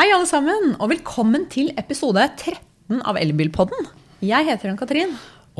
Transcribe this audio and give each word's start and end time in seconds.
Hei, 0.00 0.06
alle 0.16 0.24
sammen, 0.24 0.70
og 0.80 0.88
velkommen 0.94 1.42
til 1.52 1.74
episode 1.76 2.22
13 2.24 3.02
av 3.04 3.18
Elbilpodden. 3.20 3.84
Jeg 4.24 4.46
heter 4.46 4.70
Ann-Katrin. 4.70 5.10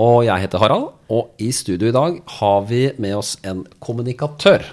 Og 0.01 0.23
jeg 0.25 0.41
heter 0.47 0.63
Harald, 0.63 0.87
og 1.13 1.35
i 1.45 1.51
studio 1.53 1.91
i 1.91 1.93
dag 1.93 2.17
har 2.39 2.65
vi 2.71 2.79
med 2.97 3.19
oss 3.19 3.35
en 3.45 3.67
kommunikatør. 3.85 4.65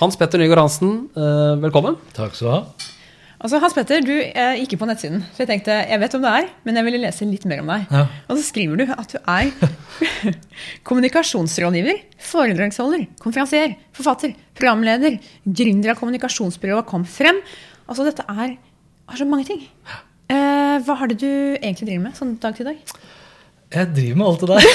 Hans 0.00 0.18
Petter 0.18 0.42
Nygaard 0.42 0.64
Hansen, 0.64 0.96
eh, 1.14 1.54
velkommen. 1.62 1.94
Takk 2.18 2.34
skal 2.34 2.48
du 2.48 2.52
ha. 2.56 2.90
Altså, 3.38 3.62
Hans 3.62 3.78
Petter, 3.78 4.02
du 4.02 4.16
er 4.18 4.58
gikk 4.64 4.74
på 4.82 4.90
nettsiden, 4.90 5.22
så 5.30 5.44
jeg 5.44 5.52
tenkte 5.52 5.78
jeg 5.78 6.02
vet 6.02 6.18
hvem 6.18 6.26
det 6.26 6.34
er, 6.42 6.52
men 6.66 6.82
jeg 6.82 6.90
ville 6.90 7.04
lese 7.06 7.30
litt 7.30 7.46
mer 7.46 7.62
om 7.62 7.70
deg. 7.76 7.86
Ja. 7.94 8.04
Og 8.26 8.34
så 8.34 8.50
skriver 8.50 8.82
du 8.82 8.86
at 8.98 9.14
du 9.14 9.18
er 9.22 9.54
kommunikasjonsrådgiver, 10.90 12.02
foredragsholder, 12.34 13.06
konferansier, 13.22 13.78
forfatter, 13.94 14.34
programleder, 14.58 15.22
gründer 15.46 15.94
av 15.94 16.02
kommunikasjonsbyrået 16.02 16.90
Kom 16.90 17.06
Frem. 17.06 17.38
Altså, 17.86 18.10
dette 18.10 18.26
er, 18.26 18.58
er 19.12 19.20
så 19.20 19.28
mange 19.28 19.48
ting. 19.48 19.62
Uh, 20.28 20.76
hva 20.84 20.98
har 21.00 21.10
det 21.10 21.20
du 21.22 21.30
egentlig 21.30 21.88
driver 21.88 22.04
med 22.04 22.18
sånn 22.18 22.34
dag 22.42 22.56
til 22.56 22.68
dag? 22.68 22.80
Jeg 23.68 23.90
driver 23.92 24.16
med 24.16 24.26
alt 24.28 24.42
det 24.42 24.48
der. 24.48 24.66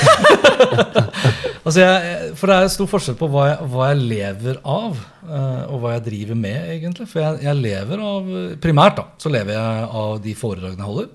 altså 1.65 1.79
jeg, 1.81 2.29
for 2.37 2.49
det 2.49 2.57
er 2.57 2.71
stor 2.73 2.89
forskjell 2.91 3.17
på 3.17 3.29
hva 3.33 3.47
jeg, 3.49 3.67
hva 3.73 3.89
jeg 3.89 4.07
lever 4.11 4.59
av, 4.69 4.99
uh, 5.25 5.63
og 5.73 5.79
hva 5.81 5.95
jeg 5.95 6.05
driver 6.09 6.37
med, 6.37 6.59
egentlig. 6.75 7.07
For 7.09 7.23
jeg, 7.23 7.43
jeg 7.47 7.61
lever 7.61 8.03
av 8.05 8.31
Primært 8.61 8.99
da, 9.01 9.05
så 9.21 9.33
lever 9.33 9.57
jeg 9.57 9.91
av 10.03 10.17
de 10.25 10.35
foredragene 10.37 10.85
jeg 10.85 10.91
holder. 10.91 11.13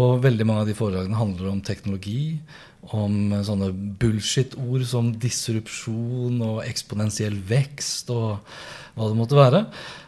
Og 0.00 0.20
veldig 0.22 0.46
mange 0.46 0.64
av 0.64 0.70
de 0.70 0.76
foredragene 0.78 1.18
handler 1.18 1.48
om 1.50 1.62
teknologi, 1.66 2.20
om 2.94 3.34
sånne 3.44 3.72
bullshit-ord 4.00 4.84
som 4.88 5.10
disrupsjon 5.20 6.38
og 6.46 6.62
eksponentiell 6.64 7.36
vekst 7.46 8.10
og 8.14 8.38
hva 8.94 9.10
det 9.10 9.18
måtte 9.18 9.38
være. 9.38 9.64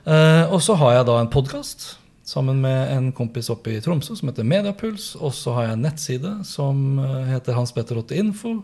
Uh, 0.07 0.51
og 0.51 0.63
så 0.63 0.79
har 0.79 0.99
jeg 0.99 1.11
da 1.11 1.19
en 1.23 1.35
podkast 1.35 1.93
sammen 2.33 2.63
med 2.65 2.97
en 2.97 3.13
kompis 3.13 3.51
oppe 3.53 3.77
i 3.77 3.81
Tromsø 3.85 4.17
som 4.17 4.31
heter 4.31 4.49
Mediapuls. 4.49 5.13
Og 5.21 5.35
så 5.37 5.55
har 5.57 5.69
jeg 5.69 5.77
en 5.77 5.87
nettside 5.87 6.35
som 6.49 6.99
eh, 7.03 7.33
heter 7.35 7.57
Hans 7.59 7.75
Petter 7.77 8.01
Otte 8.01 8.19
Info. 8.19 8.59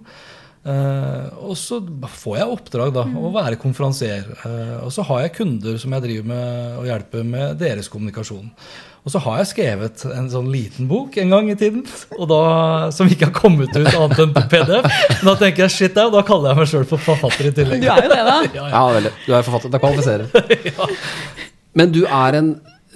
Uh, 0.68 1.30
og 1.48 1.54
så 1.56 1.78
får 2.18 2.34
jeg 2.40 2.52
oppdrag 2.52 2.90
da, 2.92 3.04
å 3.06 3.30
være 3.32 3.56
konferansier. 3.62 4.26
Uh, 4.42 4.82
og 4.82 4.90
så 4.92 5.04
har 5.06 5.22
jeg 5.22 5.36
kunder 5.38 5.78
som 5.80 5.94
jeg 5.94 6.04
driver 6.04 6.28
med 6.28 6.78
og 6.82 6.88
hjelper 6.90 7.24
med 7.24 7.60
deres 7.62 7.88
kommunikasjon. 7.88 8.50
Og 9.06 9.12
så 9.14 9.22
har 9.24 9.38
jeg 9.40 9.50
skrevet 9.54 10.02
en 10.10 10.26
sånn 10.28 10.50
liten 10.52 10.88
bok 10.90 11.14
en 11.22 11.30
gang 11.32 11.46
i 11.48 11.56
tiden 11.56 11.86
og 12.18 12.26
da, 12.28 12.40
som 12.92 13.08
ikke 13.08 13.30
har 13.30 13.36
kommet 13.38 13.70
ut 13.72 13.86
annet 13.88 14.20
enn 14.20 14.34
på 14.34 14.42
PDF. 14.52 14.88
Men 15.14 15.30
da 15.30 15.36
tenker 15.40 15.64
jeg 15.64 15.76
shit, 15.76 15.96
da 15.96 16.24
kaller 16.26 16.52
jeg 16.52 16.60
meg 16.60 16.68
sjøl 16.74 16.88
for 16.90 17.06
forfatter 17.06 17.48
i 17.48 17.54
tillegg. 17.56 17.86
Du 17.86 17.88
er 17.94 18.02
jo 18.04 18.10
det, 18.12 18.18
da. 18.26 18.34
Ja, 18.42 18.50
ja. 18.58 18.66
Ja, 18.74 18.82
veldig. 18.98 19.14
Du 19.24 19.30
er 19.32 19.46
forfatter. 19.46 19.72
Da 19.72 19.80
kvalifiserer. 19.80 20.28
Men 21.78 21.94
du 21.94 22.02
er 22.04 22.40
en 22.42 22.52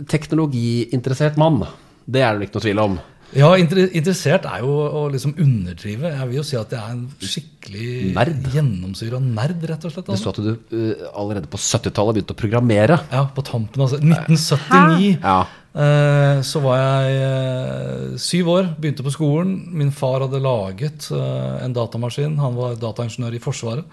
teknologiinteressert 0.09 1.37
mann. 1.41 1.63
Det 2.07 2.23
er 2.25 2.39
det 2.39 2.49
ikke 2.49 2.59
noe 2.61 2.67
tvil 2.67 2.83
om. 2.83 3.01
Ja, 3.33 3.49
interessert 3.57 4.45
er 4.45 4.61
jo 4.61 4.73
å 4.93 5.07
liksom 5.09 5.33
underdrive. 5.41 6.11
Jeg 6.13 6.27
vil 6.29 6.37
jo 6.37 6.43
si 6.45 6.57
at 6.61 6.75
jeg 6.75 6.83
er 6.83 6.91
en 6.93 7.07
skikkelig 7.17 7.87
Nerd. 8.13 8.43
gjennomsyra 8.53 9.21
nerd, 9.25 9.63
rett 9.71 9.87
og 9.89 9.95
slett. 9.95 10.05
Det 10.05 10.13
Altså. 10.13 10.35
sto 10.35 10.35
at 10.35 10.41
du 10.45 10.77
uh, 10.77 11.07
allerede 11.17 11.49
på 11.49 11.57
70-tallet 11.57 12.19
begynte 12.19 12.37
å 12.37 12.41
programmere. 12.43 12.99
Ja, 13.09 13.23
på 13.33 13.45
tampen, 13.49 13.81
altså. 13.87 14.03
1979 14.05 15.17
Ja. 15.23 15.39
uh, 15.49 16.43
så 16.45 16.61
var 16.61 16.77
jeg 16.83 17.23
uh, 17.25 18.19
syv 18.21 18.53
år, 18.53 18.69
begynte 18.77 19.07
på 19.07 19.15
skolen. 19.17 19.55
Min 19.81 19.95
far 19.97 20.27
hadde 20.27 20.43
laget 20.45 21.09
en 21.17 21.73
datamaskin. 21.73 22.37
Han 22.37 22.55
var 22.61 22.77
dataingeniør 22.85 23.39
i 23.41 23.41
Forsvaret. 23.41 23.85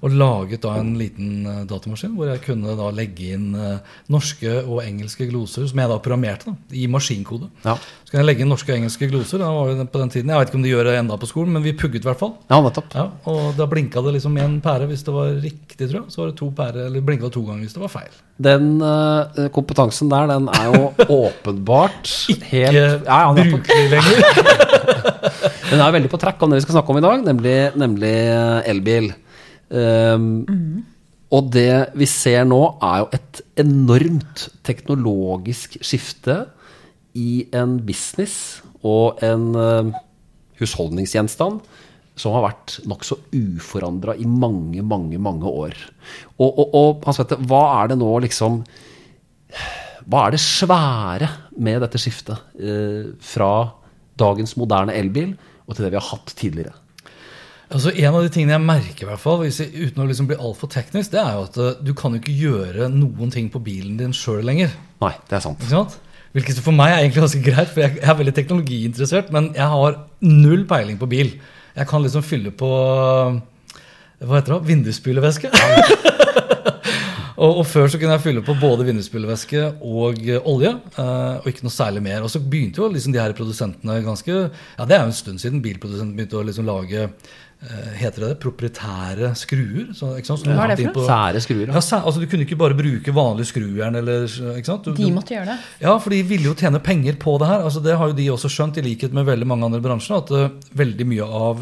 Og 0.00 0.14
laget 0.16 0.62
da 0.64 0.74
en 0.80 0.94
liten 0.96 1.44
eh, 1.44 1.64
datamaskin 1.68 2.14
hvor 2.16 2.30
jeg 2.30 2.40
kunne 2.46 2.72
da 2.78 2.88
legge 2.94 3.34
inn 3.36 3.50
eh, 3.52 3.96
norske 4.12 4.62
og 4.62 4.80
engelske 4.80 5.26
gloser, 5.28 5.66
som 5.68 5.82
jeg 5.82 5.90
da 5.92 5.98
programmerte 6.00 6.48
da, 6.48 6.56
i 6.72 6.86
maskinkode. 6.90 7.50
Ja. 7.66 7.76
Så 7.76 8.14
kan 8.14 8.22
jeg 8.22 8.30
legge 8.30 8.44
inn 8.46 8.50
norske 8.52 8.72
og 8.72 8.80
engelske 8.80 9.10
gloser. 9.10 9.42
Da 9.42 9.50
var 9.52 9.74
det 9.74 9.86
på 9.92 10.00
den 10.00 10.12
tiden. 10.14 10.32
Jeg 10.32 10.40
vet 10.40 10.52
ikke 10.52 10.60
om 10.60 10.64
de 10.64 10.72
gjør 10.72 10.88
det 10.88 10.96
enda 11.02 11.20
på 11.20 11.28
skolen, 11.28 11.52
men 11.56 11.66
vi 11.66 11.76
pugget 11.76 12.06
i 12.06 12.10
hvert 12.10 12.22
fall. 12.22 12.32
Ja, 12.48 12.62
nettopp. 12.64 12.96
Ja, 12.96 13.06
og 13.28 13.52
da 13.60 13.68
blinka 13.68 14.00
det 14.06 14.16
liksom 14.16 14.40
én 14.40 14.56
pære 14.64 14.88
hvis 14.88 15.04
det 15.04 15.14
var 15.14 15.36
riktig, 15.36 15.84
tror 15.84 16.00
jeg. 16.00 16.08
Så 16.08 16.22
var 16.22 16.32
det 16.32 16.38
to 16.40 16.50
pære, 16.56 16.88
eller 16.88 17.04
blinka 17.04 17.28
det 17.28 17.36
to 17.36 17.44
ganger 17.44 17.68
hvis 17.68 17.76
det 17.76 17.84
var 17.84 17.92
feil. 17.92 18.18
Den 18.40 18.68
uh, 18.80 19.46
kompetansen 19.52 20.08
der, 20.08 20.30
den 20.32 20.48
er 20.48 20.68
jo 20.72 20.92
åpenbart 21.26 22.08
helt 22.48 22.72
Ikke 22.72 23.50
brukelig 23.52 23.90
lenger. 23.92 24.24
Den 25.70 25.78
er 25.78 25.92
veldig 25.94 26.08
på 26.10 26.18
track 26.18 26.40
om 26.42 26.50
det 26.50 26.58
vi 26.58 26.64
skal 26.64 26.80
snakke 26.80 26.90
om 26.90 26.98
i 26.98 27.02
dag, 27.04 27.20
nemlig, 27.22 27.52
nemlig 27.78 28.14
elbil. 28.66 29.12
Um, 29.70 30.84
Og 31.30 31.50
det 31.54 31.92
vi 31.94 32.08
ser 32.10 32.42
nå, 32.48 32.58
er 32.82 33.04
jo 33.04 33.10
et 33.14 33.42
enormt 33.62 34.48
teknologisk 34.66 35.76
skifte 35.86 36.40
i 37.14 37.44
en 37.54 37.76
business 37.86 38.60
og 38.82 39.22
en 39.22 39.46
uh, 39.54 39.92
husholdningsgjenstand 40.58 41.60
som 42.20 42.34
har 42.34 42.48
vært 42.48 42.80
nokså 42.90 43.16
uforandra 43.32 44.16
i 44.18 44.26
mange, 44.28 44.82
mange, 44.84 45.20
mange 45.22 45.48
år. 45.48 45.76
Og, 46.36 46.50
og, 46.50 46.74
og 46.76 47.06
Hans 47.06 47.20
Petter, 47.22 47.40
hva 47.48 47.62
er 47.78 47.92
det 47.92 48.00
nå 48.00 48.10
liksom 48.26 48.60
Hva 50.10 50.26
er 50.26 50.34
det 50.34 50.42
svære 50.42 51.30
med 51.62 51.80
dette 51.84 52.00
skiftet 52.00 52.58
eh, 52.58 53.10
fra 53.22 53.52
dagens 54.20 54.56
moderne 54.58 54.94
elbil 54.96 55.32
og 55.66 55.76
til 55.76 55.86
det 55.86 55.92
vi 55.94 56.00
har 56.00 56.08
hatt 56.10 56.34
tidligere? 56.36 56.74
Altså 57.70 57.92
En 57.94 58.16
av 58.16 58.24
de 58.24 58.30
tingene 58.34 58.56
jeg 58.56 58.66
merker, 58.66 59.04
i 59.04 59.08
hvert 59.12 59.22
fall, 59.22 59.42
hvis 59.44 59.60
jeg, 59.62 59.70
uten 59.70 60.02
å 60.02 60.06
liksom 60.08 60.26
bli 60.26 60.38
altfor 60.42 60.70
teknisk, 60.72 61.12
det 61.12 61.20
er 61.22 61.36
jo 61.36 61.44
at 61.46 61.58
eh, 61.62 61.82
du 61.86 61.92
kan 61.94 62.16
jo 62.16 62.18
ikke 62.18 62.34
gjøre 62.34 62.88
noen 62.90 63.30
ting 63.30 63.46
på 63.52 63.62
bilen 63.62 63.94
din 64.00 64.14
sjøl 64.16 64.42
lenger. 64.48 64.74
Nei, 65.04 65.12
det 65.30 65.38
er 65.38 65.44
sant. 65.44 65.62
Ikke 65.62 65.76
sant? 65.76 65.94
Hvilket 66.34 66.58
for 66.62 66.74
meg 66.74 66.92
er 66.92 67.04
egentlig 67.04 67.24
ganske 67.24 67.42
greit, 67.42 67.70
for 67.70 67.82
jeg 67.82 68.02
er 68.02 68.18
veldig 68.18 68.34
teknologiinteressert, 68.34 69.30
men 69.34 69.52
jeg 69.54 69.66
har 69.70 70.00
null 70.26 70.66
peiling 70.70 70.98
på 70.98 71.08
bil. 71.10 71.32
Jeg 71.76 71.90
kan 71.90 72.02
liksom 72.02 72.26
fylle 72.26 72.52
på 72.54 72.70
hva 74.20 74.36
heter 74.36 74.52
det, 74.52 74.60
vindusspylevæske. 74.68 75.50
og, 77.42 77.50
og 77.50 77.62
før 77.66 77.86
så 77.90 77.98
kunne 77.98 78.16
jeg 78.18 78.24
fylle 78.26 78.42
på 78.46 78.56
både 78.60 78.86
vindusspylevæske 78.90 79.62
og 79.78 80.18
eh, 80.26 80.42
olje, 80.50 80.74
eh, 80.92 81.38
og 81.40 81.46
ikke 81.50 81.66
noe 81.66 81.74
særlig 81.74 82.02
mer. 82.04 82.26
Og 82.26 82.34
så 82.34 82.42
begynte 82.42 82.82
jo 82.82 82.90
liksom 82.92 83.14
de 83.14 83.22
her 83.22 83.34
produsentene 83.38 84.00
ganske 84.04 84.34
Ja, 84.34 84.84
det 84.84 84.98
er 84.98 85.06
jo 85.06 85.12
en 85.12 85.16
stund 85.16 85.42
siden 85.42 85.62
bilprodusenten 85.64 86.18
begynte 86.18 86.42
å 86.42 86.44
liksom 86.50 86.68
lage 86.68 87.06
eh, 87.06 87.38
Heter 87.60 88.22
det 88.22 88.28
det? 88.30 88.36
Proprietære 88.40 89.34
skruer? 89.36 89.90
Så, 89.92 90.14
ikke 90.16 90.30
sant? 90.30 90.40
Så 90.40 90.48
Hva 90.56 90.64
er 90.64 90.70
det 90.72 90.86
for 90.86 90.96
noe? 90.96 91.08
Sære 91.10 91.42
skruer. 91.44 91.66
ja, 91.68 91.80
sæ- 91.84 92.00
altså 92.08 92.20
Du 92.22 92.26
kunne 92.26 92.46
ikke 92.46 92.56
bare 92.56 92.72
bruke 92.78 93.12
vanlig 93.12 93.44
skrujern. 93.50 93.96
eller. 94.00 94.24
Du, 94.26 94.94
De 94.96 95.10
måtte 95.12 95.34
gjøre 95.36 95.44
det. 95.50 95.58
ja, 95.82 95.96
for 95.98 96.08
de 96.10 96.22
ville 96.22 96.44
jo 96.48 96.54
tjene 96.54 96.80
penger 96.80 97.18
på 97.20 97.38
det 97.38 97.48
her. 97.48 97.60
Altså 97.68 97.82
Det 97.84 97.96
har 97.98 98.06
jo 98.08 98.12
de 98.16 98.28
også 98.32 98.48
skjønt, 98.48 98.78
i 98.78 98.80
likhet 98.80 99.12
med 99.12 99.26
veldig 99.26 99.46
mange 99.46 99.64
andre 99.68 99.80
bransjer, 99.80 100.16
at 100.24 100.30
uh, 100.30 100.48
veldig 100.74 101.06
mye 101.06 101.22
av 101.28 101.60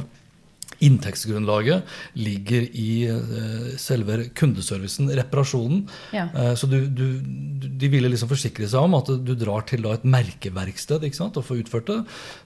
inntektsgrunnlaget 0.84 1.82
ligger 2.18 2.66
i 2.78 2.90
eh, 3.10 3.70
selve 3.80 4.28
kundeservicen, 4.38 5.08
reparasjonen. 5.18 5.84
Ja. 6.14 6.28
Eh, 6.34 6.52
så 6.58 6.68
du, 6.70 6.78
du, 6.86 7.06
du- 7.22 7.68
de 7.78 7.88
ville 7.92 8.08
liksom 8.10 8.30
forsikre 8.30 8.66
seg 8.70 8.82
om 8.82 8.94
at 8.98 9.10
du 9.22 9.32
drar 9.38 9.62
til 9.68 9.82
da 9.84 9.92
et 9.94 10.04
merkeverksted 10.08 11.04
ikke 11.06 11.18
sant, 11.18 11.36
og 11.38 11.44
får 11.46 11.60
utført 11.64 11.90
det. 11.90 11.98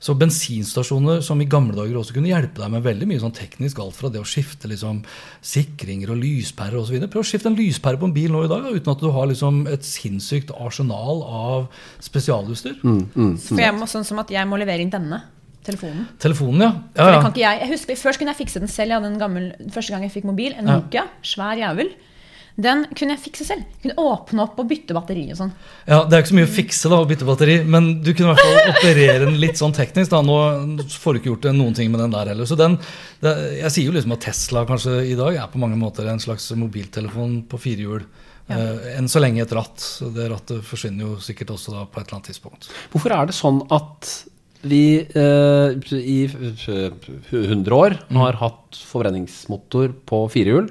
Så 0.03 0.15
bensinstasjoner 0.21 1.23
som 1.25 1.41
i 1.41 1.49
gamle 1.49 1.77
dager 1.77 1.97
også 2.01 2.17
kunne 2.17 2.29
hjelpe 2.33 2.61
deg 2.61 2.73
med 2.75 2.85
veldig 2.85 3.09
mye 3.09 3.23
sånn 3.23 3.35
teknisk, 3.37 3.81
alt 3.81 3.97
fra 3.97 4.11
det 4.13 4.21
å 4.21 4.29
skifte 4.29 4.69
liksom 4.71 5.01
sikringer 5.45 6.13
og 6.13 6.21
lyspærer 6.23 6.79
osv. 6.81 6.99
Prøv 7.09 7.25
å 7.25 7.29
skifte 7.29 7.49
en 7.53 7.57
lyspære 7.59 8.01
på 8.01 8.09
en 8.11 8.17
bil 8.17 8.33
nå 8.35 8.45
i 8.47 8.51
dag 8.53 8.69
uten 8.73 8.93
at 8.93 9.01
du 9.03 9.09
har 9.15 9.29
liksom 9.31 9.63
et 9.73 9.85
sinnssykt 9.89 10.53
arsenal 10.57 11.23
av 11.25 11.69
spesialutstyr. 12.05 12.81
For 12.83 13.63
jeg 13.65 13.77
må, 13.79 13.89
sånn 13.91 14.07
som 14.09 14.21
at 14.23 14.33
jeg 14.33 14.49
må 14.49 14.59
levere 14.61 14.85
inn 14.85 14.93
denne 14.93 15.23
telefonen. 15.67 16.07
Telefonen, 16.23 16.61
ja. 16.65 16.71
Ja, 16.97 17.05
det 17.07 17.13
ja. 17.17 17.21
kan 17.23 17.33
ikke 17.35 17.45
jeg, 17.45 17.61
jeg 17.65 17.73
husker, 17.75 18.01
Først 18.03 18.19
kunne 18.23 18.33
jeg 18.35 18.41
fikse 18.45 18.63
den 18.63 18.69
selv. 18.73 18.91
Jeg 18.93 19.01
hadde 19.01 19.13
en 19.13 19.21
gammel, 19.21 19.53
første 19.75 19.95
gang 19.95 20.07
jeg 20.07 20.15
fikk 20.17 20.25
mobil, 20.31 20.57
en 20.57 20.67
Ja. 20.67 20.81
Nokia, 20.81 21.07
svær 21.23 21.61
jævel. 21.61 21.93
Den 22.61 22.83
kunne 22.93 23.15
jeg 23.15 23.23
fikse 23.25 23.47
selv. 23.49 23.63
Jeg 23.65 23.81
Kunne 23.95 24.03
åpne 24.13 24.43
opp 24.45 24.59
og 24.61 24.67
bytte 24.69 24.93
batteri 24.93 25.25
og 25.33 25.39
sånn. 25.39 25.53
Ja, 25.87 26.03
Det 26.05 26.13
er 26.17 26.23
ikke 26.23 26.33
så 26.33 26.37
mye 26.37 26.49
å 26.49 26.53
fikse 26.53 26.91
da, 26.93 26.99
å 27.01 27.09
bytte 27.09 27.29
batteri, 27.29 27.55
men 27.65 28.03
du 28.05 28.13
kunne 28.13 28.29
i 28.29 28.35
hvert 28.35 28.45
fall 28.45 28.75
operere 28.75 29.23
den 29.25 29.39
litt 29.41 29.57
sånn 29.57 29.73
teknisk. 29.73 30.11
da, 30.13 30.21
Nå 30.21 30.85
får 30.85 31.15
du 31.15 31.21
ikke 31.21 31.33
gjort 31.33 31.49
noen 31.57 31.75
ting 31.75 31.91
med 31.91 32.01
den 32.05 32.13
der 32.13 32.35
heller. 32.35 32.45
Så 32.45 32.59
den, 32.61 32.77
det, 33.25 33.33
Jeg 33.63 33.73
sier 33.73 33.89
jo 33.89 33.97
liksom 33.97 34.13
at 34.13 34.27
Tesla 34.27 34.67
kanskje 34.69 34.99
i 35.09 35.17
dag 35.17 35.35
er 35.35 35.49
på 35.49 35.63
mange 35.63 35.81
måter 35.81 36.11
en 36.13 36.21
slags 36.21 36.51
mobiltelefon 36.53 37.47
på 37.49 37.63
fire 37.63 37.87
hjul. 37.87 38.05
Eh, 38.53 38.99
enn 38.99 39.09
så 39.09 39.23
lenge 39.23 39.41
et 39.41 39.53
ratt. 39.57 39.81
Det 40.13 40.29
rattet 40.29 40.65
forsvinner 40.67 41.07
jo 41.07 41.17
sikkert 41.23 41.55
også 41.55 41.73
da 41.73 41.87
på 41.87 42.01
et 42.03 42.07
eller 42.07 42.19
annet 42.19 42.31
tidspunkt. 42.35 42.69
Hvorfor 42.93 43.17
er 43.17 43.31
det 43.31 43.37
sånn 43.39 43.63
at 43.73 44.13
vi 44.63 44.85
eh, 45.03 45.97
i 45.99 46.19
eh, 46.29 46.93
100 47.31 47.77
år 47.77 47.97
har 48.15 48.39
hatt 48.41 48.79
forbrenningsmotor 48.93 49.95
på 50.09 50.23
firehjul? 50.33 50.71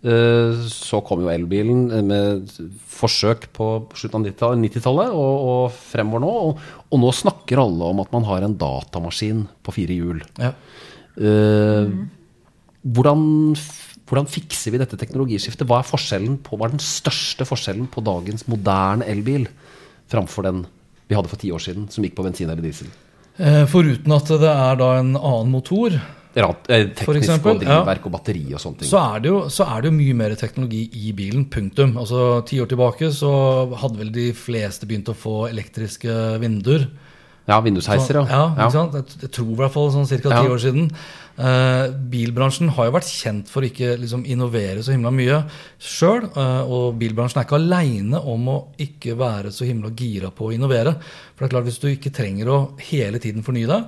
Eh, 0.00 0.62
så 0.72 1.02
kom 1.04 1.20
jo 1.20 1.28
elbilen 1.28 1.88
med 2.08 2.48
forsøk 2.88 3.50
på 3.56 3.68
slutten 3.92 4.24
av 4.32 4.54
90-tallet 4.56 5.12
og, 5.12 5.34
og 5.50 5.74
fremover 5.76 6.24
nå. 6.24 6.30
Og, 6.46 6.64
og 6.88 7.02
nå 7.02 7.12
snakker 7.16 7.60
alle 7.60 7.92
om 7.92 8.00
at 8.02 8.14
man 8.14 8.26
har 8.30 8.46
en 8.46 8.56
datamaskin 8.60 9.44
på 9.62 9.76
fire 9.76 9.98
hjul. 9.98 10.24
Ja. 10.40 10.54
Eh, 11.20 11.92
hvordan, 12.80 13.22
hvordan 14.08 14.30
fikser 14.32 14.72
vi 14.72 14.80
dette 14.80 14.98
teknologiskiftet? 15.00 15.68
Hva 15.68 15.82
er 15.84 16.26
på, 16.40 16.56
hva 16.56 16.70
er 16.70 16.74
den 16.78 16.82
største 16.82 17.44
forskjellen 17.48 17.90
på 17.92 18.02
dagens 18.06 18.48
moderne 18.48 19.04
elbil 19.04 19.46
framfor 20.10 20.48
den 20.48 20.64
vi 21.10 21.16
hadde 21.18 21.30
for 21.30 21.42
ti 21.42 21.50
år 21.50 21.62
siden, 21.62 21.88
som 21.90 22.04
gikk 22.06 22.14
på 22.16 22.24
bensin 22.24 22.48
eller 22.48 22.62
diesel. 22.62 22.88
Eh, 23.38 23.66
Foruten 23.70 24.12
at 24.16 24.32
det 24.40 24.50
er 24.50 24.80
da 24.80 24.94
en 24.98 25.14
annen 25.16 25.52
motor, 25.52 25.94
Rat, 26.30 26.68
eh, 26.70 26.84
teknisk 26.94 27.24
eksempel, 27.24 27.56
og 27.56 27.62
drivverk 27.64 28.04
og 28.06 28.12
batteri 28.14 28.44
og 28.54 28.60
sånne 28.62 28.78
ting. 28.78 28.88
så 28.88 29.00
er, 29.16 29.24
jo, 29.26 29.38
så 29.50 29.66
er 29.66 29.82
det 29.82 29.90
jo 29.90 29.96
mye 29.96 30.14
mer 30.14 30.34
teknologi 30.38 30.84
i 30.94 31.12
bilen. 31.12 31.48
Punktum. 31.50 31.96
Altså 31.98 32.44
Ti 32.46 32.60
år 32.62 32.70
tilbake 32.70 33.10
så 33.10 33.32
hadde 33.74 33.98
vel 33.98 34.12
de 34.14 34.28
fleste 34.32 34.86
begynt 34.86 35.10
å 35.10 35.16
få 35.18 35.48
elektriske 35.50 36.38
vinduer. 36.38 36.86
Ja, 37.50 37.58
vindusheiser, 37.64 38.20
ja. 38.20 38.26
ja, 38.30 38.44
ikke 38.54 38.76
sant? 38.76 38.94
Jeg, 39.00 39.18
jeg 39.26 39.32
tror 39.34 39.50
i 39.50 39.58
hvert 39.64 39.74
fall 39.74 39.90
sånn 39.96 40.06
ca. 40.06 40.20
ti 40.22 40.30
Ja. 40.30 40.44
år 40.54 40.62
siden. 40.62 40.86
Eh, 41.40 41.86
bilbransjen 42.12 42.68
har 42.76 42.88
jo 42.90 42.92
vært 42.92 43.08
kjent 43.08 43.48
for 43.48 43.64
ikke 43.64 43.94
liksom, 43.98 44.26
innovere 44.28 44.82
så 44.84 44.92
himla 44.92 45.10
mye 45.14 45.38
sjøl. 45.80 46.26
og 46.36 46.98
bilbransjen 47.00 47.40
er 47.40 47.46
ikke 47.46 47.56
aleine 47.58 48.20
om 48.28 48.48
å 48.52 48.56
ikke 48.78 49.16
være 49.16 49.50
så 49.54 49.64
himla 49.64 49.90
gira 49.96 50.30
på 50.30 50.50
å 50.50 50.52
innovere. 50.54 50.92
For 51.34 51.46
det 51.46 51.48
er 51.48 51.54
klart, 51.56 51.68
hvis 51.70 51.80
du 51.80 51.88
ikke 51.88 52.12
trenger 52.12 52.50
å 52.52 52.58
hele 52.90 53.18
tiden 53.22 53.42
fornye 53.46 53.70
deg, 53.70 53.84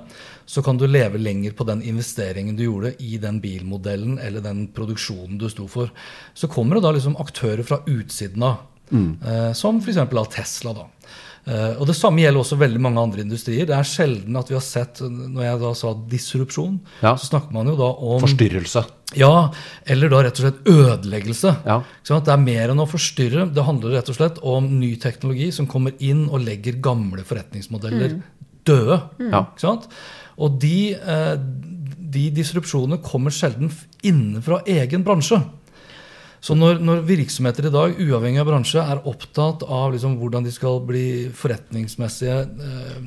så 0.49 0.63
kan 0.65 0.77
du 0.77 0.87
leve 0.87 1.21
lenger 1.21 1.53
på 1.55 1.65
den 1.69 1.81
investeringen 1.87 2.57
du 2.57 2.65
gjorde 2.65 2.95
i 2.99 3.17
den 3.21 3.39
bilmodellen 3.39 4.17
eller 4.19 4.41
den 4.43 4.65
produksjonen 4.75 5.37
du 5.39 5.47
sto 5.49 5.67
for. 5.71 5.91
Så 6.33 6.49
kommer 6.51 6.75
det 6.79 6.83
da 6.83 6.91
liksom 6.97 7.15
aktører 7.21 7.63
fra 7.63 7.79
utsiden 7.85 8.43
av, 8.43 8.57
eh, 8.91 9.53
som 9.53 9.79
f.eks. 9.79 10.01
Tesla. 10.33 10.73
da. 10.73 10.87
Eh, 11.45 11.75
og 11.75 11.87
Det 11.89 11.95
samme 11.97 12.23
gjelder 12.23 12.39
også 12.39 12.57
veldig 12.59 12.79
mange 12.79 13.01
andre 13.01 13.23
industrier. 13.25 13.67
Det 13.67 13.75
er 13.75 13.87
sjelden 13.87 14.37
at 14.39 14.47
vi 14.47 14.55
har 14.55 14.63
sett 14.63 15.01
Når 15.03 15.43
jeg 15.43 15.59
da 15.59 15.71
sa 15.75 15.93
disrupsjon, 15.93 16.79
Ja. 17.01 17.15
så 17.15 17.27
snakker 17.31 17.51
man 17.51 17.67
jo 17.67 17.75
da 17.75 17.89
om 17.91 18.21
Forstyrrelse. 18.21 18.85
Ja, 19.15 19.51
eller 19.85 20.09
da 20.09 20.23
rett 20.23 20.39
og 20.39 20.45
slett 20.47 20.63
ødeleggelse. 20.65 21.51
Ja. 21.65 21.81
Ikke 21.81 22.07
sant? 22.07 22.25
Det 22.25 22.33
er 22.33 22.37
mer 22.41 22.69
enn 22.73 22.81
å 22.81 22.87
forstyrre. 22.89 23.53
Det 23.53 23.63
handler 23.67 23.97
rett 23.99 24.09
og 24.09 24.15
slett 24.15 24.39
om 24.41 24.79
ny 24.79 24.95
teknologi 24.95 25.51
som 25.53 25.67
kommer 25.67 25.93
inn 25.99 26.29
og 26.29 26.41
legger 26.41 26.79
gamle 26.81 27.23
forretningsmodeller 27.27 28.21
døde. 28.65 29.01
Mm. 29.19 29.29
Ikke 29.33 29.59
sant? 29.59 29.87
Og 30.39 30.57
de, 30.59 30.93
eh, 30.95 31.35
de 32.13 32.29
disrupsjonene 32.31 33.01
kommer 33.03 33.29
sjelden 33.35 33.69
innenfra 34.03 34.63
egen 34.65 35.03
bransje. 35.03 35.43
Så 36.43 36.57
når, 36.59 36.81
når 36.83 37.05
virksomheter 37.07 37.69
i 37.69 37.73
dag, 37.73 37.95
uavhengig 38.03 38.41
av 38.41 38.49
bransje, 38.49 38.83
er 38.83 39.05
opptatt 39.07 39.63
av 39.63 39.93
liksom 39.93 40.17
hvordan 40.19 40.43
de 40.43 40.51
skal 40.51 40.81
bli 40.83 41.05
forretningsmessige 41.39 42.39
eh, 42.43 42.97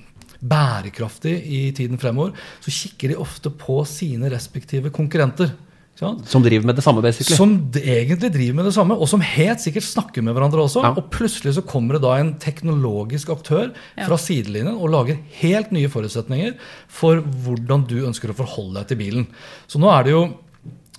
bærekraftige 0.40 1.42
i 1.44 1.60
tiden 1.76 2.00
fremover, 2.00 2.32
så 2.64 2.72
kikker 2.72 3.12
de 3.12 3.20
ofte 3.20 3.52
på 3.52 3.82
sine 3.88 4.32
respektive 4.32 4.92
konkurrenter. 4.94 5.52
Som 5.96 6.42
driver 6.44 6.66
med 6.68 6.76
det 6.76 6.84
samme, 6.84 7.00
basically. 7.00 7.36
Som 7.38 7.54
egentlig 7.72 8.28
driver 8.32 8.58
med 8.58 8.66
det 8.68 8.74
samme, 8.76 8.98
og 9.00 9.08
som 9.08 9.22
helt 9.24 9.62
sikkert 9.64 9.86
snakker 9.86 10.24
med 10.24 10.36
hverandre 10.36 10.66
også. 10.66 10.82
Ja. 10.84 10.90
Og 10.92 11.08
plutselig 11.12 11.54
så 11.56 11.64
kommer 11.64 11.96
det 11.96 12.02
da 12.04 12.18
en 12.20 12.34
teknologisk 12.40 13.32
aktør 13.32 13.70
fra 13.96 14.18
sidelinjen 14.20 14.76
og 14.76 14.92
lager 14.92 15.22
helt 15.40 15.72
nye 15.72 15.88
forutsetninger 15.92 16.52
for 16.92 17.24
hvordan 17.24 17.86
du 17.88 17.96
ønsker 18.10 18.32
å 18.32 18.36
forholde 18.36 18.82
deg 18.82 18.90
til 18.92 19.00
bilen. 19.00 19.30
Så 19.72 19.80
nå 19.80 19.88
er 19.92 20.04
det 20.04 20.12
jo 20.12 20.26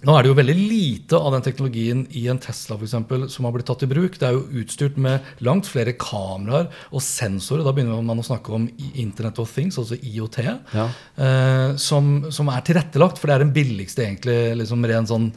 nå 0.05 0.13
er 0.13 0.23
det 0.25 0.29
jo 0.29 0.35
veldig 0.37 0.55
lite 0.55 1.17
av 1.17 1.31
den 1.33 1.41
teknologien 1.41 2.03
i 2.13 2.27
en 2.29 2.37
Tesla 2.37 2.75
for 2.77 2.85
eksempel, 2.85 3.23
som 3.33 3.47
har 3.47 3.55
blitt 3.55 3.65
tatt 3.65 3.81
i 3.81 3.89
bruk. 3.89 4.19
Det 4.21 4.27
er 4.27 4.35
jo 4.35 4.61
utstyrt 4.61 4.97
med 5.01 5.25
langt 5.41 5.65
flere 5.65 5.95
kameraer 5.97 6.67
og 6.93 7.01
sensorer. 7.01 7.63
Da 7.65 7.73
begynner 7.73 8.03
man 8.05 8.21
å 8.21 8.25
snakke 8.27 8.53
om 8.53 8.67
Internet 8.93 9.41
of 9.41 9.49
Things, 9.55 9.79
altså 9.81 9.97
IOT, 9.97 10.37
Ja. 10.75 10.85
eh, 11.17 11.75
som, 11.81 12.27
som 12.31 12.49
er 12.53 12.61
tilrettelagt. 12.67 13.17
For 13.17 13.25
det 13.31 13.39
er 13.39 13.45
den 13.47 13.55
billigste 13.57 14.05
egentlig, 14.05 14.37
liksom 14.61 14.85
ren 14.85 15.09
sånn 15.09 15.31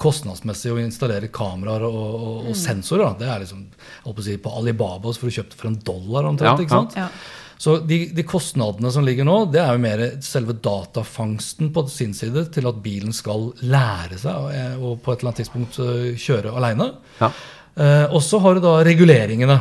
kostnadsmessig 0.00 0.72
å 0.74 0.78
installere 0.82 1.28
kameraer 1.34 1.84
og, 1.86 2.02
og, 2.14 2.48
og 2.50 2.56
sensorer. 2.58 3.10
Da. 3.10 3.18
Det 3.24 3.32
er 3.34 3.42
liksom 3.44 3.66
på, 3.74 4.14
å 4.14 4.24
si, 4.26 4.38
på 4.42 4.54
Alibaba 4.60 5.10
så 5.14 5.22
får 5.24 5.30
du 5.32 5.36
kjøpt 5.40 5.58
for 5.58 5.70
en 5.70 5.80
dollar 5.90 6.30
omtrent. 6.30 6.62
Ja, 6.62 6.66
ikke 6.68 6.78
sant? 6.80 6.96
ja. 6.98 7.08
Så 7.60 7.76
de, 7.86 8.00
de 8.14 8.24
kostnadene 8.26 8.90
som 8.92 9.04
ligger 9.06 9.26
nå, 9.28 9.36
det 9.52 9.60
er 9.62 9.76
jo 9.76 9.82
mer 9.84 10.02
selve 10.24 10.56
datafangsten 10.64 11.70
på 11.74 11.84
sin 11.92 12.14
side 12.16 12.48
til 12.54 12.66
at 12.70 12.80
bilen 12.84 13.14
skal 13.14 13.52
lære 13.62 14.18
seg 14.20 14.34
å, 14.34 14.50
eh, 14.50 14.74
på 14.98 15.14
et 15.14 15.22
eller 15.22 15.30
annet 15.30 15.42
tidspunkt 15.44 15.78
eh, 15.84 16.10
kjøre 16.20 16.54
aleine. 16.58 16.90
Ja. 17.20 17.30
Eh, 17.74 18.04
og 18.10 18.20
så 18.26 18.42
har 18.42 18.58
du 18.58 18.64
da 18.64 18.76
reguleringene. 18.86 19.60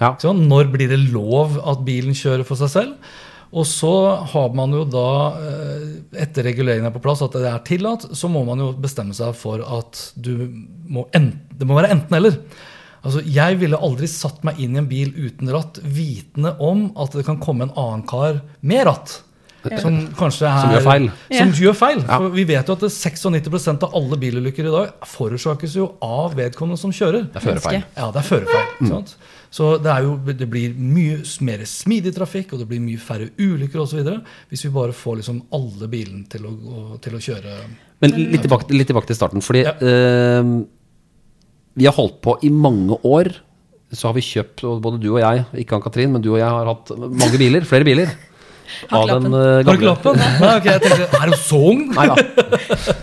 Ja. 0.00 0.14
Ikke? 0.14 0.32
Når 0.34 0.72
blir 0.72 0.90
det 0.90 1.04
lov 1.12 1.60
at 1.62 1.84
bilen 1.86 2.16
kjører 2.16 2.46
for 2.48 2.60
seg 2.60 2.72
selv? 2.72 3.14
Og 3.54 3.66
så 3.70 3.92
har 4.32 4.54
man 4.56 4.72
jo 4.74 4.82
da, 4.90 5.08
eh, 5.38 5.82
etter 6.24 6.48
reguleringen 6.48 6.88
er 6.88 6.94
på 6.94 7.02
plass, 7.04 7.22
at 7.22 7.36
det 7.38 7.46
er 7.46 7.62
tillatt, 7.66 8.08
så 8.10 8.30
må 8.30 8.42
man 8.46 8.58
jo 8.58 8.72
bestemme 8.72 9.14
seg 9.14 9.34
for 9.38 9.62
at 9.62 10.00
du 10.18 10.48
må 10.90 11.06
enten, 11.14 11.38
det 11.54 11.68
må 11.68 11.78
være 11.78 11.92
enten-eller. 11.94 12.40
Altså, 13.04 13.20
Jeg 13.28 13.58
ville 13.60 13.76
aldri 13.76 14.08
satt 14.08 14.42
meg 14.44 14.58
inn 14.64 14.76
i 14.76 14.80
en 14.80 14.88
bil 14.88 15.12
uten 15.12 15.50
ratt, 15.52 15.78
vitende 15.84 16.54
om 16.64 16.86
at 16.96 17.12
det 17.12 17.26
kan 17.26 17.36
komme 17.42 17.66
en 17.68 17.74
annen 17.76 18.06
kar 18.08 18.40
med 18.62 18.86
ratt. 18.88 19.20
Som 19.80 19.94
kanskje 20.12 20.44
er 20.44 20.60
Som 20.60 20.72
gjør 20.74 20.82
feil. 20.84 21.06
Som 21.32 21.48
Ja. 21.48 21.54
gjør 21.64 21.74
feil. 21.74 22.00
Ja. 22.04 22.18
For 22.18 22.28
vi 22.34 22.44
vet 22.44 22.66
jo 22.68 22.74
at 22.76 22.82
96% 22.84 23.82
av 23.86 23.94
alle 23.96 24.16
bilulykker 24.20 24.66
i 24.68 24.72
dag 24.74 24.90
forårsakes 25.08 25.76
jo 25.76 25.86
av 26.02 26.34
vedkommende 26.36 26.78
som 26.78 26.92
kjører. 26.92 27.30
Det 27.32 27.40
er 27.40 27.46
førerfeil. 27.46 27.84
Ja, 27.96 28.10
det 28.10 28.20
er 28.20 28.28
førerfeil. 28.28 28.66
Mm. 28.80 28.88
sant? 28.90 29.14
Så 29.54 29.70
det, 29.80 29.86
er 29.90 30.02
jo, 30.02 30.16
det 30.34 30.50
blir 30.50 30.74
mye 30.76 31.16
mer 31.46 31.64
smidig 31.64 32.12
trafikk, 32.16 32.52
og 32.52 32.58
det 32.58 32.68
blir 32.68 32.80
mye 32.82 32.98
færre 33.00 33.30
ulykker 33.38 33.80
osv. 33.80 34.02
Hvis 34.50 34.64
vi 34.66 34.70
bare 34.74 34.92
får 34.92 35.20
liksom 35.22 35.42
alle 35.54 35.88
bilene 35.88 36.28
til 36.28 36.40
til 37.00 37.14
å 37.14 37.22
kjøre 37.22 37.56
Men 38.02 38.10
litt 38.32 38.42
tilbake, 38.42 38.68
litt 38.74 38.88
tilbake 38.90 39.06
til 39.06 39.16
starten. 39.16 39.40
Fordi 39.40 39.62
Ja. 39.64 39.72
eh, 39.80 40.64
vi 41.74 41.88
har 41.88 41.96
holdt 41.96 42.20
på 42.24 42.36
i 42.46 42.50
mange 42.52 42.98
år. 43.06 43.32
Så 43.94 44.08
har 44.08 44.14
vi 44.16 44.24
kjøpt, 44.26 44.64
både 44.82 44.98
du 45.02 45.12
og 45.12 45.20
jeg, 45.22 45.44
ikke 45.62 45.76
Ann-Katrin, 45.76 46.10
men 46.14 46.22
du 46.22 46.32
og 46.34 46.40
jeg 46.40 46.50
har 46.50 46.70
hatt 46.70 46.94
mange 46.98 47.38
biler. 47.38 47.66
Flere 47.68 47.86
biler. 47.86 48.14
Har 48.90 49.10
eh, 49.12 49.14
Har 49.14 49.62
du 49.66 49.70
ikke 49.74 49.86
lappen? 49.86 50.18
Nei, 50.18 50.50
ok, 50.56 50.66
jeg 50.66 50.80
tenkte, 50.82 51.18
Er 51.20 51.30
du 51.30 51.36
så 51.38 51.58
ung? 51.68 51.82
Nei 51.94 52.06
da. 52.10 52.16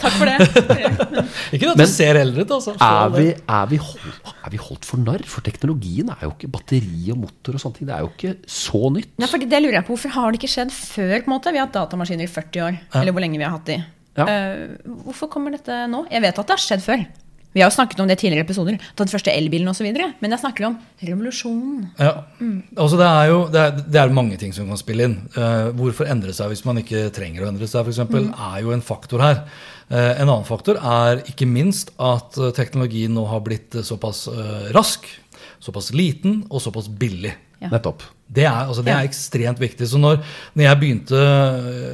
Takk 0.01 0.15
for 0.17 0.27
det. 0.29 0.47
Ikke 1.55 1.69
at 1.69 1.77
Men- 1.77 1.85
du 1.85 1.91
ser 1.91 2.19
eldre 2.19 2.45
ut, 2.45 2.53
altså. 2.57 2.73
Er 2.81 3.13
vi, 3.13 3.27
er, 3.37 3.69
vi 3.69 3.79
holdt, 3.81 4.33
er 4.33 4.53
vi 4.55 4.61
holdt 4.61 4.87
for 4.89 5.03
narr? 5.05 5.23
For 5.29 5.45
teknologien 5.45 6.11
er 6.15 6.25
jo 6.25 6.33
ikke 6.33 6.49
batteri 6.51 7.13
og 7.13 7.21
motor 7.23 7.57
og 7.57 7.63
sånne 7.63 7.77
ting. 7.77 7.89
Det 7.91 7.95
er 7.95 8.03
jo 8.05 8.11
ikke 8.11 8.33
så 8.57 8.83
nytt. 8.97 9.13
Nei, 9.21 9.29
for 9.31 9.47
det 9.53 9.63
lurer 9.63 9.79
jeg 9.79 9.87
på, 9.87 9.95
Hvorfor 9.95 10.15
har 10.17 10.31
det 10.33 10.41
ikke 10.41 10.53
skjedd 10.57 10.75
før? 10.75 11.15
på 11.21 11.29
en 11.29 11.35
måte? 11.35 11.53
Vi 11.53 11.61
har 11.61 11.69
hatt 11.69 11.77
datamaskiner 11.77 12.27
i 12.27 12.31
40 12.31 12.67
år. 12.67 12.79
Eller 13.01 13.15
hvor 13.15 13.23
lenge 13.23 13.39
vi 13.39 13.47
har 13.47 13.55
hatt 13.55 13.69
de. 13.69 13.79
Ja. 14.19 14.25
Uh, 14.27 14.95
hvorfor 15.05 15.29
kommer 15.31 15.53
dette 15.55 15.83
nå? 15.91 16.03
Jeg 16.11 16.25
vet 16.25 16.39
at 16.41 16.49
det 16.49 16.57
har 16.57 16.65
skjedd 16.65 16.83
før. 16.83 17.05
Vi 17.51 17.59
har 17.59 17.67
jo 17.67 17.75
snakket 17.75 17.99
om 17.99 18.07
det 18.07 18.15
tidligere 18.21 18.45
episoder. 18.45 18.77
Den 18.95 19.11
første 19.11 19.33
elbilen 19.33 19.67
osv. 19.67 19.87
Men 19.91 20.33
jeg 20.33 20.39
snakker 20.39 20.69
om 20.69 20.77
revolusjonen. 21.03 21.89
Ja. 21.99 22.13
Altså 22.77 22.99
det 22.99 23.09
er 23.09 23.31
jo 23.31 23.41
det 23.51 23.61
er, 23.61 23.81
det 23.83 24.01
er 24.01 24.15
mange 24.15 24.39
ting 24.39 24.55
som 24.55 24.71
kan 24.71 24.79
spille 24.79 25.09
inn. 25.09 25.17
Uh, 25.35 25.67
hvorfor 25.75 26.07
endre 26.11 26.31
seg 26.35 26.53
hvis 26.53 26.63
man 26.67 26.79
ikke 26.79 27.09
trenger 27.15 27.43
å 27.43 27.51
endre 27.51 27.67
seg, 27.67 27.83
f.eks., 27.83 27.99
eksempel 28.01 28.31
er 28.31 28.63
jo 28.63 28.71
en 28.75 28.85
faktor 28.85 29.23
her. 29.25 29.43
Uh, 29.91 30.13
en 30.15 30.29
annen 30.29 30.47
faktor 30.47 30.79
er 30.79 31.25
ikke 31.27 31.49
minst 31.49 31.91
at 31.99 32.37
eh, 32.39 32.53
teknologien 32.55 33.11
nå 33.11 33.25
har 33.27 33.43
blitt 33.43 33.75
såpass 33.83 34.23
uh, 34.31 34.71
rask, 34.75 35.03
såpass 35.59 35.91
liten 35.91 36.45
og 36.47 36.63
såpass 36.63 36.87
billig. 36.87 37.33
Ja. 37.61 37.69
Nettopp. 37.69 38.03
Det 38.31 38.45
er, 38.47 38.63
altså, 38.63 38.81
det 38.85 38.93
er 38.93 39.05
ekstremt 39.05 39.59
viktig. 39.59 39.85
Så 39.91 39.99
når, 39.99 40.21
når 40.55 40.63
jeg 40.63 40.79
begynte, 40.81 41.23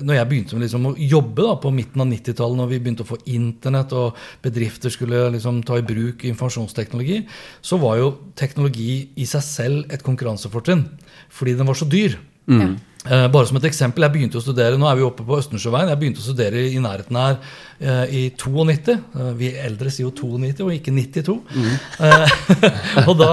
når 0.06 0.20
jeg 0.20 0.30
begynte 0.30 0.60
liksom 0.62 0.86
å 0.92 0.94
jobbe 0.96 1.44
da, 1.48 1.56
på 1.60 1.72
midten 1.74 2.04
av 2.04 2.08
90-tallet, 2.12 2.60
når 2.62 2.70
vi 2.72 2.80
begynte 2.86 3.04
å 3.04 3.10
få 3.10 3.18
internett 3.34 3.96
og 3.98 4.20
bedrifter 4.46 4.94
skulle 4.94 5.26
liksom 5.34 5.64
ta 5.68 5.80
i 5.82 5.86
bruk 5.88 6.28
informasjonsteknologi, 6.30 7.24
så 7.60 7.82
var 7.82 7.98
jo 8.00 8.12
teknologi 8.38 8.92
i 9.18 9.26
seg 9.28 9.44
selv 9.44 9.94
et 9.94 10.06
konkurransefortrinn. 10.06 10.86
Fordi 11.34 11.58
den 11.58 11.68
var 11.68 11.80
så 11.82 11.90
dyr. 11.90 12.20
Ja. 12.48 12.70
Eh, 13.08 13.28
bare 13.32 13.48
som 13.48 13.58
et 13.60 13.68
eksempel, 13.70 14.04
jeg 14.06 14.14
begynte 14.16 14.40
å 14.40 14.44
studere 14.44 14.78
nå 14.80 14.88
er 14.90 15.00
vi 15.00 15.06
oppe 15.08 15.26
på 15.28 15.38
Østensjøveien, 15.40 15.92
jeg 15.92 16.00
begynte 16.02 16.22
å 16.24 16.26
studere 16.28 16.64
i 16.68 16.80
nærheten 16.84 17.20
her 17.20 17.38
eh, 17.80 18.14
i 18.14 18.22
92. 18.36 18.96
Eh, 18.98 19.30
vi 19.40 19.52
eldre 19.64 19.92
sier 19.94 20.08
jo 20.08 20.14
92 20.16 20.66
og 20.66 20.74
ikke 20.76 20.94
92. 20.96 21.38
Eh, 22.04 22.36
og 23.10 23.14
da, 23.20 23.32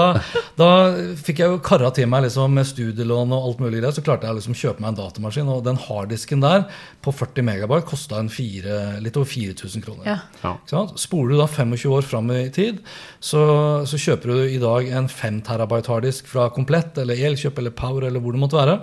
da 0.59 0.71
fikk 1.19 1.43
jeg 1.43 1.53
jo 1.53 1.61
kara 1.65 1.91
til 1.95 2.09
meg 2.11 2.27
liksom, 2.29 2.55
med 2.55 2.69
studielån 2.69 3.35
og 3.35 3.51
alt 3.51 3.63
mulig 3.65 3.81
greier, 3.81 3.95
så 3.97 4.05
klarte 4.05 4.29
jeg 4.29 4.39
liksom 4.39 4.59
kjøpe 4.59 4.85
meg 4.85 4.93
en 4.93 5.01
datamaskin. 5.03 5.53
Og 5.53 5.65
den 5.67 5.81
harddisken 5.87 6.45
der 6.45 6.67
på 7.05 7.15
40 7.15 7.49
megabyte 7.51 7.89
kosta 7.89 8.23
litt 8.25 9.17
over 9.19 9.29
4000 9.29 9.85
kroner. 9.85 10.07
Ja. 10.09 10.19
Ja. 10.45 10.85
Spoler 11.01 11.35
du 11.35 11.41
da 11.41 11.49
25 11.51 11.93
år 11.97 12.07
fram 12.07 12.31
i 12.35 12.47
tid, 12.55 12.81
så, 13.21 13.43
så 13.89 14.01
kjøper 14.01 14.33
du 14.33 14.43
i 14.47 14.61
dag 14.63 14.89
en 14.99 15.09
5 15.11 15.43
terabyte 15.49 15.91
harddisk 15.93 16.29
fra 16.31 16.49
Komplett 16.55 16.99
eller 17.01 17.19
Elkjøp 17.31 17.59
eller 17.61 17.75
Power 17.77 18.07
eller 18.09 18.23
hvor 18.23 18.37
det 18.37 18.43
måtte 18.43 18.59
være, 18.61 18.79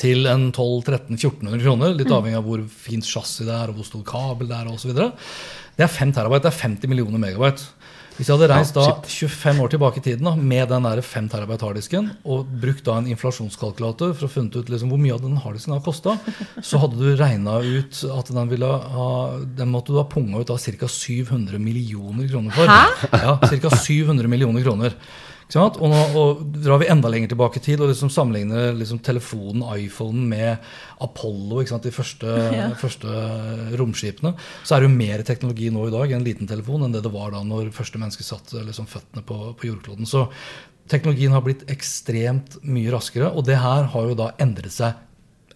til 0.00 0.26
en 0.30 0.50
12 0.52 0.84
13 0.86 1.18
1400 1.18 1.64
kroner, 1.64 1.96
litt 1.98 2.12
avhengig 2.12 2.40
av 2.40 2.48
hvor 2.48 2.64
fint 2.84 3.06
chassis 3.06 3.46
det 3.46 3.54
er 3.54 3.72
og 3.72 3.80
hvor 3.80 3.88
stor 3.88 4.04
kabel 4.08 4.50
det 4.50 4.58
er 4.58 4.72
osv. 4.72 4.92
Det 4.96 5.86
er 5.86 5.92
5 5.92 6.14
terabyte, 6.16 6.46
det 6.46 6.52
er 6.52 6.62
50 6.64 6.92
millioner 6.92 7.22
megabyte. 7.22 7.70
Hvis 8.12 8.28
jeg 8.28 8.36
hadde 8.36 8.48
reist 8.50 8.76
da 8.76 8.82
25 9.08 9.60
år 9.64 9.70
tilbake 9.72 10.00
i 10.02 10.04
tiden 10.04 10.26
da, 10.28 10.34
med 10.36 10.68
den 10.68 10.84
der 10.84 11.00
5 11.00 11.30
terabyte 11.32 11.64
harddisken 11.64 12.10
og 12.28 12.50
brukt 12.60 12.84
da 12.84 12.98
en 13.00 13.08
inflasjonskalkulator 13.14 14.12
for 14.12 14.28
å 14.28 14.32
funnet 14.34 14.58
ut 14.58 14.68
liksom 14.72 14.92
hvor 14.92 15.00
mye 15.00 15.16
av 15.16 15.22
den 15.24 15.38
harddisken 15.40 15.72
har 15.72 15.82
kosta, 15.84 16.18
så 16.60 16.82
hadde 16.82 17.00
du 17.00 17.16
regna 17.16 17.56
ut 17.64 18.02
at 18.12 18.32
den 18.36 18.52
ville 18.52 18.68
ha 18.68 19.08
Den 19.56 19.72
måtte 19.72 19.94
du 19.94 20.00
ha 20.00 20.06
punga 20.08 20.42
ut 20.42 20.52
av 20.52 20.60
ca. 20.60 20.88
700 20.92 21.58
millioner 21.62 22.28
kroner 22.28 22.56
for. 22.56 22.68
Hæ? 22.68 23.08
Ja, 23.24 23.36
ca. 23.40 23.76
700 23.80 24.28
millioner 24.28 24.66
kroner. 24.66 24.96
Og, 25.60 25.82
nå, 25.90 26.00
og 26.16 26.40
drar 26.64 26.80
vi 26.80 26.88
enda 26.92 27.10
lenger 27.12 27.32
tilbake 27.34 27.60
i 27.60 27.64
tid 27.64 27.82
og 27.82 27.90
liksom 27.90 28.10
sammenligner 28.12 28.72
liksom 28.78 29.02
telefonen, 29.04 29.64
iPhonen, 29.76 30.24
med 30.30 30.56
Apollo, 31.04 31.60
ikke 31.60 31.74
sant? 31.74 31.86
de 31.88 31.94
første, 31.94 32.36
Ja. 32.62 32.70
første 32.78 33.12
romskipene, 33.78 34.34
så 34.64 34.76
er 34.76 34.82
det 34.82 34.90
jo 34.90 34.96
mer 34.96 35.22
teknologi 35.28 35.70
nå 35.72 35.86
i 35.88 35.94
dag 35.94 36.10
i 36.10 36.16
en 36.16 36.26
liten 36.26 36.48
telefon 36.50 36.86
enn 36.86 36.94
det 36.94 37.02
det 37.04 37.12
var 37.12 37.32
da 37.34 37.42
når 37.44 37.72
første 37.74 38.00
menneske 38.00 38.24
satte 38.26 38.64
liksom 38.64 38.88
føttene 38.90 39.24
på, 39.26 39.38
på 39.58 39.68
jordkloden. 39.68 40.08
Så 40.08 40.26
teknologien 40.92 41.32
har 41.34 41.44
blitt 41.44 41.64
ekstremt 41.72 42.58
mye 42.66 42.92
raskere, 42.92 43.30
og 43.32 43.46
det 43.48 43.60
her 43.62 43.88
har 43.92 44.08
jo 44.10 44.18
da 44.18 44.32
endret 44.42 44.74
seg 44.74 44.96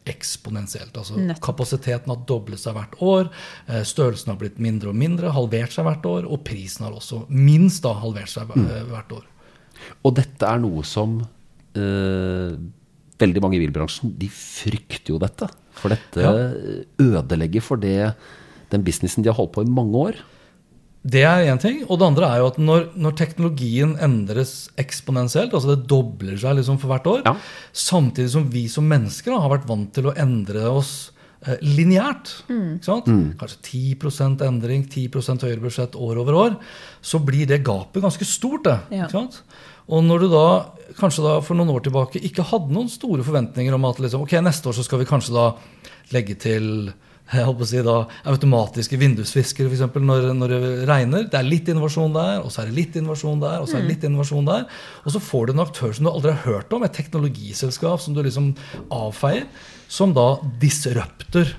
eksponentielt. 0.07 0.95
Altså 0.97 1.17
Nettopp. 1.19 1.43
Kapasiteten 1.49 2.13
har 2.13 2.21
doblet 2.29 2.61
seg 2.63 2.77
hvert 2.77 2.95
år, 3.03 3.31
eh, 3.67 3.83
størrelsen 3.87 4.31
har 4.33 4.39
blitt 4.41 4.61
mindre 4.63 4.93
og 4.93 4.99
mindre, 4.99 5.33
halvert 5.35 5.75
seg 5.75 5.87
hvert 5.89 6.07
år, 6.07 6.29
og 6.31 6.45
prisen 6.47 6.87
har 6.87 6.95
også 6.95 7.25
minst 7.29 7.83
da 7.87 7.97
halvert 7.99 8.31
seg 8.31 8.53
eh, 8.55 8.85
hvert 8.93 9.17
år. 9.19 9.25
Og 10.05 10.15
dette 10.19 10.47
er 10.49 10.59
noe 10.63 10.83
som 10.85 11.19
eh, 11.77 12.57
veldig 13.21 13.43
mange 13.45 13.57
i 13.59 13.63
bilbransjen 13.65 14.15
de 14.21 14.29
frykter 14.33 15.15
jo 15.15 15.19
dette. 15.23 15.49
For 15.77 15.93
dette 15.93 16.23
Ja. 16.23 16.33
ødelegger 16.99 17.63
for 17.63 17.77
det, 17.77 18.15
den 18.71 18.83
businessen 18.85 19.23
de 19.23 19.29
har 19.31 19.37
holdt 19.37 19.53
på 19.53 19.63
i 19.65 19.71
mange 19.71 19.95
år. 19.95 20.15
Det 21.07 21.23
er 21.23 21.47
én 21.47 21.61
ting. 21.61 21.85
Og 21.89 21.99
det 22.01 22.07
andre 22.09 22.27
er 22.35 22.39
jo 22.41 22.47
at 22.51 22.57
når, 22.59 22.89
når 22.99 23.13
teknologien 23.17 23.97
endres 24.03 24.71
eksponentielt, 24.77 25.53
altså 25.55 25.77
det 25.77 25.87
dobler 25.87 26.37
seg 26.37 26.57
liksom 26.59 26.81
for 26.83 26.89
hvert 26.91 27.07
år, 27.07 27.23
Ja. 27.29 27.37
samtidig 27.73 28.31
som 28.31 28.49
vi 28.51 28.67
som 28.69 28.89
mennesker 28.89 29.31
da, 29.31 29.39
har 29.41 29.51
vært 29.59 29.69
vant 29.69 29.93
til 29.95 30.05
å 30.11 30.17
endre 30.17 30.65
oss 30.69 31.11
eh, 31.11 31.16
lineært, 31.63 32.43
Mm. 32.49 33.37
kanskje 33.39 33.61
10% 33.99 34.41
endring, 34.43 34.89
10 34.89 35.09
høyere 35.43 35.61
budsjett 35.61 35.95
år 35.95 36.19
over 36.19 36.33
år, 36.35 36.57
så 37.03 37.19
blir 37.25 37.47
det 37.47 37.63
gapet 37.65 38.03
ganske 38.03 38.25
stort. 38.25 38.65
det, 38.65 38.81
Ja. 38.91 39.05
ikke 39.07 39.13
sant? 39.13 39.43
Og 39.89 40.03
når 40.03 40.21
du 40.21 40.29
da 40.29 40.67
kanskje 40.99 41.23
da 41.23 41.41
for 41.41 41.55
noen 41.55 41.71
år 41.71 41.83
tilbake 41.85 42.21
ikke 42.23 42.43
hadde 42.43 42.73
noen 42.73 42.89
store 42.89 43.23
forventninger 43.23 43.73
om 43.75 43.85
at 43.85 43.97
liksom, 43.99 44.23
ok, 44.23 44.33
neste 44.43 44.67
år 44.67 44.75
så 44.75 44.85
skal 44.85 44.99
vi 44.99 45.05
kanskje 45.05 45.33
da 45.35 45.55
legge 46.13 46.35
til 46.39 46.93
jeg 47.35 47.45
holdt 47.45 47.59
på 47.59 47.65
å 47.65 47.67
si 47.67 47.83
da, 47.83 48.07
automatiske 48.31 48.97
vindusviskere 48.99 49.67
eksempel, 49.69 50.01
når, 50.07 50.29
når 50.39 50.49
det 50.49 50.89
regner. 50.89 51.25
Det 51.29 51.35
er 51.35 51.43
litt 51.43 51.67
innovasjon 51.67 52.13
der, 52.15 52.37
og 52.45 52.53
så 52.53 52.63
er 52.63 52.67
det 52.71 52.77
litt 52.77 52.95
innovasjon 52.95 53.41
der, 53.41 53.57
og 53.61 53.67
så 53.67 53.79
er 53.79 53.83
det 53.83 53.89
litt 53.97 54.05
innovasjon 54.07 54.47
der. 54.47 54.67
Og 55.05 55.11
så 55.11 55.19
får 55.19 55.47
du 55.47 55.53
en 55.53 55.65
aktør 55.67 55.93
som 55.93 56.05
du 56.07 56.11
aldri 56.13 56.31
har 56.37 56.45
hørt 56.47 56.73
om, 56.73 56.85
et 56.87 56.93
teknologiselskap 56.95 57.99
som 58.01 58.15
du 58.15 58.23
liksom 58.23 58.55
avfeier, 58.95 59.49
som 59.89 60.13
da 60.17 60.37
disrupter 60.61 61.55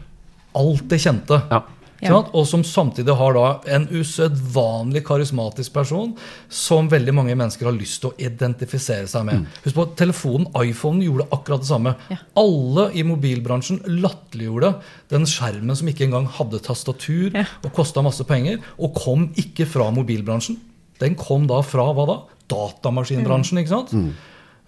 alt 0.57 0.87
det 0.89 1.01
kjente. 1.03 1.41
Ja. 1.51 1.63
Ja. 2.03 2.13
Og 2.37 2.43
som 2.45 2.61
samtidig 2.61 3.13
har 3.17 3.33
da 3.33 3.45
en 3.73 3.87
usedvanlig 3.89 5.01
karismatisk 5.07 5.73
person 5.73 6.11
som 6.53 6.89
veldig 6.91 7.13
mange 7.17 7.33
mennesker 7.33 7.65
har 7.65 7.73
lyst 7.73 8.03
til 8.03 8.11
å 8.11 8.17
identifisere 8.21 9.09
seg 9.09 9.25
med. 9.25 9.47
Husk 9.63 9.77
på, 9.79 9.87
telefonen, 9.97 10.45
iPhonen, 10.61 11.01
gjorde 11.07 11.25
akkurat 11.33 11.63
det 11.65 11.69
samme. 11.71 11.95
Ja. 12.13 12.19
Alle 12.37 12.91
i 12.93 13.05
mobilbransjen 13.07 13.81
latterliggjorde 13.97 14.75
den 15.13 15.25
skjermen 15.29 15.79
som 15.79 15.89
ikke 15.89 16.05
engang 16.05 16.29
hadde 16.37 16.61
tastatur 16.61 17.33
Ja. 17.33 17.47
og 17.63 17.73
kosta 17.73 18.05
masse 18.05 18.23
penger, 18.29 18.61
og 18.77 18.93
kom 18.93 19.31
ikke 19.35 19.65
fra 19.65 19.89
mobilbransjen. 19.89 20.59
Den 21.01 21.15
kom 21.17 21.47
da 21.49 21.63
fra 21.65 21.89
hva 21.93 22.05
da? 22.05 22.17
Datamaskinbransjen, 22.47 23.57
ikke 23.61 23.73
sant? 23.73 23.93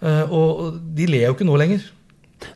Eh, 0.02 0.26
og 0.30 0.80
de 0.96 1.06
ler 1.06 1.28
jo 1.28 1.34
ikke 1.34 1.46
nå 1.46 1.56
lenger. 1.62 1.86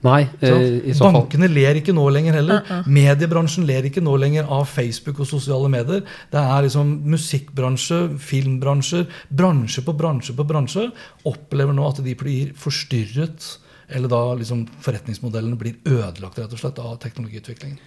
Nei, 0.04 0.20
eh, 0.40 0.90
i 0.90 0.94
så 0.94 1.06
fall 1.06 1.18
Bankene 1.18 1.48
ler 1.52 1.80
ikke 1.80 1.94
nå 1.96 2.04
lenger 2.12 2.38
heller. 2.38 2.70
Mediebransjen 2.90 3.66
ler 3.68 3.88
ikke 3.88 4.02
nå 4.04 4.16
lenger 4.20 4.48
av 4.52 4.66
Facebook 4.70 5.22
og 5.24 5.28
sosiale 5.28 5.70
medier. 5.72 6.04
Det 6.32 6.40
er 6.40 6.66
liksom 6.66 6.94
musikkbransje, 7.14 8.00
filmbransjer, 8.20 9.08
bransje 9.28 9.84
på 9.84 9.96
bransje 9.96 10.36
på 10.36 10.46
bransje 10.48 10.88
opplever 11.28 11.76
nå 11.76 11.88
at 11.88 12.02
de 12.04 12.16
blir 12.18 12.54
forstyrret. 12.58 13.58
Eller 13.94 14.08
da 14.08 14.22
liksom 14.38 14.64
forretningsmodellene 14.84 15.58
blir 15.60 15.76
ødelagt 15.84 16.40
rett 16.40 16.54
og 16.56 16.60
slett 16.60 16.80
av 16.80 16.96
teknologiutviklingen. 17.02 17.82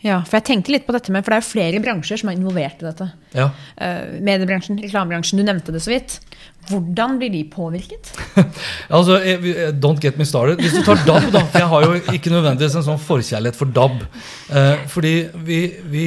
Ja, 0.00 0.22
for 0.24 0.38
jeg 0.38 0.46
tenkte 0.48 0.72
litt 0.72 0.86
på 0.86 0.94
dette 0.96 1.12
med, 1.12 1.24
for 1.26 1.34
det 1.34 1.36
er 1.36 1.42
jo 1.42 1.50
flere 1.50 1.80
bransjer 1.84 2.22
som 2.22 2.30
er 2.30 2.38
involvert 2.38 2.80
i 2.80 2.86
dette. 2.86 3.08
Ja. 3.36 3.50
Uh, 3.76 4.16
mediebransjen, 4.24 4.78
reklamebransjen, 4.80 5.40
du 5.40 5.44
nevnte 5.44 5.74
det 5.74 5.82
så 5.84 5.92
vidt. 5.92 6.16
Hvordan 6.68 7.16
blir 7.18 7.32
de 7.32 7.44
påvirket? 7.50 8.12
Altså, 8.96 9.20
eh, 9.22 9.40
eh, 9.50 9.72
Don't 9.74 10.00
get 10.02 10.18
me 10.18 10.26
started. 10.28 10.60
Hvis 10.60 10.76
du 10.76 10.84
tar 10.84 11.00
DAB, 11.06 11.30
da 11.32 11.44
For 11.46 11.58
jeg 11.62 11.70
har 11.72 11.86
jo 11.86 12.14
ikke 12.14 12.32
nødvendigvis 12.34 12.76
en 12.78 12.86
sånn 12.92 13.02
forkjærlighet 13.02 13.58
for 13.58 13.72
DAB. 13.74 14.04
Eh, 14.50 14.84
fordi 14.90 15.14
vi, 15.46 15.60
vi, 15.90 16.06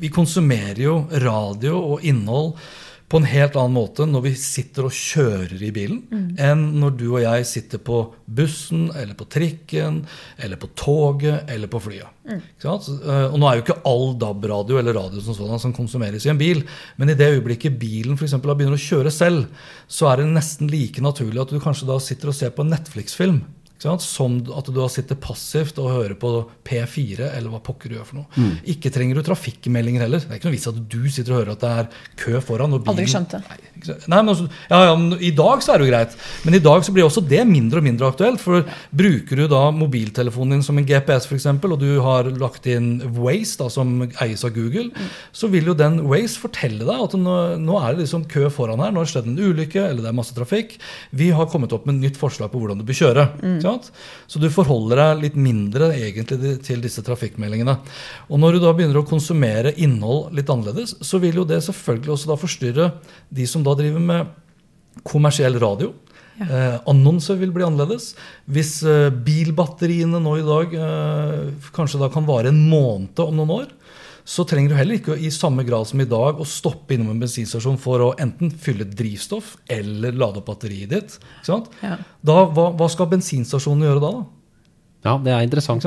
vi 0.00 0.12
konsumerer 0.12 0.82
jo 0.84 0.96
radio 1.24 1.80
og 1.94 2.06
innhold 2.06 2.54
på 3.14 3.20
en 3.20 3.28
helt 3.30 3.54
annen 3.54 3.76
måte 3.76 4.02
når 4.10 4.22
vi 4.24 4.30
sitter 4.34 4.88
og 4.88 4.94
kjører 4.98 5.60
i 5.62 5.68
bilen, 5.70 6.00
enn 6.42 6.64
når 6.82 6.96
du 6.98 7.04
og 7.12 7.20
jeg 7.22 7.46
sitter 7.46 7.78
på 7.78 8.00
bussen 8.26 8.88
eller 8.90 9.14
på 9.14 9.28
trikken 9.30 10.00
eller 10.42 10.58
på 10.58 10.66
toget 10.74 11.46
eller 11.54 11.70
på 11.70 11.78
flyet. 11.84 12.10
Ikke 12.26 12.66
sant? 12.66 12.88
Eh, 13.04 13.28
Og 13.30 13.38
nå 13.38 13.46
er 13.46 13.60
jo 13.60 13.62
ikke 13.62 13.78
all 13.86 14.16
DAB-radio 14.18 14.80
eller 14.80 14.98
radio 14.98 15.22
som 15.22 15.36
sådan 15.38 15.62
som 15.62 15.76
konsumeres 15.76 16.26
i 16.26 16.32
en 16.32 16.40
bil, 16.40 16.64
men 16.98 17.12
i 17.12 17.14
det 17.14 17.30
øyeblikket 17.36 17.78
bilen 17.78 18.18
for 18.18 18.26
eksempel, 18.26 18.50
begynner 18.58 18.74
å 18.74 18.88
kjøre 18.88 19.14
selv, 19.14 19.46
så 19.86 20.10
er 20.10 20.16
det 20.24 20.32
nesten 20.34 20.72
like 20.72 21.00
naturlig 21.04 21.44
at 21.44 21.54
du 21.54 21.60
kanskje 21.62 21.86
da 21.86 22.00
sitter 22.02 22.32
og 22.32 22.34
ser 22.34 22.50
på 22.50 22.66
en 22.66 22.74
Netflix-film. 22.74 23.44
Som 24.04 24.38
at 24.56 24.68
du 24.72 24.80
sitter 24.92 25.18
passivt 25.20 25.78
og 25.82 25.92
hører 25.92 26.14
på 26.20 26.30
P4 26.64 27.30
eller 27.34 27.52
hva 27.52 27.60
pokker 27.64 27.92
du 27.92 27.98
gjør 27.98 28.08
for 28.08 28.20
noe. 28.22 28.48
Ikke 28.70 28.92
trenger 28.94 29.18
du 29.18 29.26
trafikkmeldinger 29.26 30.06
heller. 30.06 30.22
Det 30.24 30.32
er 30.32 30.40
ikke 30.40 30.48
noe 30.50 30.56
vits 30.56 30.70
at 30.70 30.80
du 30.80 31.00
sitter 31.12 31.34
og 31.34 31.40
hører 31.42 31.54
at 31.54 31.64
det 31.64 31.72
er 31.82 31.90
kø 32.24 32.40
foran. 32.44 32.74
Og 32.76 32.84
bilen, 32.84 32.94
Aldri 32.94 33.06
skjønt 33.12 33.36
det. 33.36 33.42
Nei. 33.48 33.60
Nei, 33.84 34.18
men 34.22 34.30
altså, 34.32 34.46
ja, 34.70 34.78
ja, 34.88 34.94
men 34.96 35.20
I 35.20 35.30
dag 35.36 35.62
så 35.64 35.74
er 35.74 35.80
det 35.80 35.86
jo 35.86 35.92
greit, 35.92 36.14
men 36.46 36.56
i 36.56 36.62
dag 36.64 36.84
så 36.86 36.92
blir 36.94 37.04
også 37.04 37.22
det 37.28 37.42
mindre 37.48 37.82
og 37.82 37.86
mindre 37.86 38.08
aktuelt. 38.08 38.40
For 38.40 38.64
bruker 38.96 39.42
du 39.42 39.44
da 39.50 39.62
mobiltelefonen 39.74 40.56
din 40.56 40.64
som 40.64 40.78
en 40.80 40.86
GPS, 40.88 41.28
for 41.28 41.36
eksempel, 41.36 41.74
og 41.74 41.82
du 41.82 42.00
har 42.04 42.30
lagt 42.40 42.68
inn 42.70 42.96
Waze, 43.18 43.58
da, 43.60 43.68
som 43.72 44.06
eies 44.24 44.44
av 44.46 44.54
Google, 44.56 44.88
så 45.36 45.50
vil 45.52 45.68
jo 45.68 45.76
den 45.76 46.00
Waze 46.08 46.40
fortelle 46.40 46.86
deg 46.86 47.04
at 47.08 47.16
nå, 47.20 47.36
nå 47.60 47.78
er 47.80 47.94
det 47.94 48.06
liksom 48.06 48.24
kø 48.30 48.48
foran 48.52 48.80
her. 48.80 48.94
Nå 48.94 49.02
har 49.02 49.08
det 49.08 49.14
skjedd 49.14 49.28
en 49.30 49.40
ulykke, 49.42 49.84
eller 49.84 50.04
det 50.04 50.10
er 50.12 50.16
masse 50.16 50.36
trafikk. 50.36 50.78
Vi 51.12 51.30
har 51.34 51.50
kommet 51.52 51.74
opp 51.76 51.84
med 51.88 51.98
et 51.98 52.08
nytt 52.08 52.20
forslag 52.20 52.52
på 52.52 52.62
hvordan 52.62 52.80
du 52.80 52.86
bør 52.88 53.00
kjøre. 53.02 53.28
ikke 53.58 53.73
sant? 53.74 53.90
Så 54.30 54.40
du 54.42 54.48
forholder 54.52 55.02
deg 55.02 55.24
litt 55.26 55.36
mindre 55.38 55.90
egentlig 55.96 56.54
til 56.66 56.84
disse 56.84 57.04
trafikkmeldingene. 57.04 57.76
Og 58.30 58.40
når 58.40 58.56
du 58.56 58.64
da 58.64 58.72
begynner 58.76 59.02
å 59.02 59.08
konsumere 59.08 59.74
innhold 59.76 60.32
litt 60.36 60.50
annerledes, 60.52 60.96
så 61.04 61.20
vil 61.22 61.42
jo 61.42 61.48
det 61.48 61.60
selvfølgelig 61.66 62.16
også 62.16 62.32
da 62.32 62.40
forstyrre 62.40 62.88
de 63.34 63.50
som 63.50 63.66
da 63.66 63.76
driver 63.78 64.02
med 64.02 64.40
kommersiell 65.04 65.58
radio. 65.60 65.92
Ja. 66.34 66.46
Eh, 66.46 66.76
annonser 66.90 67.38
vil 67.38 67.52
bli 67.54 67.66
annerledes. 67.66 68.12
Hvis 68.50 68.80
eh, 68.86 69.10
bilbatteriene 69.14 70.18
nå 70.22 70.38
i 70.40 70.46
dag 70.46 70.74
eh, 70.74 71.68
kanskje 71.74 72.00
da 72.02 72.10
kan 72.12 72.26
vare 72.26 72.50
en 72.50 72.62
måned 72.70 73.22
om 73.22 73.36
noen 73.38 73.54
år, 73.60 73.68
så 74.24 74.44
trenger 74.48 74.72
du 74.72 74.76
heller 74.78 74.96
ikke 74.96 75.18
i 75.20 75.28
samme 75.34 75.64
grad 75.68 75.84
som 75.90 76.00
i 76.00 76.06
dag 76.08 76.38
å 76.40 76.46
stoppe 76.48 76.94
innom 76.96 77.10
en 77.12 77.18
bensinstasjon 77.20 77.76
for 77.80 78.00
å 78.00 78.12
enten 78.22 78.48
fylle 78.50 78.86
drivstoff 78.88 79.56
eller 79.68 80.16
lade 80.16 80.40
opp 80.40 80.46
batteriet 80.48 80.88
ditt. 80.94 81.18
Ikke 81.42 81.50
sant? 81.50 81.68
Ja. 81.84 81.98
Da, 82.24 82.38
hva, 82.56 82.70
hva 82.72 82.88
skal 82.88 83.10
bensinstasjonene 83.12 83.90
gjøre 83.90 84.00
da? 84.06 84.12
da? 84.16 84.24
Ja, 85.04 85.18
det 85.20 85.34
er 85.36 85.44
interessant. 85.44 85.84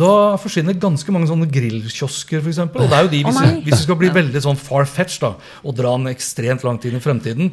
Da 0.00 0.12
forsvinner 0.40 0.72
ganske 0.80 1.12
mange 1.12 1.28
sånne 1.28 1.50
grillkiosker, 1.52 2.40
f.eks. 2.40 2.62
Og 2.64 2.80
det 2.88 2.96
er 2.96 3.04
jo 3.04 3.12
de, 3.12 3.20
hvis, 3.26 3.36
oh 3.36 3.44
vi- 3.44 3.60
hvis 3.66 3.76
vi 3.76 3.82
skal 3.84 3.98
bli 4.00 4.08
veldig 4.16 4.40
sånn 4.46 4.56
far-fetched 4.56 5.20
da, 5.26 5.34
og 5.60 5.76
dra 5.76 5.92
den 5.98 6.08
ekstremt 6.14 6.64
langt 6.64 6.86
inn 6.88 6.96
i 6.96 7.02
fremtiden 7.04 7.52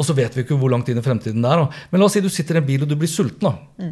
Og 0.00 0.06
så 0.08 0.14
vet 0.16 0.32
vi 0.32 0.46
ikke 0.46 0.56
hvor 0.56 0.72
langt 0.72 0.88
inn 0.88 0.96
i 0.96 1.04
fremtiden 1.04 1.42
det 1.44 1.50
er. 1.52 1.60
Da. 1.66 1.84
Men 1.92 2.00
la 2.00 2.06
oss 2.08 2.14
si 2.16 2.22
du 2.24 2.30
sitter 2.32 2.56
i 2.56 2.60
en 2.62 2.68
bil 2.70 2.86
og 2.86 2.88
du 2.88 2.96
blir 2.96 3.10
sulten. 3.12 3.44
da. 3.52 3.90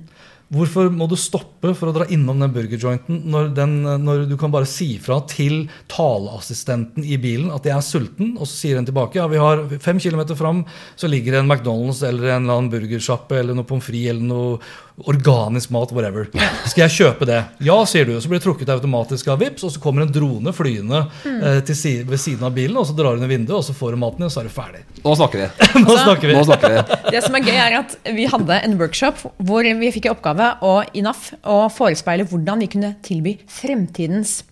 Hvorfor 0.55 0.89
må 0.89 1.05
du 1.11 1.17
stoppe 1.21 1.75
for 1.77 1.91
å 1.91 1.93
dra 1.93 2.07
innom 2.09 2.41
den 2.41 2.53
burgerjointen 2.55 3.21
når, 3.29 3.51
den, 3.57 3.75
når 4.05 4.23
du 4.31 4.37
kan 4.41 4.53
bare 4.55 4.69
si 4.69 4.95
fra 5.03 5.19
til 5.29 5.67
taleassistenten 5.93 7.05
i 7.05 7.19
bilen 7.21 7.53
at 7.53 7.69
jeg 7.69 7.77
er 7.77 7.85
sulten, 7.85 8.35
og 8.39 8.49
så 8.49 8.55
sier 8.55 8.79
den 8.79 8.89
tilbake 8.89 9.21
ja, 9.21 9.29
vi 9.29 9.43
har 9.43 9.67
fem 9.85 10.01
kilometer 10.01 10.39
fram 10.39 10.65
så 10.97 11.11
ligger 11.11 11.37
det 11.37 11.43
en 11.43 11.53
McDonald's 11.53 12.01
eller 12.01 12.33
en 12.33 12.47
eller 12.47 12.63
annen 12.63 12.73
burgersjappe 12.73 13.43
eller 13.43 13.59
noe 13.59 13.69
pommes 13.69 13.85
frites 13.85 14.15
eller 14.15 14.25
noe 14.25 14.61
organisk 15.07 15.71
mat, 15.71 15.93
whatever. 15.95 16.27
Skal 16.67 16.85
jeg 16.87 16.95
kjøpe 16.97 17.27
det? 17.29 17.39
Ja, 17.63 17.77
sier 17.87 18.09
du. 18.09 18.17
Og 18.17 18.23
Så 18.25 18.31
blir 18.31 18.41
det 18.41 18.47
trukket 18.49 18.73
automatisk 18.73 19.29
av 19.31 19.39
Vips, 19.43 19.63
og 19.67 19.71
så 19.75 19.83
kommer 19.83 20.03
en 20.03 20.13
drone 20.13 20.51
flyende 20.55 21.05
eh, 21.23 21.61
til 21.67 21.79
si 21.79 21.93
ved 22.03 22.19
siden 22.19 22.49
av 22.49 22.57
bilen, 22.57 22.77
og 22.81 22.89
så 22.89 22.97
drar 22.99 23.15
du 23.15 23.23
ned 23.23 23.31
vinduet, 23.31 23.61
og 23.61 23.67
så 23.67 23.77
får 23.77 23.95
du 23.95 24.01
maten 24.03 24.25
din, 24.25 24.27
og 24.27 24.35
så 24.35 24.43
er 24.43 24.49
du 24.49 24.55
ferdig. 24.55 24.83
Nå 25.05 25.15
snakker 25.21 25.45
vi. 25.45 25.49
Nå 25.87 25.97
snakker 26.03 26.31
vi. 26.33 26.35
Nå 26.35 26.45
snakker 26.49 26.75
vi. 26.75 26.99
Det 27.15 27.23
som 27.25 27.39
er 27.39 27.47
gøy, 27.47 27.59
er 27.63 27.79
at 27.79 27.97
vi 28.19 28.27
hadde 28.33 28.61
en 28.67 28.79
workshop 28.81 29.23
hvor 29.47 29.71
vi 29.83 29.93
fikk 29.95 30.09
i 30.09 30.13
oppgave 30.13 30.38
å, 30.65 30.75
i 30.95 31.03
NAF 31.05 31.33
å 31.49 31.57
forespeile 31.73 32.27
hvordan 32.29 32.63
vi 32.65 32.69
kunne 32.73 32.95
tilby 33.05 33.37
fremtidens 33.51 34.43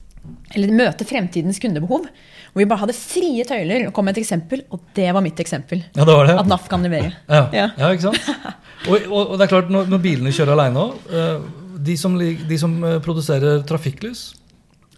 eller 0.56 0.72
møte 0.74 1.06
fremtidens 1.06 1.60
kundebehov. 1.62 2.08
Hvor 2.50 2.62
vi 2.62 2.66
bare 2.66 2.82
hadde 2.82 2.96
frie 2.98 3.44
tøyler 3.46 3.84
og 3.86 3.92
kom 3.94 4.06
med 4.08 4.16
et 4.16 4.22
eksempel, 4.24 4.62
og 4.74 4.80
det 4.96 5.10
var 5.14 5.22
mitt 5.22 5.38
eksempel. 5.42 5.84
Ja, 5.94 6.06
det 6.08 6.16
var 6.16 6.26
det. 6.26 6.34
At 6.40 6.48
NAF 6.50 6.66
kan 6.72 6.82
levere. 6.86 7.12
Ja, 7.30 7.44
Ja. 7.54 7.66
ja 7.78 7.90
ikke 7.94 8.08
sant? 8.08 8.56
Og, 8.86 9.02
og, 9.10 9.30
og 9.32 9.38
det 9.40 9.46
er 9.46 9.50
klart, 9.50 9.70
når, 9.72 9.86
når 9.90 9.98
bilene 10.04 10.30
kjører 10.36 10.52
alene 10.52 10.82
òg 10.84 11.06
de, 11.82 11.94
som 11.98 12.12
de 12.20 12.58
som 12.60 12.74
eh, 12.86 12.98
produserer 13.02 13.62
trafikklys, 13.66 14.20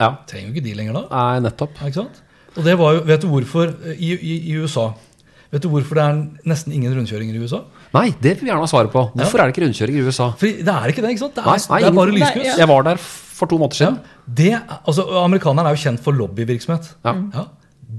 Ja. 0.00 0.11
trenger 0.28 0.50
jo 0.50 0.54
ikke 0.59 0.64
de 0.66 0.75
lenger 0.76 0.97
da. 0.99 1.02
Nei, 1.09 1.38
nettopp. 1.47 1.78
Ikke 1.87 2.02
sant? 2.02 2.18
Og 2.59 2.66
det 2.66 2.75
var 2.80 2.97
jo, 2.99 3.04
Vet 3.09 3.23
du 3.25 3.28
hvorfor? 3.30 3.73
I, 3.95 4.11
i, 4.18 4.35
i 4.50 4.57
USA 4.61 4.90
Vet 5.52 5.64
du 5.64 5.71
hvorfor 5.73 5.97
det 5.97 6.04
er 6.04 6.18
nesten 6.52 6.75
ingen 6.76 6.92
rundkjøringer 6.99 7.38
i 7.38 7.40
USA? 7.47 7.62
Nei, 7.95 8.11
det 8.21 8.35
vil 8.37 8.45
vi 8.45 8.50
gjerne 8.50 8.64
ha 8.64 8.68
svaret 8.71 8.92
på. 8.92 9.02
Hvorfor 9.16 9.40
er 9.40 9.49
det 9.49 9.54
ikke 9.57 9.64
rundkjøring 9.66 9.97
i 9.97 10.02
USA? 10.09 10.26
Fordi 10.37 10.62
det 10.66 10.75
er 10.75 10.92
ikke 10.92 11.02
det, 11.04 11.11
ikke 11.14 11.23
sant? 11.25 11.35
Det 11.38 11.45
er, 11.45 11.49
Nei, 11.49 11.59
nei, 11.71 11.78
det 11.80 11.88
er 11.88 11.97
bare 11.97 12.14
lyskryss. 12.18 12.59
Jeg 12.61 12.68
var 12.68 12.83
der 12.90 12.97
for 13.38 13.47
to 13.49 13.59
måneder 13.61 13.78
siden. 13.80 13.99
Det, 14.40 14.50
er- 14.52 14.80
altså, 14.85 15.07
amerikanerne 15.25 15.71
er 15.71 15.76
jo 15.78 15.83
kjent 15.87 16.02
for 16.04 16.12
lobbyvirksomhet. 16.12 16.90
Ja. 17.04 17.45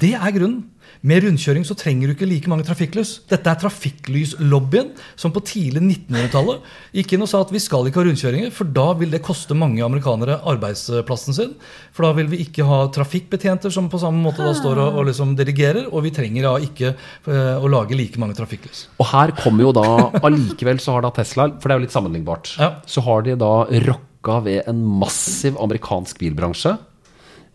Det 0.05 0.13
er 0.13 0.31
grunnen. 0.36 0.65
Med 1.01 1.24
rundkjøring 1.24 1.63
så 1.63 1.77
trenger 1.79 2.10
du 2.10 2.13
ikke 2.13 2.27
like 2.27 2.50
mange 2.51 2.65
trafikklys. 2.68 3.22
Dette 3.32 3.48
er 3.48 3.60
trafikklyslobbyen 3.62 4.89
som 5.20 5.32
på 5.32 5.39
tidlig 5.48 5.79
1900-tallet 5.86 6.65
gikk 6.98 7.13
inn 7.15 7.24
og 7.24 7.29
sa 7.32 7.39
at 7.46 7.53
vi 7.56 7.62
skal 7.63 7.88
ikke 7.88 8.01
ha 8.01 8.08
rundkjøringer, 8.10 8.51
for 8.51 8.68
da 8.75 8.89
vil 9.00 9.13
det 9.13 9.22
koste 9.24 9.56
mange 9.56 9.79
amerikanere 9.86 10.39
arbeidsplassen 10.51 11.38
sin. 11.38 11.53
For 11.96 12.03
da 12.08 12.12
vil 12.18 12.27
vi 12.34 12.41
ikke 12.44 12.68
ha 12.68 12.82
trafikkbetjenter 12.96 13.72
som 13.72 13.88
på 13.91 14.01
samme 14.01 14.20
måte 14.25 14.44
da 14.44 14.51
står 14.58 14.82
og, 14.84 15.00
og 15.00 15.08
liksom 15.12 15.38
dirigerer, 15.39 15.88
og 15.88 16.03
vi 16.08 16.13
trenger 16.15 16.50
da 16.50 16.53
ikke 16.68 16.91
uh, 16.91 17.63
å 17.63 17.72
lage 17.72 17.96
like 17.96 18.20
mange 18.20 18.36
trafikklys. 18.38 18.88
Og 19.00 19.08
her 19.13 19.32
kommer 19.39 19.70
jo 19.70 19.74
da 19.79 19.88
allikevel 20.20 20.84
så 20.84 20.98
har 20.98 21.08
da 21.08 21.13
Tesla, 21.15 21.48
for 21.60 21.70
det 21.72 21.75
er 21.77 21.82
jo 21.82 21.88
litt 21.88 21.96
sammenlignbart, 21.96 22.56
Ja. 22.60 22.74
så 22.89 23.03
har 23.08 23.24
de 23.24 23.39
da 23.39 23.53
rocka 23.88 24.41
ved 24.44 24.68
en 24.68 24.84
massiv 25.00 25.56
amerikansk 25.63 26.20
bilbransje. 26.20 26.75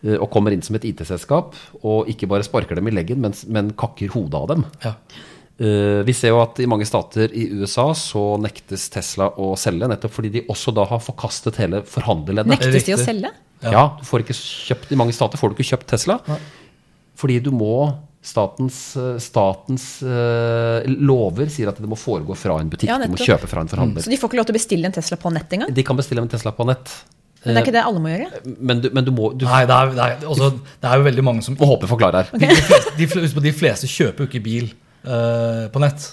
Eh, 0.04 0.16
Og 0.18 0.28
kommer 0.32 0.54
inn 0.54 0.62
som 0.64 0.76
et 0.78 0.86
IT-selskap, 0.88 1.56
og 1.82 2.10
ikke 2.12 2.28
bare 2.30 2.46
sparker 2.46 2.78
dem 2.78 2.90
i 2.90 2.94
leggen, 2.94 3.22
men, 3.24 3.36
men 3.48 3.72
kakker 3.78 4.12
hodet 4.14 4.40
av 4.40 4.50
dem. 4.52 4.66
Ja. 4.84 4.94
Eh, 5.58 6.02
Vi 6.06 6.14
ser 6.16 6.34
jo 6.34 6.40
at 6.42 6.60
i 6.60 6.68
mange 6.70 6.86
stater 6.88 7.32
i 7.32 7.48
USA 7.60 7.90
så 7.98 8.24
nektes 8.42 8.88
Tesla 8.94 9.30
å 9.38 9.52
selge, 9.60 9.90
nettopp 9.90 10.16
fordi 10.16 10.32
de 10.38 10.46
også 10.50 10.74
da 10.74 10.86
har 10.90 11.02
forkastet 11.02 11.60
hele 11.62 11.84
forhandlerleddet. 11.88 12.54
Nektes 12.56 12.88
de 12.88 12.96
å 12.96 13.02
selge? 13.02 13.34
Ja. 13.64 13.86
du 13.96 14.04
får 14.04 14.26
ikke 14.26 14.36
kjøpt, 14.36 14.90
I 14.92 14.98
mange 15.00 15.14
stater 15.16 15.40
får 15.40 15.50
du 15.50 15.56
ikke 15.56 15.70
kjøpt 15.72 15.94
Tesla. 15.94 16.18
Fordi 17.16 17.38
du 17.40 17.52
må 17.54 17.94
Statens, 18.24 18.96
eh, 18.96 19.18
statens 19.20 19.82
uh, 20.00 20.80
lover 20.88 21.50
sier 21.52 21.68
at 21.68 21.76
det 21.76 21.88
må 21.90 21.98
foregå 22.00 22.32
fra 22.40 22.56
en 22.56 22.70
butikk. 22.72 22.88
Ja, 22.88 22.96
du 22.96 23.12
må 23.12 23.18
kjøpe 23.20 23.50
fra 23.50 23.60
en 23.60 23.68
forhandler. 23.68 24.00
Så 24.00 24.08
de 24.08 24.16
får 24.16 24.30
ikke 24.30 24.38
lov 24.38 24.46
til 24.48 24.54
å 24.54 24.56
bestille 24.56 24.88
en 24.88 24.94
Tesla 24.96 25.18
på 25.20 25.32
nett 25.34 25.52
engang? 25.52 25.74
De 25.76 25.84
kan 25.84 25.98
bestille 25.98 26.24
en 26.24 26.30
Tesla 26.32 26.54
på 26.56 26.64
nett. 26.64 26.88
Men 27.44 27.54
det 27.54 27.60
er 27.60 27.66
ikke 27.66 27.76
det 27.76 27.84
alle 27.84 28.00
må 28.00 28.08
gjøre? 28.14 28.42
Men 28.70 28.80
du, 28.80 28.90
men 28.96 29.04
du 29.04 29.12
må 29.12 29.30
du 29.36 29.44
Nei, 29.44 29.62
det 29.68 29.76
er, 29.76 29.94
det, 29.94 30.08
er, 30.08 30.26
også, 30.32 30.50
det 30.80 30.90
er 30.90 31.00
jo 31.00 31.06
veldig 31.10 31.24
mange 31.26 31.44
som 31.46 31.56
må 31.60 31.68
håpe 31.74 31.90
forklare 31.90 32.24
her. 32.24 32.34
de, 32.34 32.48
de, 32.48 32.60
fleste, 32.64 32.92
de, 32.98 33.08
fleste, 33.14 33.46
de 33.48 33.52
fleste 33.62 33.90
kjøper 33.90 34.24
jo 34.24 34.30
ikke 34.32 34.44
bil 34.44 34.68
uh, 35.04 35.66
på 35.74 35.82
nett. 35.84 36.06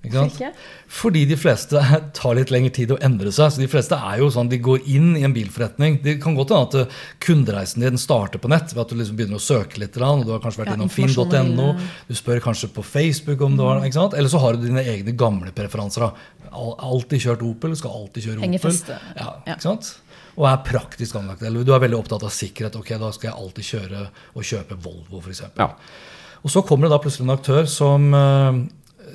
Ikke 0.00 0.16
sant? 0.16 0.36
Ikke? 0.38 0.48
Fordi 0.96 1.22
de 1.28 1.36
fleste 1.36 1.80
tar 2.16 2.36
litt 2.38 2.48
lengre 2.54 2.72
tid 2.72 2.94
å 2.94 2.96
endre 3.04 3.28
seg. 3.36 3.52
Så 3.52 3.60
de 3.60 3.68
fleste 3.68 3.98
er 3.98 4.22
jo 4.22 4.30
sånn, 4.32 4.48
de 4.48 4.56
går 4.64 4.86
inn 4.88 5.10
i 5.18 5.24
en 5.26 5.34
bilforretning. 5.36 5.98
Det 6.06 6.14
kan 6.22 6.38
godt 6.38 6.54
hende 6.54 6.68
at 6.70 6.76
eh, 6.80 7.02
kundereisen 7.26 7.84
din 7.84 8.00
starter 8.00 8.40
på 8.40 8.48
nett 8.48 8.72
ved 8.72 8.80
at 8.86 8.94
du 8.94 8.96
liksom 8.96 9.18
begynner 9.18 9.36
å 9.36 9.44
søke 9.44 9.82
litt. 9.82 9.98
og 10.00 10.24
Du 10.24 10.32
har 10.32 10.40
kanskje 10.40 10.62
vært 10.62 10.72
Ja, 10.72 10.78
innom 10.78 10.92
finn.no. 10.94 11.68
Du 12.08 12.16
spør 12.16 12.40
kanskje 12.46 12.70
på 12.72 12.84
Facebook 12.86 13.44
om 13.44 13.58
du 13.60 13.66
har 13.66 13.84
ikke 13.84 13.98
sant? 14.00 14.16
Eller 14.16 14.32
så 14.32 14.40
har 14.40 14.56
du 14.56 14.64
dine 14.64 14.86
egne 14.88 15.12
gamle 15.20 15.52
preferanser. 15.52 16.08
da. 16.08 16.48
Alltid 16.88 17.26
kjørt 17.28 17.44
Opel, 17.46 17.76
skal 17.78 17.98
alltid 18.00 18.30
kjøre 18.30 18.40
Opel. 18.40 18.56
Opel. 18.56 18.64
feste. 18.70 18.96
Ja, 19.20 19.34
Ja. 19.44 19.58
ikke 19.58 19.68
sant? 19.68 19.92
Og 20.40 20.46
er 20.48 20.62
praktisk 20.64 21.18
anlagt. 21.20 21.44
Eller 21.44 21.66
du 21.66 21.74
er 21.76 21.82
veldig 21.82 21.98
opptatt 22.00 22.24
av 22.24 22.32
sikkerhet. 22.32 22.78
Ok, 22.80 22.94
da 23.00 23.12
skal 23.12 23.30
jeg 23.30 23.36
alltid 23.36 23.68
kjøre 23.74 24.04
og 24.32 24.46
kjøpe 24.50 24.78
Volvo, 24.80 25.20
f.eks. 25.20 25.44
Ja. 25.60 25.70
Og 26.40 26.52
så 26.52 26.62
kommer 26.64 26.88
det 26.88 26.94
da 26.94 27.00
plutselig 27.04 27.26
en 27.26 27.34
aktør 27.34 27.66
som, 27.68 28.06
eh, 28.16 28.60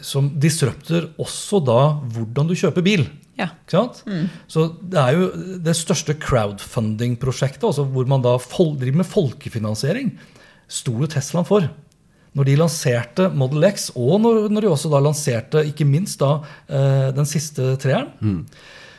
som 0.06 0.30
disrupter 0.42 1.10
også 1.22 1.64
da 1.66 1.80
hvordan 2.14 2.52
du 2.52 2.54
kjøper 2.54 2.86
bil. 2.86 3.08
Ja. 3.40 3.50
Ikke 3.66 3.80
sant? 3.80 4.04
Så 4.48 4.68
det 4.80 5.02
er 5.02 5.18
jo 5.18 5.32
det 5.66 5.74
største 5.76 6.16
crowdfunding-prosjektet, 6.22 7.66
altså 7.68 7.88
hvor 7.90 8.08
man 8.08 8.24
da 8.24 8.38
fol 8.40 8.76
driver 8.80 9.02
med 9.02 9.10
folkefinansiering, 9.10 10.14
sto 10.72 10.94
jo 11.02 11.10
Teslaen 11.12 11.48
for. 11.48 11.68
Når 12.36 12.48
de 12.48 12.56
lanserte 12.60 13.28
Model 13.36 13.66
X, 13.72 13.90
og 13.96 14.22
når, 14.24 14.48
når 14.52 14.66
de 14.66 14.72
også 14.72 14.92
da 14.92 15.02
lanserte 15.04 15.66
ikke 15.68 15.88
minst 15.88 16.22
da 16.22 16.38
eh, 16.68 17.12
den 17.16 17.28
siste 17.28 17.74
treeren, 17.82 18.46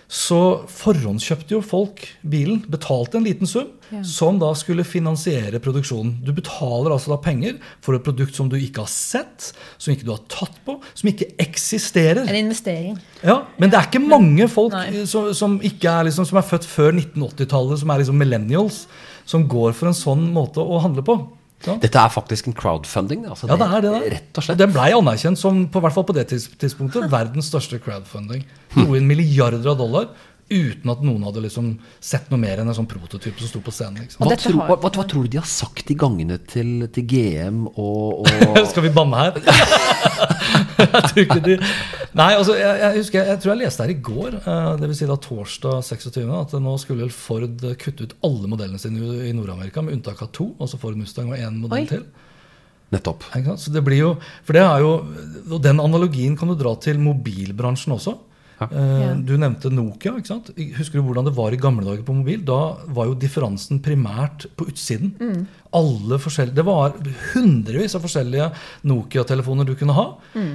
så 0.09 0.63
forhåndskjøpte 0.71 1.57
jo 1.57 1.59
folk 1.67 2.05
bilen, 2.23 2.61
betalte 2.71 3.19
en 3.19 3.25
liten 3.27 3.49
sum, 3.51 3.73
Ja. 3.91 4.01
som 4.03 4.39
da 4.39 4.49
skulle 4.59 4.83
finansiere 4.83 5.61
produksjonen. 5.63 6.17
Du 6.25 6.33
betaler 6.33 6.91
altså 6.91 7.13
da 7.13 7.17
penger 7.23 7.55
for 7.81 7.95
et 7.95 8.03
produkt 8.03 8.35
som 8.35 8.49
du 8.51 8.57
ikke 8.57 8.83
har 8.83 8.91
sett, 8.91 9.53
som 9.79 9.93
ikke 9.95 10.05
du 10.05 10.11
har 10.11 10.23
tatt 10.29 10.57
på, 10.67 10.81
som 10.95 11.09
ikke 11.11 11.29
eksisterer. 11.39 12.27
En 12.29 12.35
investering. 12.35 12.99
Ja, 13.23 13.45
Men 13.59 13.71
det 13.71 13.79
er 13.79 13.87
ikke 13.87 14.03
mange 14.09 14.49
folk 14.49 14.75
som, 15.07 15.33
som, 15.35 15.61
ikke 15.63 15.87
er 15.89 16.05
liksom, 16.11 16.27
som 16.27 16.39
er 16.39 16.43
født 16.43 16.65
før 16.67 16.93
1980-tallet, 16.99 17.79
som 17.79 17.91
er 17.91 17.99
liksom 18.03 18.19
millennials, 18.19 18.87
som 19.25 19.47
går 19.49 19.73
for 19.73 19.87
en 19.87 19.95
sånn 19.95 20.33
måte 20.35 20.59
å 20.63 20.81
handle 20.83 21.03
på. 21.07 21.19
Sant? 21.65 21.81
Dette 21.83 21.99
er 21.99 22.09
faktisk 22.13 22.47
en 22.51 22.55
crowdfunding. 22.55 23.25
Altså 23.27 23.49
Ja, 23.49 23.57
det 23.57 23.67
er 23.67 23.81
det. 23.81 23.91
da. 23.93 24.01
Rett 24.17 24.39
og 24.39 24.45
slett. 24.45 24.59
Den 24.61 24.73
blei 24.75 24.91
anerkjent 24.93 25.39
som 25.41 25.67
på 25.73 25.81
hvert 25.81 25.95
fall 25.97 26.05
på 26.05 26.15
det 26.15 26.27
tidspunktet, 26.29 27.09
verdens 27.11 27.49
største 27.49 27.79
crowdfunding. 27.83 28.45
Noen 28.77 28.97
inn 29.01 29.07
milliarder 29.09 29.65
av 29.73 29.79
dollar 29.81 30.09
uten 30.51 30.91
at 30.93 31.01
noen 31.03 31.25
hadde 31.27 31.41
liksom 31.43 31.73
sett 32.01 32.29
noe 32.31 32.39
mer 32.39 32.61
enn 32.63 32.69
en 32.71 32.77
sånn 32.77 32.87
prototype 32.87 33.41
som 33.43 33.49
sto 33.51 33.61
på 33.67 33.73
scenen. 33.75 34.05
Liksom. 34.05 34.23
Hva, 34.23 34.37
tro, 34.39 34.53
har- 34.61 34.69
hva, 34.69 34.77
hva, 34.85 34.91
hva 34.95 35.05
tror 35.11 35.25
du 35.27 35.33
de 35.35 35.41
har 35.41 35.49
sagt 35.51 35.91
i 35.91 35.97
gangene 35.99 36.37
til, 36.47 36.87
til 36.95 37.07
GM 37.11 37.65
og, 37.73 38.23
og 38.29 38.61
Skal 38.71 38.87
vi 38.87 38.93
banne 38.95 39.25
her? 39.25 39.41
jeg 40.79 41.03
tror 41.11 41.23
ikke 41.25 41.41
de 41.47 41.57
Nei, 42.17 42.31
altså, 42.33 42.55
jeg, 42.57 42.77
jeg 42.81 43.01
husker, 43.03 43.19
jeg, 43.21 43.29
jeg 43.35 43.41
tror 43.43 43.53
jeg 43.53 43.61
leste 43.61 43.85
her 43.85 43.93
i 43.93 43.99
går, 44.07 44.37
eh, 44.41 44.69
det 44.81 44.87
vil 44.89 44.97
Si 44.97 45.09
da 45.11 45.17
torsdag 45.21 45.83
26., 45.85 46.23
at 46.39 46.55
nå 46.65 46.77
skulle 46.81 47.09
Ford 47.13 47.67
kutte 47.83 48.07
ut 48.07 48.15
alle 48.25 48.49
modellene 48.49 48.81
sine 48.81 49.03
i- 49.03 49.27
i 49.29 49.35
Nord-Amerika, 49.37 49.83
med 49.85 49.99
unntak 49.99 50.23
av 50.25 50.31
to. 50.33 50.47
Altså 50.63 50.79
Ford 50.81 50.97
Mustang 50.97 51.29
og 51.35 51.37
én 51.37 51.59
modell 51.61 51.83
Oi. 51.83 51.91
til. 51.91 52.07
Nettopp. 52.95 53.27
Så 53.59 53.73
det 53.75 53.83
blir 53.85 53.99
jo, 53.99 54.13
for 54.47 54.55
det 54.57 54.63
er 54.63 54.79
jo, 54.85 54.93
og 55.51 55.61
Den 55.61 55.81
analogien 55.83 56.37
kan 56.39 56.49
du 56.49 56.55
dra 56.55 56.73
til 56.81 57.01
mobilbransjen 57.03 57.93
også. 57.99 58.15
Ja. 58.59 58.67
Eh, 58.73 59.15
Du 59.21 59.35
nevnte 59.37 59.69
Nokia. 59.71 60.15
ikke 60.17 60.27
sant? 60.31 60.51
Husker 60.79 60.99
du 60.99 61.03
hvordan 61.05 61.27
det 61.27 61.35
var 61.37 61.53
i 61.53 61.59
gamle 61.61 61.85
dager 61.85 62.03
på 62.07 62.15
mobil? 62.17 62.41
Da 62.45 62.77
var 62.89 63.07
jo 63.11 63.15
differansen 63.15 63.81
primært 63.85 64.47
på 64.57 64.67
utsiden. 64.71 65.47
Alle 65.77 66.17
forskjellige, 66.19 66.55
Det 66.57 66.65
var 66.65 66.95
hundrevis 67.35 67.95
av 67.95 68.01
forskjellige 68.07 68.51
Nokia-telefoner 68.89 69.67
du 69.69 69.75
kunne 69.77 69.93
ha. 69.97 70.07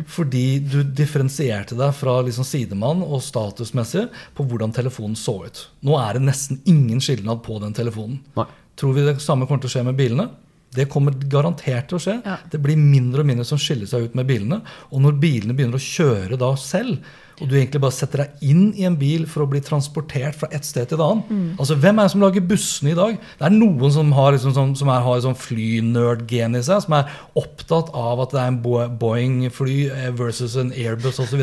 Fordi 0.08 0.60
du 0.66 0.84
differensierte 0.84 1.78
deg 1.78 1.94
fra 1.94 2.22
liksom 2.26 2.44
sidemann 2.48 3.04
og 3.06 3.22
statusmessig 3.22 4.08
på 4.38 4.48
hvordan 4.50 4.74
telefonen 4.74 5.16
så 5.16 5.38
ut. 5.46 5.68
Nå 5.86 5.98
er 6.02 6.14
det 6.18 6.26
nesten 6.26 6.62
ingen 6.66 7.00
skilnad 7.00 7.44
på 7.46 7.60
den 7.62 7.74
telefonen. 7.78 8.20
Nei. 8.38 8.46
Tror 8.78 8.94
vi 8.96 9.06
det 9.06 9.20
samme 9.22 9.46
kommer 9.46 9.62
til 9.62 9.70
å 9.70 9.76
skje 9.76 9.86
med 9.86 9.98
bilene? 10.00 10.30
Det 10.74 10.86
kommer 10.90 11.12
garantert 11.28 11.90
til 11.92 11.98
å 11.98 12.02
skje. 12.02 12.14
Ja. 12.26 12.38
Det 12.50 12.62
blir 12.64 12.78
mindre 12.80 13.22
og 13.22 13.28
mindre 13.28 13.44
som 13.46 13.60
skiller 13.60 13.86
seg 13.92 14.06
ut 14.08 14.14
med 14.16 14.26
bilene. 14.30 14.62
Og 14.96 15.02
når 15.04 15.18
bilene 15.20 15.54
begynner 15.54 15.76
å 15.76 15.84
kjøre 15.84 16.38
da 16.40 16.54
selv, 16.56 17.02
og 17.42 17.50
du 17.50 17.56
egentlig 17.58 17.82
bare 17.82 17.96
setter 17.96 18.24
deg 18.24 18.44
inn 18.52 18.68
i 18.78 18.86
en 18.88 18.98
bil 19.00 19.26
for 19.30 19.44
å 19.44 19.50
bli 19.50 19.62
transportert 19.66 20.38
fra 20.38 20.50
et 20.54 20.68
sted 20.68 20.90
til 20.92 21.00
et 21.00 21.06
annet 21.06 21.32
Altså, 21.60 21.78
Hvem 21.82 22.00
er 22.00 22.08
det 22.08 22.14
som 22.14 22.24
lager 22.24 22.46
bussene 22.46 22.94
i 22.94 22.98
dag? 22.98 23.16
Det 23.40 23.48
er 23.48 23.56
noen 23.56 23.94
som 23.94 24.12
har, 24.16 24.36
liksom, 24.36 24.54
som, 24.56 24.74
som 24.78 24.92
er, 24.94 25.02
har 25.06 25.24
sånn 25.26 25.38
flynerd-gen 25.38 26.60
i 26.60 26.64
seg, 26.66 26.84
som 26.86 26.98
er 27.00 27.10
opptatt 27.40 27.90
av 27.98 28.22
at 28.26 28.36
det 28.36 28.44
er 28.44 28.52
en 28.52 28.62
Boeing-fly 29.02 29.80
eh, 29.90 30.12
versus 30.18 30.58
en 30.60 30.74
Airbus 30.76 31.22
osv. 31.24 31.42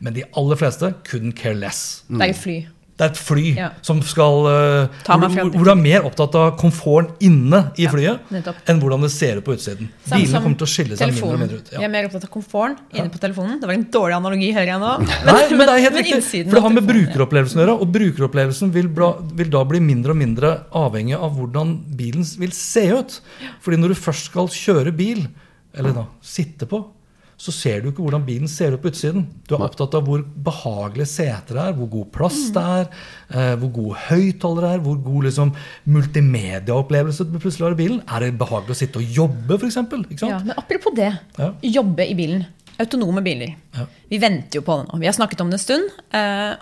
Men 0.00 0.16
de 0.16 0.26
aller 0.36 0.60
fleste 0.60 0.92
couldn't 1.08 1.38
care 1.40 1.56
less. 1.58 2.02
Det 2.10 2.20
er 2.20 2.34
et 2.34 2.44
fly. 2.44 2.58
Det 3.00 3.06
er 3.06 3.12
et 3.14 3.20
fly 3.24 3.46
Ja. 3.56 3.70
som 3.80 4.02
skal 4.04 4.44
eh, 4.50 4.98
hvor, 5.08 5.52
hvor 5.54 5.64
du 5.64 5.70
er 5.72 5.78
mer 5.80 6.04
opptatt 6.04 6.34
av 6.36 6.50
komforten 6.60 7.14
inne 7.24 7.60
i 7.80 7.86
flyet 7.88 8.28
nettopp. 8.34 8.58
enn 8.68 8.80
hvordan 8.82 9.06
det 9.06 9.10
ser 9.14 9.40
ut 9.40 9.46
på 9.46 9.54
utsiden. 9.56 9.88
Samt 10.04 10.20
Bilene 10.20 10.42
kommer 10.44 10.58
til 10.60 10.66
å 10.68 10.70
skille 10.74 10.98
seg 11.00 11.14
mindre 11.14 11.30
og 11.32 11.40
mindre 11.40 11.60
ut. 11.62 11.70
Vi 11.72 11.78
Jeg 11.80 11.88
er 11.88 11.92
mer 11.94 12.10
opptatt 12.10 12.26
av 12.28 12.32
komforten 12.34 12.76
inne 12.92 13.08
på 13.14 13.22
telefonen. 13.22 13.56
Det 13.62 13.70
var 13.70 13.74
en 13.78 13.86
dårlig 13.96 14.18
analogi, 14.18 14.52
hører 14.52 14.70
jeg 14.74 14.82
nå. 14.84 14.92
Nei, 15.30 15.40
men 15.56 15.64
det 15.64 15.72
er 15.78 15.84
helt 15.86 15.98
riktig. 16.02 16.44
For 16.50 16.60
det 16.60 16.64
har 16.68 16.76
med 16.76 16.88
brukeropplevelsen 16.92 17.62
å 17.62 17.64
gjøre. 17.64 17.78
Og 17.80 17.92
brukeropplevelsen 17.96 18.74
vil, 18.76 18.92
bla, 19.00 19.14
vil 19.40 19.50
da 19.56 19.64
bli 19.64 19.80
mindre 19.80 20.12
og 20.12 20.20
mindre 20.20 20.52
avhengig 20.76 21.16
av 21.16 21.32
hvordan 21.40 21.76
bilen 21.96 22.28
vil 22.44 22.52
se 22.52 22.84
ut. 22.92 23.20
Fordi 23.64 23.80
når 23.80 23.94
du 23.96 24.00
først 24.04 24.28
skal 24.28 24.52
kjøre 24.52 24.92
bil, 24.92 25.24
eller 25.72 25.96
da 25.96 26.04
sitte 26.20 26.68
på, 26.68 26.84
så 27.40 27.52
ser 27.56 27.80
du 27.80 27.88
ikke 27.88 28.04
hvordan 28.04 28.24
bilen 28.26 28.50
ser 28.52 28.74
ut 28.74 28.82
på 28.82 28.90
utsiden. 28.92 29.22
Du 29.48 29.54
er 29.56 29.62
opptatt 29.64 29.94
av 29.96 30.04
hvor 30.04 30.20
behagelige 30.44 31.08
seter 31.08 31.56
det 31.56 31.62
er, 31.62 31.76
hvor 31.78 31.88
god 31.94 32.10
plass 32.12 32.40
det 32.52 32.64
er, 32.76 32.88
eh, 33.32 33.54
hvor 33.62 33.70
god 33.78 33.94
høyttaler 34.10 34.66
det 34.66 34.72
er, 34.74 34.82
hvor 34.84 34.98
god 35.06 35.28
liksom, 35.30 35.52
multimediaopplevelse 36.24 37.26
det 37.30 37.40
plutselig 37.42 37.66
har 37.68 37.76
i 37.76 37.80
bilen. 37.80 38.00
Er 38.06 38.26
det 38.26 38.34
behagelig 38.40 38.76
å 38.76 38.80
sitte 38.82 39.00
og 39.00 39.16
jobbe, 39.20 39.56
f.eks.? 39.56 39.78
Ikke 39.80 40.20
sant? 40.20 40.34
Ja, 40.34 40.40
men 40.44 40.58
apropos 40.60 40.94
det. 40.96 41.10
Ja. 41.38 41.50
Jobbe 41.80 42.06
i 42.12 42.16
bilen. 42.18 42.44
Autonome 42.80 43.24
biler. 43.24 43.56
Ja. 43.76 43.86
Vi 44.12 44.20
venter 44.20 44.60
jo 44.60 44.66
på 44.66 44.78
det 44.80 44.88
nå. 44.90 45.00
Vi 45.02 45.08
har 45.08 45.16
snakket 45.16 45.40
om 45.44 45.50
det 45.52 45.60
en 45.60 45.64
stund. 45.64 45.90
eh, 46.16 46.52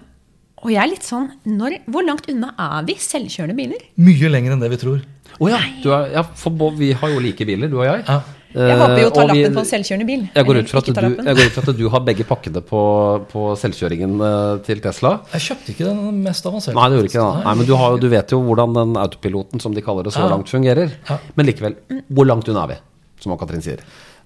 og 0.58 0.72
jeg 0.72 0.80
er 0.82 0.90
litt 0.90 1.06
sånn 1.06 1.28
når, 1.46 1.76
Hvor 1.86 2.02
langt 2.02 2.26
unna 2.26 2.48
er 2.58 2.86
vi 2.88 2.96
selvkjørende 2.98 3.54
biler? 3.54 3.82
Mye 4.02 4.30
lenger 4.32 4.56
enn 4.56 4.62
det 4.64 4.72
vi 4.72 4.80
tror. 4.80 5.04
Å 5.38 5.50
ja, 5.52 5.60
du 5.84 5.92
er, 5.94 6.08
ja 6.16 6.24
for 6.34 6.50
Bob, 6.50 6.74
vi 6.80 6.90
har 6.98 7.12
jo 7.12 7.20
like 7.22 7.46
biler, 7.46 7.70
du 7.70 7.76
og 7.78 7.86
jeg. 7.86 8.02
Ja. 8.08 8.16
Jeg 8.54 8.78
håper 8.80 9.00
jo 9.02 9.08
å 9.10 9.12
ta 9.12 9.22
Eh, 9.22 9.32
vi- 9.32 9.42
lappen 9.42 9.54
på 9.58 9.60
en 9.60 9.68
selvkjørende 9.68 10.06
bil. 10.08 10.22
Jeg 10.34 10.46
går, 10.48 10.56
ut 10.62 10.68
fra 10.72 10.78
at 10.78 10.86
du, 10.86 10.92
jeg 10.94 11.36
går 11.36 11.46
ut 11.46 11.52
fra 11.58 11.64
at 11.72 11.76
du 11.76 11.88
har 11.92 12.00
begge 12.00 12.24
pakkene 12.24 12.62
på, 12.64 12.80
på 13.28 13.42
selvkjøringen 13.60 14.14
eh, 14.24 14.58
til 14.64 14.80
Tesla. 14.80 15.10
Jeg 15.34 15.40
kjøpte 15.48 15.74
ikke 15.74 15.84
den 15.90 16.22
mest 16.24 16.46
avanserte. 16.48 16.74
Nei, 16.78 16.88
det 16.88 16.96
gjorde 16.98 17.10
ikke 17.12 17.26
det. 17.26 17.44
Nei, 17.44 17.54
men 17.60 17.66
du, 17.68 17.74
har, 17.76 17.98
du 18.00 18.08
vet 18.08 18.30
jo 18.32 18.40
hvordan 18.46 18.72
den 18.78 18.96
autopiloten, 18.96 19.60
som 19.60 19.74
de 19.76 19.82
kaller 19.84 20.04
det, 20.08 20.14
så 20.16 20.24
Ja. 20.24 20.30
langt 20.32 20.48
fungerer. 20.48 20.92
Ja. 21.10 21.18
Men 21.36 21.46
likevel, 21.46 21.76
hvor 22.10 22.26
langt 22.26 22.48
unna 22.48 22.64
er 22.64 22.68
vi, 22.68 22.78
som 23.20 23.32
Ann-Katrin 23.36 23.62
sier? 23.62 23.84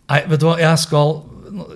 Nei, 0.09 0.23
vet 0.29 0.39
du 0.41 0.47
hva, 0.47 0.59
jeg 0.59 0.79
skal 0.79 1.23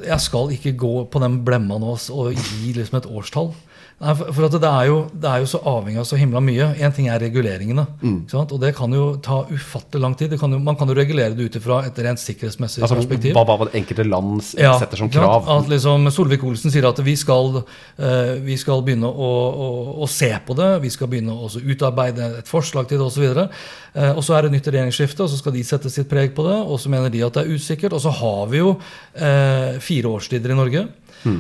Jeg 0.07 0.21
skal 0.25 0.49
ikke 0.55 0.73
gå 0.79 0.93
på 1.13 1.21
den 1.21 1.45
blemma 1.45 1.77
nå 1.79 1.99
og 2.15 2.33
gi 2.33 2.73
liksom 2.73 2.97
et 2.97 3.05
årstall. 3.13 3.51
Nei, 3.97 4.13
for 4.13 4.45
det 4.53 4.69
er, 4.69 4.89
jo, 4.91 4.97
det 5.17 5.29
er 5.31 5.41
jo 5.41 5.47
så 5.49 5.59
avhengig 5.71 6.03
av 6.03 6.05
så 6.05 6.19
himla 6.21 6.41
mye. 6.45 6.67
Én 6.85 6.93
ting 6.93 7.07
er 7.09 7.17
reguleringene. 7.23 7.87
Mm. 8.03 8.19
sant? 8.29 8.51
Og 8.53 8.61
det 8.61 8.75
kan 8.77 8.93
jo 8.93 9.07
ta 9.25 9.39
ufattelig 9.49 10.03
lang 10.03 10.17
tid. 10.21 10.35
Det 10.35 10.39
kan 10.43 10.53
jo, 10.53 10.59
man 10.61 10.77
kan 10.77 10.93
jo 10.93 10.97
regulere 10.99 11.33
det 11.33 11.47
ut 11.49 11.57
ifra 11.57 11.79
et 11.89 11.97
rent 12.05 12.21
sikkerhetsmessig 12.21 12.83
Altså, 12.85 12.99
perspektiv. 12.99 13.33
hva, 13.33 13.47
hva 13.49 13.71
det 13.71 13.81
enkelte 13.81 14.05
land 14.05 14.43
Ja, 14.61 14.75
setter 14.83 15.01
som 15.01 15.09
krav. 15.09 15.49
At 15.49 15.73
liksom 15.73 16.11
Solvik-Olsen 16.13 16.75
sier 16.75 16.85
at 16.91 17.01
vi 17.07 17.15
skal, 17.17 17.63
eh, 17.97 18.35
vi 18.45 18.59
skal 18.61 18.85
begynne 18.85 19.09
å, 19.09 19.31
å, 19.65 19.71
å 20.05 20.11
se 20.13 20.29
på 20.45 20.59
det. 20.61 20.69
Vi 20.85 20.93
skal 20.93 21.09
begynne 21.15 21.33
å 21.33 21.49
utarbeide 21.49 22.29
et 22.43 22.53
forslag 22.53 22.93
til 22.93 23.01
det 23.01 23.09
osv. 23.09 23.25
Eh, 23.33 24.13
og 24.13 24.21
så 24.21 24.37
er 24.37 24.45
det 24.45 24.59
nytt 24.59 24.69
regjeringsskifte, 24.69 25.25
og 25.25 25.33
så 25.33 25.41
skal 25.41 25.57
de 25.57 25.65
sette 25.65 25.95
sitt 25.95 26.13
preg 26.13 26.37
på 26.37 26.45
det. 26.45 26.61
Og 26.69 26.77
så 26.85 26.93
mener 26.93 27.09
de 27.09 27.25
at 27.25 27.41
det 27.41 27.47
er 27.47 27.57
usikkert. 27.57 27.97
Og 27.97 28.05
så 28.05 28.13
har 28.21 28.45
vi 28.53 28.61
jo 28.61 28.77
eh, 29.17 29.81
fire 29.81 30.13
årstider 30.21 30.53
i 30.53 30.61
Norge. 30.61 30.85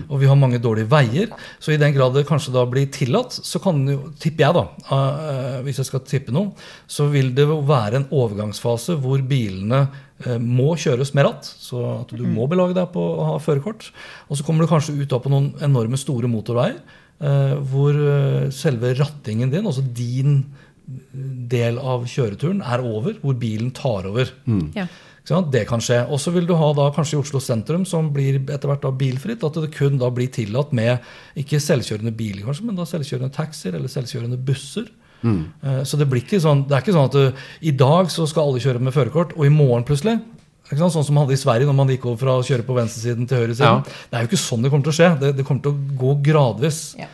Og 0.09 0.20
vi 0.22 0.29
har 0.31 0.38
mange 0.38 0.61
dårlige 0.62 0.90
veier. 0.90 1.31
Så 1.62 1.72
i 1.75 1.79
den 1.81 1.94
grad 1.94 2.14
det 2.16 2.27
kanskje 2.29 2.55
da 2.55 2.64
blir 2.68 2.88
tillatt, 2.92 3.33
så 3.33 3.61
kan 3.62 3.83
jo, 3.88 4.11
tipper 4.22 4.46
jeg, 4.46 4.57
da, 4.57 4.64
eh, 4.96 5.61
hvis 5.66 5.81
jeg 5.83 5.90
skal 5.90 6.05
tippe 6.09 6.35
noe, 6.35 6.53
så 6.87 7.09
vil 7.12 7.33
det 7.37 7.46
være 7.46 8.01
en 8.01 8.09
overgangsfase 8.11 8.99
hvor 9.03 9.22
bilene 9.27 9.87
eh, 10.25 10.37
må 10.42 10.75
kjøres 10.81 11.14
med 11.16 11.29
ratt. 11.29 11.46
Så 11.46 11.83
at 12.03 12.14
du 12.16 12.27
må 12.27 12.49
belage 12.51 12.77
deg 12.77 12.92
på 12.94 13.03
å 13.16 13.33
ha 13.33 13.40
førerkort. 13.42 13.90
Og 14.29 14.38
så 14.38 14.46
kommer 14.46 14.64
du 14.64 14.72
kanskje 14.72 14.96
ut 14.99 15.11
da 15.11 15.22
på 15.22 15.33
noen 15.33 15.53
enorme 15.64 15.99
store 16.01 16.31
motorveier 16.31 16.79
eh, 17.20 17.57
hvor 17.70 17.96
eh, 17.96 18.46
selve 18.55 18.94
rattingen 18.99 19.53
din, 19.53 19.66
altså 19.66 19.85
din 19.87 20.40
del 20.87 21.81
av 21.83 22.05
kjøreturen, 22.07 22.62
er 22.62 22.85
over. 22.87 23.16
Hvor 23.22 23.37
bilen 23.40 23.72
tar 23.75 24.07
over. 24.07 24.31
Ja. 24.77 24.87
Det 25.26 25.64
kan 25.66 25.82
skje. 25.82 26.04
Og 26.12 26.20
så 26.22 26.30
vil 26.34 26.46
du 26.46 26.54
ha 26.58 26.68
da 26.76 26.90
kanskje 26.94 27.16
i 27.16 27.20
Oslo 27.20 27.40
sentrum, 27.42 27.86
som 27.88 28.12
blir 28.14 28.38
etter 28.44 28.70
hvert 28.70 28.84
da 28.84 28.92
bilfritt, 28.94 29.42
at 29.42 29.58
det 29.58 29.72
kun 29.74 29.98
da 29.98 30.10
blir 30.14 30.30
tillatt 30.30 30.70
med 30.76 31.02
ikke 31.38 31.58
selvkjørende 31.62 32.14
biler, 32.14 32.44
kanskje, 32.46 32.68
men 32.68 32.78
da 32.78 32.86
selvkjørende 32.86 33.34
taxier 33.34 33.74
eller 33.74 33.90
selvkjørende 33.90 34.38
busser. 34.46 34.86
Mm. 35.26 35.42
Så 35.88 35.98
det 35.98 36.06
blir 36.10 36.22
ikke 36.22 36.38
sånn, 36.42 36.66
det 36.68 36.76
er 36.76 36.84
ikke 36.84 36.94
sånn 36.94 37.10
at 37.10 37.18
du, 37.18 37.44
i 37.66 37.74
dag 37.74 38.12
så 38.12 38.28
skal 38.30 38.52
alle 38.52 38.62
kjøre 38.62 38.82
med 38.86 38.94
førerkort, 38.94 39.34
og 39.34 39.48
i 39.48 39.52
morgen 39.52 39.86
plutselig 39.88 40.20
ikke 40.66 40.80
sant? 40.80 40.94
Sånn 40.96 41.04
som 41.06 41.14
man 41.14 41.26
hadde 41.26 41.36
i 41.36 41.38
Sverige 41.38 41.68
når 41.68 41.76
man 41.78 41.90
gikk 41.92 42.08
over 42.10 42.18
fra 42.18 42.32
å 42.40 42.46
kjøre 42.46 42.64
på 42.66 42.74
venstresiden 42.74 43.28
til 43.30 43.38
høyresiden. 43.38 43.84
Ja. 43.86 43.98
Det 44.10 44.18
er 44.18 44.24
jo 44.24 44.30
ikke 44.32 44.42
sånn 44.42 44.64
det 44.64 44.72
kommer 44.72 44.88
til 44.88 44.94
å 44.94 44.96
skje. 44.96 45.10
Det, 45.20 45.28
det 45.38 45.44
kommer 45.46 45.62
til 45.62 45.74
å 45.76 45.98
gå 46.00 46.14
gradvis. 46.26 46.80
Ja. 46.98 47.06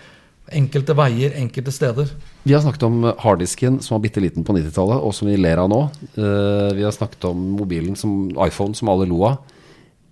Enkelte 0.59 0.95
veier, 0.99 1.33
enkelte 1.41 1.73
steder. 1.75 2.11
Vi 2.45 2.53
har 2.55 2.63
snakket 2.65 2.85
om 2.89 3.03
harddisken 3.23 3.81
som 3.85 3.97
var 3.97 4.03
bitte 4.05 4.21
liten 4.23 4.45
på 4.45 4.55
90-tallet, 4.57 5.01
og 5.01 5.15
som 5.17 5.29
vi 5.31 5.39
ler 5.41 5.61
av 5.63 5.71
nå. 5.73 5.81
Eh, 6.17 6.69
vi 6.77 6.85
har 6.87 6.93
snakket 6.95 7.25
om 7.31 7.41
mobilen 7.57 7.97
som 7.99 8.31
iPhone, 8.45 8.75
som 8.77 8.91
alle 8.93 9.09
lo 9.11 9.23
av. 9.31 9.39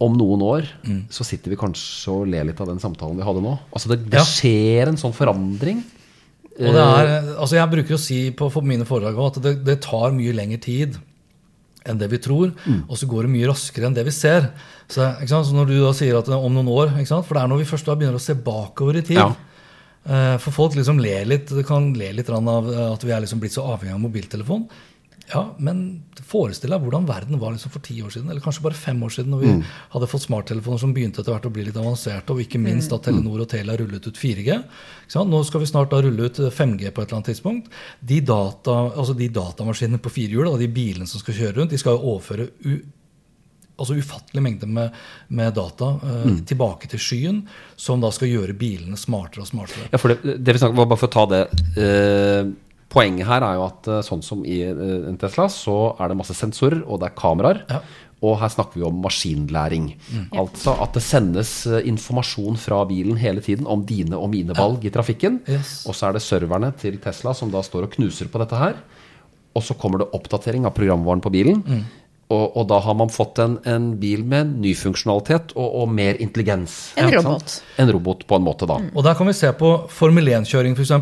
Om 0.00 0.14
noen 0.16 0.40
år 0.40 0.68
så 1.12 1.26
sitter 1.28 1.52
vi 1.52 1.58
kanskje 1.60 2.08
og 2.14 2.28
ler 2.32 2.46
litt 2.48 2.60
av 2.62 2.70
den 2.70 2.78
samtalen 2.80 3.18
vi 3.18 3.26
hadde 3.26 3.42
nå. 3.44 3.58
Altså 3.68 3.90
det, 3.92 3.98
det 4.08 4.22
Ja. 4.22 4.24
skjer 4.24 4.88
en 4.88 4.96
sånn 4.96 5.12
forandring. 5.12 5.82
Og 6.60 6.72
det 6.72 6.80
er, 6.80 7.10
altså 7.40 7.56
jeg 7.56 7.70
bruker 7.72 7.94
å 7.96 8.00
si 8.00 8.30
på 8.36 8.48
mine 8.64 8.84
foredrag 8.88 9.18
at 9.26 9.42
det, 9.44 9.52
det 9.64 9.78
tar 9.84 10.12
mye 10.16 10.32
lengre 10.32 10.60
tid 10.60 10.96
enn 11.88 11.96
det 12.00 12.10
vi 12.12 12.18
tror, 12.20 12.50
og 12.88 12.96
så 13.00 13.06
går 13.08 13.24
det 13.24 13.32
mye 13.32 13.48
raskere 13.48 13.88
enn 13.88 13.94
det 13.96 14.04
vi 14.04 14.12
ser. 14.12 14.50
Så, 14.88 15.04
så 15.28 15.40
når 15.56 15.68
du 15.70 15.76
da 15.80 15.92
sier 15.96 16.18
at 16.18 16.28
om 16.28 16.52
noen 16.52 16.68
år, 16.68 16.90
for 17.24 17.36
det 17.36 17.42
er 17.44 17.48
når 17.52 17.62
vi 17.62 17.68
først 17.70 17.88
da 17.88 17.94
begynner 17.96 18.18
å 18.20 18.24
se 18.24 18.34
bakover 18.36 18.98
i 19.00 19.04
tid. 19.06 19.16
Ja. 19.16 19.30
Eh, 20.04 20.36
For 20.40 20.54
folk 20.54 20.78
liksom 20.78 21.00
ler 21.02 21.26
litt, 21.28 21.50
kan 21.68 21.92
le 21.96 22.12
litt 22.16 22.30
av 22.32 22.72
eh, 22.72 22.86
at 22.92 23.04
vi 23.04 23.12
er 23.12 23.24
liksom 23.24 23.42
blitt 23.42 23.56
så 23.56 23.66
avhengig 23.74 23.96
av 23.98 24.00
mobiltelefon. 24.00 24.68
Ja, 25.30 25.44
men 25.62 26.02
forestill 26.26 26.72
deg 26.72 26.82
hvordan 26.82 27.04
verden 27.06 27.38
var 27.38 27.52
liksom 27.54 27.70
for 27.70 27.82
ti 27.86 28.00
år 28.02 28.10
siden, 28.10 28.30
eller 28.32 28.42
kanskje 28.42 28.64
bare 28.64 28.74
fem 28.74 28.98
år 29.06 29.12
siden, 29.14 29.30
når 29.30 29.42
vi 29.44 29.52
hadde 29.92 30.08
fått 30.10 30.24
smarttelefoner 30.24 30.80
som 30.82 30.94
begynte 30.96 31.22
etter 31.22 31.36
hvert 31.36 31.46
å 31.46 31.52
bli 31.54 31.68
litt 31.68 31.78
avanserte, 31.78 32.34
og 32.34 32.42
ikke 32.42 32.58
minst 32.58 32.90
at 32.96 33.04
Telenor 33.06 33.44
og 33.44 33.50
Telia 33.52 33.76
rullet 33.78 34.08
ut 34.10 34.18
4G. 34.18 34.56
Ikke 34.58 35.14
sant? 35.14 35.30
Nå 35.30 35.44
skal 35.46 35.62
vi 35.62 35.70
snart 35.70 35.92
da 35.94 36.00
rulle 36.02 36.26
ut 36.26 36.40
5G 36.56 36.90
på 36.90 37.04
et 37.04 37.06
eller 37.06 37.20
annet 37.20 37.30
tidspunkt. 37.30 37.70
De, 38.02 38.18
data, 38.26 38.78
altså 38.90 39.14
de 39.14 39.30
datamaskinene 39.36 40.02
på 40.02 40.10
fire 40.16 40.34
hjul, 40.34 40.50
og 40.50 40.58
de 40.58 40.70
bilene 40.80 41.06
som 41.06 41.22
skal 41.22 41.38
kjøre 41.38 41.60
rundt, 41.60 41.76
de 41.76 41.78
skal 41.78 41.94
jo 41.94 42.16
overføre 42.16 42.50
u 42.66 42.80
altså 43.80 43.96
ufattelig 43.98 44.44
mengde 44.44 44.68
med, 44.70 44.96
med 45.28 45.54
data 45.56 45.94
eh, 46.06 46.40
tilbake 46.46 46.90
til 46.92 47.02
skyen, 47.02 47.44
som 47.80 48.02
da 48.04 48.12
skal 48.14 48.30
gjøre 48.30 48.56
bilene 48.60 48.98
smartere 49.00 49.46
og 49.46 49.50
smartere. 49.50 49.88
Ja, 49.90 50.00
for 50.00 50.14
det, 50.14 50.36
det 50.38 50.56
vi 50.56 50.62
snakker, 50.62 50.84
bare 50.84 51.00
for 51.00 51.10
å 51.10 51.16
ta 51.16 51.28
det 51.32 51.46
eh, 51.80 52.50
Poenget 52.90 53.28
her 53.28 53.44
er 53.46 53.54
jo 53.54 53.66
at 53.68 53.86
eh, 53.86 54.02
sånn 54.02 54.22
som 54.26 54.40
i 54.42 54.60
eh, 54.66 54.78
en 55.06 55.18
Tesla, 55.20 55.46
så 55.52 55.94
er 55.94 56.10
det 56.10 56.16
masse 56.18 56.34
sensorer, 56.34 56.80
og 56.82 56.98
det 56.98 57.10
er 57.10 57.18
kameraer. 57.18 57.60
Ja. 57.70 57.82
Og 58.26 58.34
her 58.42 58.50
snakker 58.52 58.80
vi 58.80 58.84
om 58.84 58.98
maskinlæring. 59.00 59.86
Altså 60.36 60.74
at 60.82 60.98
det 60.98 61.04
sendes 61.04 61.52
eh, 61.70 61.86
informasjon 61.88 62.58
fra 62.60 62.82
bilen 62.90 63.20
hele 63.20 63.44
tiden 63.44 63.68
om 63.70 63.84
dine 63.86 64.18
og 64.18 64.32
mine 64.34 64.56
valg 64.58 64.82
i 64.84 64.92
trafikken. 64.92 65.38
Yes. 65.48 65.84
Og 65.86 65.96
så 65.96 66.08
er 66.08 66.18
det 66.18 66.24
serverne 66.26 66.72
til 66.82 66.98
Tesla 67.00 67.32
som 67.36 67.52
da 67.54 67.62
står 67.64 67.86
og 67.86 67.94
knuser 67.94 68.28
på 68.32 68.42
dette 68.42 68.58
her. 68.58 68.76
Og 69.54 69.64
så 69.66 69.74
kommer 69.78 70.02
det 70.02 70.10
oppdatering 70.16 70.66
av 70.66 70.74
programvaren 70.74 71.22
på 71.22 71.32
bilen. 71.32 71.62
Og, 72.30 72.56
og 72.56 72.68
da 72.70 72.78
har 72.84 72.94
man 72.94 73.10
fått 73.10 73.40
en, 73.42 73.56
en 73.66 73.90
bil 73.98 74.22
med 74.28 74.52
ny 74.62 74.76
funksjonalitet 74.78 75.54
og, 75.56 75.66
og 75.82 75.90
mer 75.90 76.20
intelligens. 76.22 76.92
En 77.00 77.10
robot. 77.10 77.50
sant? 77.58 77.74
En 77.82 77.90
robot 77.90 78.22
på 78.30 78.38
en 78.38 78.46
måte, 78.46 78.68
da. 78.70 78.78
Og 78.94 79.06
der 79.06 79.18
kan 79.18 79.26
vi 79.26 79.34
se 79.34 79.50
på 79.58 79.72
Formel 79.90 80.30
1-kjøring, 80.38 80.78
f.eks. 80.78 80.94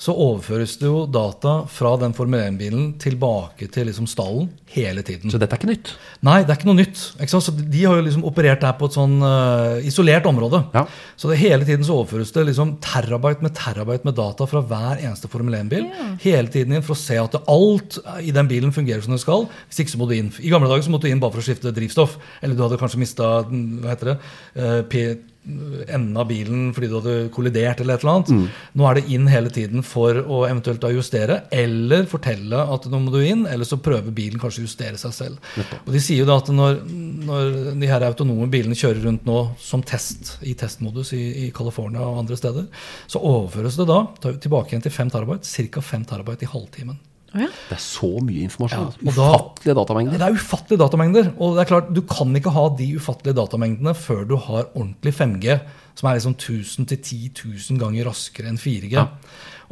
Så 0.00 0.14
overføres 0.14 0.74
det 0.80 0.88
jo 0.88 1.04
data 1.06 1.60
fra 1.70 1.94
den 2.00 2.14
Formel 2.16 2.42
1-bilen 2.48 2.94
tilbake 3.02 3.68
til 3.72 3.86
liksom 3.88 4.08
stallen 4.10 4.48
hele 4.74 5.04
tiden. 5.06 5.30
Så 5.30 5.38
dette 5.38 5.54
er 5.54 5.60
ikke 5.60 5.70
nytt. 5.70 5.92
Nei, 6.26 6.40
det 6.42 6.50
er 6.50 6.58
ikke 6.58 6.68
noe 6.68 6.80
nytt. 6.80 7.02
Ikke 7.14 7.30
sant? 7.30 7.46
Så 7.46 7.54
De 7.54 7.84
har 7.84 7.98
jo 7.98 8.06
liksom 8.06 8.24
operert 8.26 8.64
der 8.64 8.74
på 8.78 8.88
et 8.90 8.96
sånn 8.96 9.16
uh, 9.22 9.78
isolert 9.86 10.26
område. 10.26 10.64
Ja. 10.74 10.84
Så 11.20 11.30
det 11.30 11.38
hele 11.42 11.66
tiden 11.68 11.86
så 11.86 12.00
overføres 12.00 12.34
det 12.34 12.46
liksom 12.50 12.76
terabyte 12.84 13.44
med 13.44 13.54
terabyte 13.56 14.08
med 14.08 14.18
data 14.18 14.48
fra 14.50 14.64
hver 14.64 15.04
eneste 15.04 15.30
Formel 15.30 15.60
1-bil. 15.60 15.86
Hele 16.24 16.50
tiden 16.50 16.74
inn 16.74 16.86
for 16.86 16.96
å 16.96 17.02
se 17.04 17.20
at 17.20 17.38
alt 17.44 18.00
i 18.18 18.34
den 18.34 18.50
bilen 18.50 18.74
fungerer 18.74 19.04
som 19.04 19.14
det 19.14 19.22
skal. 19.22 19.46
Hvis 19.68 19.84
ikke 19.84 19.94
så 19.94 20.02
må 20.02 20.10
du 20.10 20.16
inn. 20.18 20.32
I 20.42 20.50
gamle 20.52 20.70
dager 20.70 20.86
så 20.86 20.94
måtte 20.94 21.06
du 21.06 21.14
inn 21.14 21.22
bare 21.22 21.36
for 21.36 21.44
å 21.44 21.46
skifte 21.46 21.74
drivstoff. 21.74 22.18
Eller 22.42 22.58
du 22.58 22.66
hadde 22.66 22.80
kanskje 22.82 23.02
mista 23.04 23.30
hva 23.46 23.94
heter 23.94 24.12
det, 24.12 24.18
eh, 24.58 24.82
P 24.90 25.06
enden 25.44 26.16
av 26.16 26.28
bilen 26.30 26.70
fordi 26.74 26.88
du 26.88 26.96
hadde 26.96 27.14
kollidert 27.34 27.80
eller 27.82 27.98
et 27.98 28.04
eller 28.04 28.14
annet. 28.14 28.50
Nå 28.72 28.86
er 28.88 28.98
det 28.98 29.04
inn 29.12 29.28
hele 29.28 29.52
tiden 29.52 29.84
for 29.86 30.16
å 30.16 30.42
eventuelt 30.48 30.80
da 30.82 30.90
justere, 30.94 31.42
eller 31.52 32.08
fortelle 32.10 32.64
at 32.74 32.88
nå 32.90 33.00
må 33.04 33.12
du 33.12 33.20
inn, 33.20 33.44
eller 33.50 33.68
så 33.68 33.80
prøver 33.82 34.14
bilen 34.14 34.40
kanskje 34.40 34.64
å 34.64 34.68
justere 34.68 35.00
seg 35.00 35.16
selv. 35.16 35.50
Og 35.84 35.92
De 35.94 36.02
sier 36.02 36.22
jo 36.22 36.28
da 36.28 36.38
at 36.40 36.50
når, 36.52 36.80
når 37.28 37.58
de 37.80 37.90
her 37.90 38.08
autonome 38.08 38.48
bilene 38.52 38.78
kjører 38.78 39.04
rundt 39.04 39.28
nå 39.28 39.40
som 39.60 39.84
test, 39.84 40.38
i 40.42 40.56
testmodus 40.58 41.12
i, 41.16 41.24
i 41.46 41.50
California 41.54 42.04
og 42.04 42.24
andre 42.24 42.40
steder, 42.40 42.70
så 43.06 43.20
overføres 43.20 43.80
det 43.80 43.90
da 43.90 44.04
tilbake 44.24 44.72
igjen 44.72 44.86
til 44.86 44.94
5 44.94 45.12
terabyte, 45.16 45.68
ca. 45.74 45.84
5 45.94 46.08
terabyte 46.14 46.48
i 46.48 46.54
halvtimen. 46.54 47.02
Ja. 47.34 47.48
Det 47.68 47.76
er 47.76 47.82
så 47.82 48.10
mye 48.22 48.44
informasjon. 48.46 48.92
Ja, 49.02 49.12
da- 49.16 49.28
Ufattelige 49.34 49.74
datamengder. 49.80 50.18
Det 50.20 50.26
er 50.28 50.36
ufattelige 50.38 50.82
datamengder. 50.84 51.32
Og 51.38 51.56
det 51.56 51.64
er 51.64 51.70
klart, 51.72 51.88
du 51.96 52.02
kan 52.08 52.34
ikke 52.38 52.52
ha 52.54 52.68
de 52.78 52.86
ufattelige 52.98 53.36
datamengdene 53.40 53.94
før 53.98 54.22
du 54.28 54.36
har 54.36 54.68
ordentlig 54.74 55.14
5G, 55.16 55.58
som 55.98 56.08
er 56.10 56.18
liksom 56.20 56.36
1000 56.38 56.86
til 56.92 56.98
10 56.98 57.32
000 57.70 57.80
ganger 57.82 58.06
raskere 58.10 58.50
enn 58.52 58.58
4G. 58.60 59.06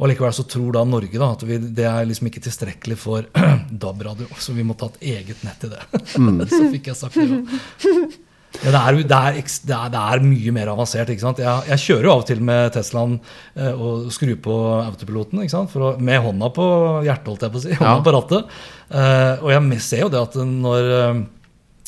Og 0.01 0.09
likevel 0.09 0.33
så 0.33 0.43
tror 0.49 0.71
da 0.73 0.81
Norge 0.89 1.19
da, 1.21 1.31
at 1.35 1.43
vi, 1.47 1.57
det 1.77 1.85
er 1.85 2.05
liksom 2.09 2.27
ikke 2.27 2.41
tilstrekkelig 2.47 2.97
for 2.97 3.27
DAB-radio, 3.83 4.25
så 4.41 4.55
vi 4.57 4.63
må 4.65 4.73
ta 4.75 4.89
et 4.89 5.03
eget 5.19 5.43
nett 5.45 5.59
til 5.61 5.69
det. 5.75 5.83
så 6.51 6.63
fikk 6.73 6.89
jeg 6.91 6.97
sagt 6.97 7.19
det. 7.21 7.43
Ja. 8.53 8.69
Ja, 8.69 8.71
det, 8.71 8.79
er, 8.79 8.97
det, 9.01 9.17
er, 9.17 9.37
det, 9.41 9.75
er, 9.75 9.89
det 9.93 10.01
er 10.13 10.23
mye 10.23 10.51
mer 10.55 10.69
avansert. 10.75 11.09
ikke 11.09 11.25
sant? 11.25 11.39
Jeg, 11.41 11.67
jeg 11.71 11.81
kjører 11.83 12.05
jo 12.07 12.11
av 12.13 12.21
og 12.21 12.27
til 12.29 12.41
med 12.45 12.73
Teslaen 12.75 13.15
eh, 13.57 13.71
og 13.73 14.11
skrur 14.13 14.37
på 14.45 14.57
autopiloten 14.83 15.41
ikke 15.41 15.55
sant? 15.55 15.71
For 15.73 15.87
å, 15.87 15.93
med 15.97 16.21
hånda 16.21 16.51
på 16.53 16.67
hjertet, 17.07 17.31
holdt 17.31 17.47
jeg 17.47 17.53
på 17.55 17.61
å 17.61 17.63
si. 17.65 17.73
Hånda 17.79 17.95
Ja. 17.97 18.03
på 18.05 18.13
rattet. 18.13 18.53
Eh, 18.93 19.43
og 19.43 19.49
jeg 19.55 19.81
ser 19.81 20.03
jo 20.05 20.11
det 20.13 20.21
at 20.21 20.37
når, 20.37 20.91
eh, 20.99 21.23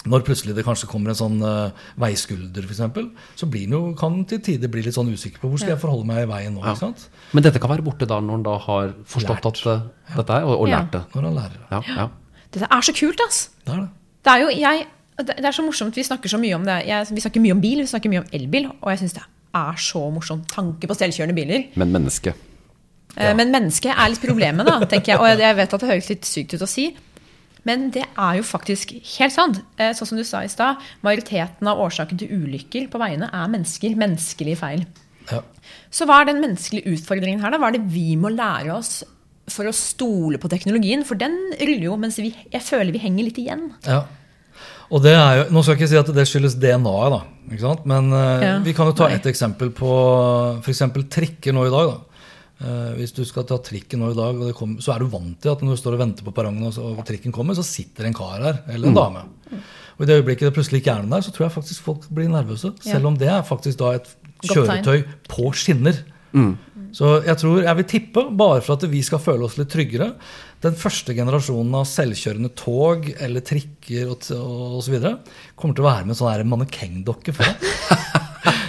når 0.10 0.25
plutselig 0.25 0.56
det 0.58 0.65
kanskje 0.65 0.89
kommer 0.89 1.10
en 1.13 1.17
sånn 1.17 1.38
uh, 1.41 1.71
veiskulder, 2.01 2.65
f.eks., 2.67 2.82
så 3.39 3.47
jo, 3.49 3.80
kan 3.97 4.19
den 4.19 4.25
til 4.30 4.41
tider 4.45 4.69
bli 4.69 4.84
litt 4.86 4.93
sånn 4.93 5.10
usikker 5.10 5.41
på 5.41 5.49
hvor 5.49 5.58
skal 5.62 5.73
jeg 5.73 5.82
forholde 5.82 6.06
meg 6.06 6.25
i 6.25 6.30
veien 6.30 6.54
nå. 6.54 6.62
ikke 6.62 6.78
sant? 6.84 7.08
Men 7.34 7.45
dette 7.47 7.62
kan 7.62 7.71
være 7.73 7.86
borte 7.86 8.06
da 8.10 8.19
når 8.21 8.38
en 8.38 8.43
da 8.45 8.58
har 8.67 8.91
forstått 9.10 9.47
Lært. 9.47 9.63
at 9.65 9.71
eh, 9.71 9.88
dette 10.19 10.38
er, 10.38 10.45
og, 10.45 10.60
og 10.65 10.69
Ja. 10.69 10.82
lært 10.84 10.91
det. 10.93 11.01
Når 11.15 11.30
han 11.30 11.39
lærer 11.39 11.56
det. 11.58 11.65
Ja, 11.71 11.82
ja. 12.04 12.10
Dette 12.54 12.69
er 12.69 12.86
så 12.86 12.93
kult, 12.93 13.21
ass. 13.25 13.39
Det 13.65 13.73
er 13.73 13.82
det. 13.82 13.89
Det 14.25 14.34
er 14.36 14.43
jo 14.45 14.54
jeg 14.62 14.86
det 15.17 15.45
er 15.45 15.51
så 15.56 15.63
morsomt, 15.63 15.95
Vi 15.95 16.04
snakker 16.04 16.28
så 16.30 16.38
mye 16.39 16.56
om 16.58 16.65
det. 16.65 16.82
Vi 17.12 17.21
snakker 17.23 17.39
mye 17.41 17.51
om 17.56 17.62
bil, 17.62 17.80
vi 17.80 17.88
snakker 17.88 18.10
mye 18.12 18.19
om 18.23 18.30
elbil. 18.34 18.65
Og 18.82 18.89
jeg 18.91 18.99
syns 18.99 19.13
det 19.13 19.23
er 19.56 19.73
så 19.80 20.01
morsomt. 20.12 20.47
Tanke 20.51 20.88
på 20.88 20.95
selvkjørende 20.97 21.36
biler. 21.38 21.67
Men 21.75 21.91
menneske. 21.93 22.34
Ja. 23.15 23.34
Men 23.34 23.51
mennesket 23.54 23.93
er 23.95 24.10
litt 24.12 24.19
problemet, 24.21 24.65
da, 24.67 24.80
tenker 24.86 25.13
jeg. 25.13 25.19
Og 25.19 25.28
jeg- 25.30 25.39
jeg 25.39 25.56
vet 25.56 25.73
at 25.73 25.80
det 25.80 25.89
høres 25.89 26.10
litt 26.10 26.21
sykt 26.28 26.54
ut 26.54 26.62
å 26.62 26.67
si. 26.67 26.95
Men 27.63 27.89
det 27.89 28.04
er 28.17 28.36
jo 28.38 28.43
faktisk 28.43 28.91
helt 29.17 29.32
sant. 29.34 29.62
Eh, 29.80 29.93
Sånn 29.93 30.06
som 30.08 30.17
du 30.17 30.23
sa 30.23 30.41
i 30.43 30.47
stad, 30.47 30.78
majoriteten 31.01 31.65
av 31.67 31.80
årsaken 31.80 32.17
til 32.19 32.28
ulykker 32.28 32.89
på 32.91 32.99
veiene 32.99 33.30
er 33.34 33.47
mennesker. 33.47 33.95
Menneskelige 33.95 34.58
feil. 34.58 34.86
Ja. 35.32 35.41
Så 35.89 36.06
hva 36.06 36.21
er 36.21 36.25
den 36.25 36.41
menneskelige 36.43 36.86
utfordringen 36.93 37.39
her, 37.41 37.49
da? 37.51 37.58
Hva 37.58 37.69
er 37.69 37.78
det 37.80 37.88
vi 37.89 38.15
må 38.17 38.30
lære 38.36 38.75
oss 38.75 39.04
for 39.47 39.63
å 39.65 39.73
stole 39.73 40.38
på 40.38 40.49
teknologien? 40.49 41.04
For 41.06 41.15
den 41.15 41.32
ruller 41.60 41.82
jo, 41.88 41.95
mens 41.97 42.17
vi, 42.17 42.36
jeg 42.51 42.62
føler 42.62 42.91
vi 42.91 42.99
henger 42.99 43.23
litt 43.23 43.38
igjen. 43.38 43.71
Ja. 43.88 44.04
Og 44.93 45.02
det 45.02 45.13
er 45.17 45.39
jo, 45.39 45.45
Nå 45.56 45.63
skal 45.63 45.74
jeg 45.76 45.82
ikke 45.82 45.91
si 45.93 45.98
at 46.02 46.12
det 46.15 46.26
skyldes 46.30 46.58
DNA-et, 46.62 47.13
da. 47.15 47.21
Ikke 47.52 47.63
sant? 47.63 47.86
Men 47.89 48.12
eh, 48.13 48.43
Ja, 48.45 48.58
vi 48.65 48.74
kan 48.78 48.89
jo 48.91 48.98
ta 48.98 49.08
ett 49.10 49.24
et 49.26 49.32
eksempel 49.34 49.71
på 49.74 49.93
f.eks. 50.62 50.84
trikker 51.10 51.56
nå 51.56 51.65
i 51.67 51.74
dag. 51.74 51.93
da. 51.93 52.26
Eh, 52.65 52.91
hvis 53.00 53.12
du 53.15 53.24
skal 53.28 53.43
ta 53.50 53.58
trikken 53.60 54.00
nå 54.00 54.12
i 54.13 54.17
dag, 54.17 54.38
og 54.38 54.45
det 54.52 54.56
kommer, 54.56 54.80
så 54.82 54.93
er 54.95 55.04
du 55.04 55.10
vant 55.12 55.39
til 55.41 55.52
at 55.52 55.63
når 55.65 55.76
du 55.76 55.82
står 55.82 55.98
og 55.98 56.04
venter 56.06 56.28
på 56.28 56.32
perrongen, 56.36 56.69
og, 56.69 56.78
og 57.00 57.06
trikken 57.08 57.34
kommer, 57.36 57.58
så 57.58 57.65
sitter 57.67 58.08
en 58.08 58.15
kar 58.15 58.38
her, 58.45 58.62
eller 58.71 58.91
en 58.91 58.95
dame. 59.00 59.26
Og 59.98 60.06
I 60.06 60.10
det 60.10 60.19
øyeblikket 60.21 60.48
det 60.50 60.54
plutselig 60.56 60.82
ikke 60.84 60.93
er 60.93 61.02
noen 61.04 61.15
der, 61.17 61.26
så 61.26 61.34
tror 61.36 61.48
jeg 61.48 61.56
faktisk 61.56 61.84
folk 61.84 62.06
blir 62.13 62.30
nervøse. 62.32 62.71
Ja. 62.86 62.95
Selv 62.95 63.10
om 63.12 63.17
det 63.19 63.28
er 63.32 63.43
faktisk 63.48 63.80
da 63.82 63.93
et 63.98 64.08
kjøretøy 64.45 65.04
på 65.32 65.52
skinner. 65.58 66.04
Så 66.95 67.17
jeg 67.25 67.36
tror, 67.41 67.63
jeg 67.65 67.77
vil 67.81 67.88
tippe, 67.91 68.21
bare 68.39 68.62
for 68.63 68.77
at 68.77 68.86
vi 68.88 69.01
skal 69.03 69.19
føle 69.19 69.43
oss 69.47 69.58
litt 69.60 69.67
tryggere 69.73 70.13
Den 70.63 70.77
første 70.79 71.12
generasjonen 71.17 71.73
av 71.75 71.89
selvkjørende 71.89 72.53
tog 72.55 73.10
eller 73.19 73.43
trikker 73.43 74.13
og, 74.13 74.23
så 74.23 74.93
videre, 74.93 75.17
kommer 75.60 75.75
til 75.75 75.84
å 75.84 75.89
være 75.89 76.05
med 76.08 76.15
en 76.15 76.19
sånn 76.21 76.53
mannekengdokke 76.53 77.36
foran. 77.36 77.60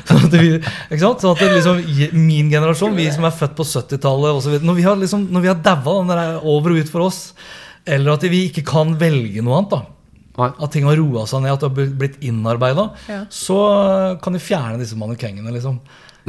Sånn 0.07 0.23
at, 0.29 0.35
vi, 0.39 0.53
ikke 0.55 1.01
sant? 1.03 1.23
sånn 1.23 1.33
at 1.35 1.41
det 1.43 1.49
liksom, 1.57 1.81
min 2.23 2.47
generasjon, 2.53 2.95
vi 2.95 3.09
som 3.13 3.25
er 3.27 3.35
født 3.35 3.57
på 3.59 3.65
70-tallet 3.67 4.39
osv. 4.39 4.55
Når 4.63 4.77
vi 4.79 4.85
har, 4.87 4.99
liksom, 5.01 5.25
når 5.35 5.43
vi 5.43 5.51
har 5.51 5.59
daua, 5.59 5.97
den 5.99 6.13
der 6.13 6.21
er 6.23 6.47
over 6.47 6.73
og 6.73 6.79
ut 6.79 6.93
for 6.93 7.09
oss, 7.09 7.19
eller 7.83 8.15
at 8.15 8.27
vi 8.31 8.45
ikke 8.47 8.63
kan 8.67 8.95
velge 9.01 9.43
noe 9.45 9.59
annet, 9.59 9.75
da, 9.75 10.49
at 10.53 10.73
ting 10.73 10.87
har 10.87 10.99
roa 11.01 11.25
seg 11.29 11.43
ned, 11.43 11.57
at 11.57 11.65
det 11.65 11.69
har 11.69 11.95
blitt 12.05 12.23
innarbeida, 12.25 12.87
Ja. 13.11 13.21
så 13.33 13.59
kan 14.23 14.37
de 14.37 14.43
fjerne 14.43 14.79
disse 14.81 14.99
mannekengene. 14.99 15.53
Liksom. 15.59 15.81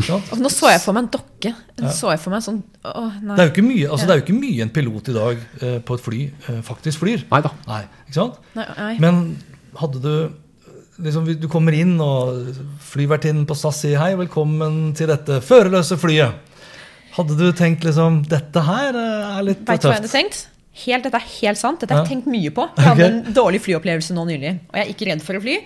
Sant? 0.05 0.33
Nå 0.38 0.49
så 0.53 0.69
jeg 0.69 0.81
for 0.83 0.93
meg 0.93 1.07
en 1.07 1.13
dokke. 1.15 1.51
Ja. 1.81 1.91
så 1.93 2.12
jeg 2.13 2.21
for 2.21 2.33
meg 2.33 2.43
sånn 2.45 2.60
Å, 2.86 3.05
nei. 3.17 3.36
Det 3.36 3.41
er, 3.41 3.47
jo 3.47 3.53
ikke 3.55 3.65
mye, 3.65 3.86
altså 3.89 4.07
det 4.07 4.13
er 4.13 4.19
jo 4.19 4.25
ikke 4.25 4.38
mye 4.38 4.65
en 4.65 4.73
pilot 4.73 5.10
i 5.10 5.15
dag 5.15 5.39
eh, 5.62 5.77
på 5.86 5.97
et 5.97 6.03
fly 6.05 6.19
eh, 6.27 6.60
faktisk 6.65 7.01
flyr. 7.01 7.23
Nei 7.31 7.39
da. 7.45 7.53
Nei, 7.69 7.79
ikke 8.05 8.17
sant? 8.19 8.38
nei, 8.57 8.67
nei. 8.77 8.91
Men 9.03 9.23
hadde 9.77 10.01
du 10.03 10.12
liksom, 11.03 11.29
Du 11.41 11.47
kommer 11.51 11.75
inn, 11.77 11.95
og 12.01 12.51
flyvertinnen 12.91 13.47
på 13.49 13.57
SAS 13.57 13.81
sier 13.86 13.97
'hei, 14.01 14.13
velkommen 14.19 14.93
til 14.97 15.10
dette 15.12 15.41
førerløse 15.45 15.97
flyet'. 16.01 16.45
Hadde 17.17 17.38
du 17.39 17.47
tenkt 17.57 17.86
liksom 17.86 18.21
'dette 18.29 18.62
her 18.69 18.93
eh, 18.93 19.33
er 19.39 19.49
litt 19.49 19.65
Vet 19.65 19.81
du 19.81 19.89
hva 19.89 19.97
jeg 19.97 20.03
hadde 20.03 20.13
tenkt? 20.13 20.45
Helt, 20.77 21.03
dette 21.07 21.17
er 21.17 21.29
helt 21.41 21.57
sant. 21.57 21.81
Dette 21.81 21.93
har 21.93 22.05
jeg 22.05 22.12
Ja. 22.12 22.15
tenkt 22.15 22.29
mye 22.29 22.53
på. 22.53 22.69
Jeg 22.77 22.86
hadde 22.86 23.05
okay. 23.05 23.13
en 23.25 23.33
dårlig 23.33 23.62
flyopplevelse 23.65 24.13
nå 24.13 24.25
nylig, 24.29 24.60
og 24.69 24.75
jeg 24.77 24.86
er 24.86 24.91
ikke 24.93 25.07
redd 25.10 25.23
for 25.25 25.33
å 25.33 25.41
fly. 25.41 25.57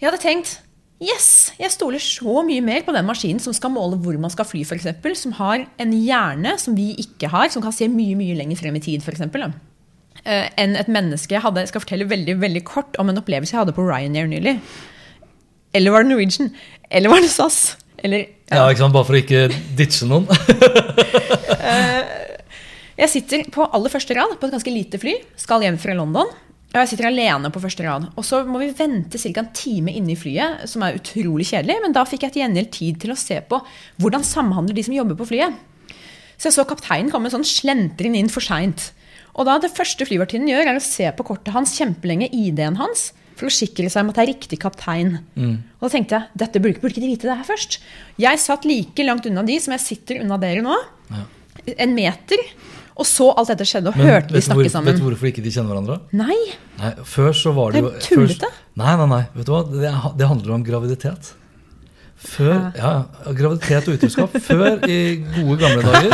Jeg 0.00 0.08
hadde 0.08 0.22
tenkt 0.22 0.60
Yes! 1.02 1.50
Jeg 1.58 1.72
stoler 1.74 2.02
så 2.02 2.42
mye 2.46 2.62
mer 2.62 2.84
på 2.86 2.94
den 2.94 3.06
maskinen 3.08 3.42
som 3.42 3.54
skal 3.56 3.72
måle 3.74 3.98
hvor 4.02 4.14
man 4.22 4.30
skal 4.30 4.46
fly, 4.46 4.62
f.eks. 4.62 4.86
Som 5.18 5.34
har 5.40 5.64
en 5.82 5.92
hjerne 5.96 6.54
som 6.62 6.76
vi 6.78 6.92
ikke 7.02 7.30
har, 7.32 7.50
som 7.50 7.64
kan 7.64 7.74
se 7.74 7.88
mye 7.90 8.14
mye 8.18 8.36
lenger 8.38 8.60
frem 8.60 8.78
i 8.78 8.84
tid, 8.84 9.02
f.eks. 9.02 9.24
Uh, 10.22 10.46
enn 10.60 10.78
et 10.78 10.90
menneske. 10.92 11.34
Jeg, 11.34 11.42
hadde, 11.42 11.64
jeg 11.64 11.72
skal 11.72 11.82
fortelle 11.82 12.06
veldig 12.10 12.38
veldig 12.42 12.62
kort 12.68 12.98
om 13.02 13.10
en 13.10 13.18
opplevelse 13.18 13.56
jeg 13.56 13.64
hadde 13.64 13.74
på 13.74 13.86
Ryanair 13.88 14.30
nylig. 14.30 14.54
Eller 15.74 15.94
var 15.94 16.04
det 16.04 16.12
Norwegian? 16.12 16.52
Eller 16.92 17.10
var 17.10 17.24
det 17.24 17.32
SAS? 17.32 17.78
Eller, 18.02 18.28
Ja, 18.52 18.66
ikke 18.68 18.84
sant? 18.84 18.94
Bare 18.94 19.08
for 19.08 19.16
å 19.16 19.22
ikke 19.22 19.48
ditche 19.78 20.06
noen. 20.10 20.28
Jeg 23.02 23.08
sitter 23.08 23.46
på 23.50 23.64
aller 23.64 23.90
første 23.90 24.14
rad 24.14 24.34
på 24.38 24.46
et 24.46 24.52
ganske 24.54 24.72
lite 24.72 24.98
fly. 25.00 25.16
Skal 25.40 25.64
hjem 25.64 25.78
fra 25.80 25.94
London. 25.96 26.28
Jeg 26.72 26.88
sitter 26.88 27.10
alene 27.10 27.50
på 27.52 27.60
første 27.60 27.84
rad. 27.84 28.06
Og 28.16 28.24
så 28.24 28.40
må 28.48 28.62
vi 28.62 28.70
vente 28.76 29.20
ca. 29.20 29.42
en 29.42 29.50
time 29.52 29.92
inne 29.92 30.14
i 30.14 30.16
flyet, 30.16 30.64
som 30.70 30.84
er 30.86 30.96
utrolig 30.96 31.50
kjedelig. 31.50 31.76
Men 31.84 31.92
da 31.92 32.06
fikk 32.08 32.24
jeg 32.24 32.32
til 32.32 32.42
gjengjeld 32.46 32.72
tid 32.72 33.00
til 33.02 33.12
å 33.12 33.18
se 33.18 33.40
på 33.44 33.60
hvordan 34.00 34.24
samhandler 34.24 34.78
de 34.78 34.84
som 34.86 34.96
jobber 34.96 35.18
på 35.20 35.28
flyet. 35.34 35.58
Så 36.40 36.48
jeg 36.48 36.56
så 36.56 36.64
kapteinen 36.66 37.12
komme 37.12 37.30
sånn 37.30 37.44
slentrende 37.46 38.18
inn 38.18 38.32
for 38.32 38.44
seint. 38.44 38.90
Og 39.36 39.46
da 39.48 39.58
det 39.60 39.72
første 39.72 40.04
flyvertinnen 40.08 40.48
gjør, 40.48 40.72
er 40.72 40.80
å 40.80 40.84
se 40.84 41.06
på 41.16 41.24
kortet 41.28 41.52
hans 41.54 41.76
kjempelenge, 41.76 42.30
ID-en 42.32 42.80
hans, 42.80 43.12
for 43.36 43.48
å 43.48 43.52
sikre 43.52 43.88
seg 43.92 44.04
om 44.04 44.10
at 44.12 44.18
det 44.18 44.24
er 44.24 44.32
riktig 44.32 44.58
kaptein. 44.60 45.14
Og 45.78 45.86
da 45.86 45.92
tenkte 45.92 46.18
jeg 46.18 46.40
dette 46.42 46.60
burde, 46.60 46.80
burde 46.80 46.96
ikke 46.96 47.04
de 47.04 47.12
vite 47.12 47.28
det 47.28 47.36
her 47.36 47.48
først. 47.48 47.78
Jeg 48.20 48.40
satt 48.42 48.66
like 48.68 49.06
langt 49.06 49.28
unna 49.28 49.44
de 49.46 49.56
som 49.60 49.72
jeg 49.76 49.84
sitter 49.84 50.20
unna 50.24 50.40
dere 50.40 50.64
nå. 50.64 50.76
En 51.76 51.94
meter. 51.96 52.42
Og 52.96 53.06
så 53.08 53.30
alt 53.40 53.48
dette 53.54 53.64
skjedde, 53.68 53.92
og 53.92 53.96
Men 53.96 54.06
hørte 54.10 54.34
de 54.34 54.42
snakke 54.44 54.62
hvor, 54.66 54.72
sammen. 54.74 54.92
vet 54.92 55.00
du 55.00 55.06
hvorfor 55.06 55.30
ikke 55.30 55.44
de 55.44 55.52
kjenner 55.54 55.72
hverandre? 55.72 56.00
Nei! 56.12 56.38
Nei, 56.80 56.90
Før 57.08 57.32
så 57.36 57.52
var 57.56 57.72
det 57.72 57.80
Det 57.80 57.88
er 57.88 58.00
jo 58.00 58.02
tullete. 58.08 58.50
Nei, 58.82 58.96
nei, 59.00 59.06
nei. 59.14 59.22
Vet 59.36 59.48
du 59.48 59.52
hva? 59.54 59.62
Det, 59.68 59.92
det 60.20 60.28
handler 60.28 60.56
om 60.58 60.66
graviditet. 60.66 61.32
Før, 62.22 62.68
ja, 62.78 62.90
Graviditet 63.34 63.88
og 63.90 63.96
utroskap. 63.98 64.36
Før, 64.44 64.76
i 64.86 64.98
gode 65.34 65.56
gamle 65.58 65.82
dager, 65.82 66.12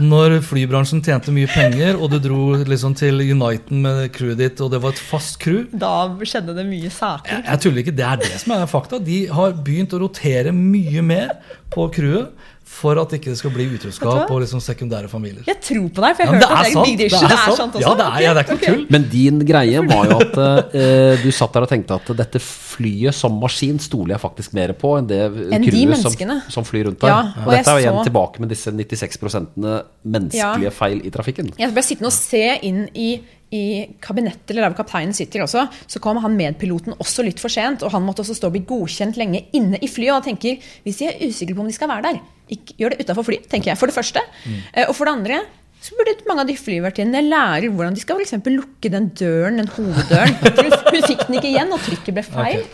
når 0.00 0.34
flybransjen 0.44 1.00
tjente 1.04 1.32
mye 1.32 1.48
penger, 1.48 1.96
og 1.96 2.12
du 2.12 2.18
dro 2.20 2.58
liksom 2.68 2.92
til 2.98 3.22
Uniten 3.24 3.80
med 3.86 4.02
crewet 4.12 4.40
ditt, 4.42 4.60
og 4.60 4.74
det 4.74 4.82
var 4.84 4.92
et 4.94 5.00
fast 5.00 5.38
crew 5.40 5.62
Da 5.72 5.94
skjedde 6.28 6.54
det 6.58 6.66
mye 6.68 6.92
saker. 6.92 7.32
jeg, 7.32 7.46
jeg 7.48 7.62
tuller 7.64 7.84
ikke, 7.84 7.96
det 7.96 8.06
er 8.10 8.20
det 8.20 8.34
som 8.42 8.54
er 8.58 8.66
fakta. 8.68 9.00
De 9.00 9.22
har 9.32 9.56
begynt 9.64 9.96
å 9.96 10.02
rotere 10.04 10.52
mye 10.56 11.04
mer 11.08 11.32
på 11.72 11.88
crewet 11.94 12.36
for 12.70 12.96
at 13.02 13.12
ikke 13.16 13.32
det 13.32 13.36
skal 13.40 13.50
bli 13.52 13.64
utroskap 13.74 14.30
og 14.30 14.38
liksom 14.44 14.60
sekundære 14.62 15.08
familier. 15.10 15.42
Jeg 15.48 15.58
tror 15.66 15.88
på 15.96 16.04
deg, 16.04 16.14
for 16.16 16.22
jeg 16.22 16.28
Ja, 16.28 16.32
men 16.32 16.40
hørte 16.40 16.60
at 16.60 16.64
det 16.64 16.76
er 16.76 16.84
big 16.86 17.00
issue. 17.08 17.28
Det 17.28 17.36
er 17.36 17.56
sant 17.58 17.74
også. 17.74 17.82
Ja, 17.82 17.94
det 17.98 18.04
er, 18.06 18.20
ja, 18.22 18.34
det 18.36 18.40
er 18.40 18.46
ikke 18.46 18.54
Ok, 18.56 18.62
noe 18.62 18.76
tull. 18.76 18.84
Men 18.94 19.06
din 19.12 19.40
greie 19.48 19.82
var 19.90 20.06
jo 20.12 20.18
at 20.22 20.38
uh, 20.38 21.24
du 21.24 21.26
satt 21.34 21.56
der 21.58 21.66
og 21.66 21.72
tenkte 21.72 21.98
at 21.98 22.12
dette 22.22 22.40
flyet 22.44 23.16
som 23.18 23.36
maskin 23.42 23.80
stoler 23.82 24.14
jeg 24.14 24.22
faktisk 24.22 24.54
mer 24.56 24.72
på 24.78 24.94
enn 25.00 25.10
det 25.10 25.18
crewet 25.66 26.00
som, 26.04 26.14
som 26.56 26.68
flyr 26.68 26.86
rundt 26.88 27.02
der. 27.02 27.10
Ja, 27.12 27.18
og 27.42 27.50
og 27.50 27.52
dette 27.56 27.74
er 27.74 27.80
jo 27.80 27.84
igjen 27.84 27.98
så- 27.98 28.06
tilbake 28.08 28.44
med 28.46 28.54
disse 28.54 28.70
96% 28.72 29.66
menneskelige 30.14 30.72
feil 30.78 31.02
i 31.04 31.10
trafikken. 31.12 31.50
Jeg 31.58 31.74
ble 31.74 31.84
sittende 31.84 32.10
og 32.12 32.16
se 32.16 32.44
inn 32.70 32.84
i, 32.94 33.10
i 33.54 33.62
kabinettet 34.02 34.52
eller 34.52 34.64
der 34.64 34.72
hvor 34.72 34.80
kapteinen 34.82 35.14
sitter 35.16 35.44
også. 35.44 35.66
Så 35.90 36.02
kom 36.02 36.20
han 36.22 36.36
medpiloten 36.38 36.94
også 36.98 37.24
litt 37.26 37.42
for 37.42 37.52
sent, 37.52 37.84
og 37.86 37.94
han 37.94 38.04
måtte 38.06 38.24
også 38.24 38.36
stå 38.38 38.50
og 38.50 38.56
bli 38.56 38.66
godkjent 38.68 39.18
lenge 39.20 39.46
inne 39.56 39.80
i 39.82 39.90
flyet. 39.90 40.12
Og 40.12 40.20
han 40.20 40.28
tenker, 40.30 40.60
hvis 40.84 41.00
de 41.00 41.10
er 41.10 41.22
usikre 41.26 41.56
på 41.56 41.64
om 41.64 41.70
de 41.70 41.76
skal 41.76 41.90
være 41.90 42.06
der, 42.08 42.20
ikke, 42.50 42.76
gjør 42.78 42.94
det 42.94 43.06
utafor 43.06 43.26
flyet, 43.26 43.48
tenker 43.50 43.72
jeg. 43.72 43.80
For 43.80 43.90
det 43.90 43.96
første. 43.96 44.22
Mm. 44.44 44.60
Og 44.88 44.94
for 44.98 45.06
det 45.06 45.16
andre 45.18 45.42
så 45.80 45.96
burde 45.96 46.26
mange 46.28 46.42
av 46.44 46.48
de 46.50 46.58
flyvertinnene 46.60 47.22
lære 47.24 47.70
hvordan 47.72 47.94
de 47.96 48.02
skal 48.02 48.20
for 48.28 48.52
lukke 48.52 48.90
den 48.92 49.08
døren, 49.16 49.62
den 49.62 49.70
hoveddøren. 49.72 50.36
Hun, 50.60 51.06
fikk 51.06 51.24
den 51.26 51.38
ikke 51.38 51.48
igjen, 51.54 51.72
og 51.72 51.80
trykket 51.86 52.18
ble 52.18 52.24
feil. 52.26 52.66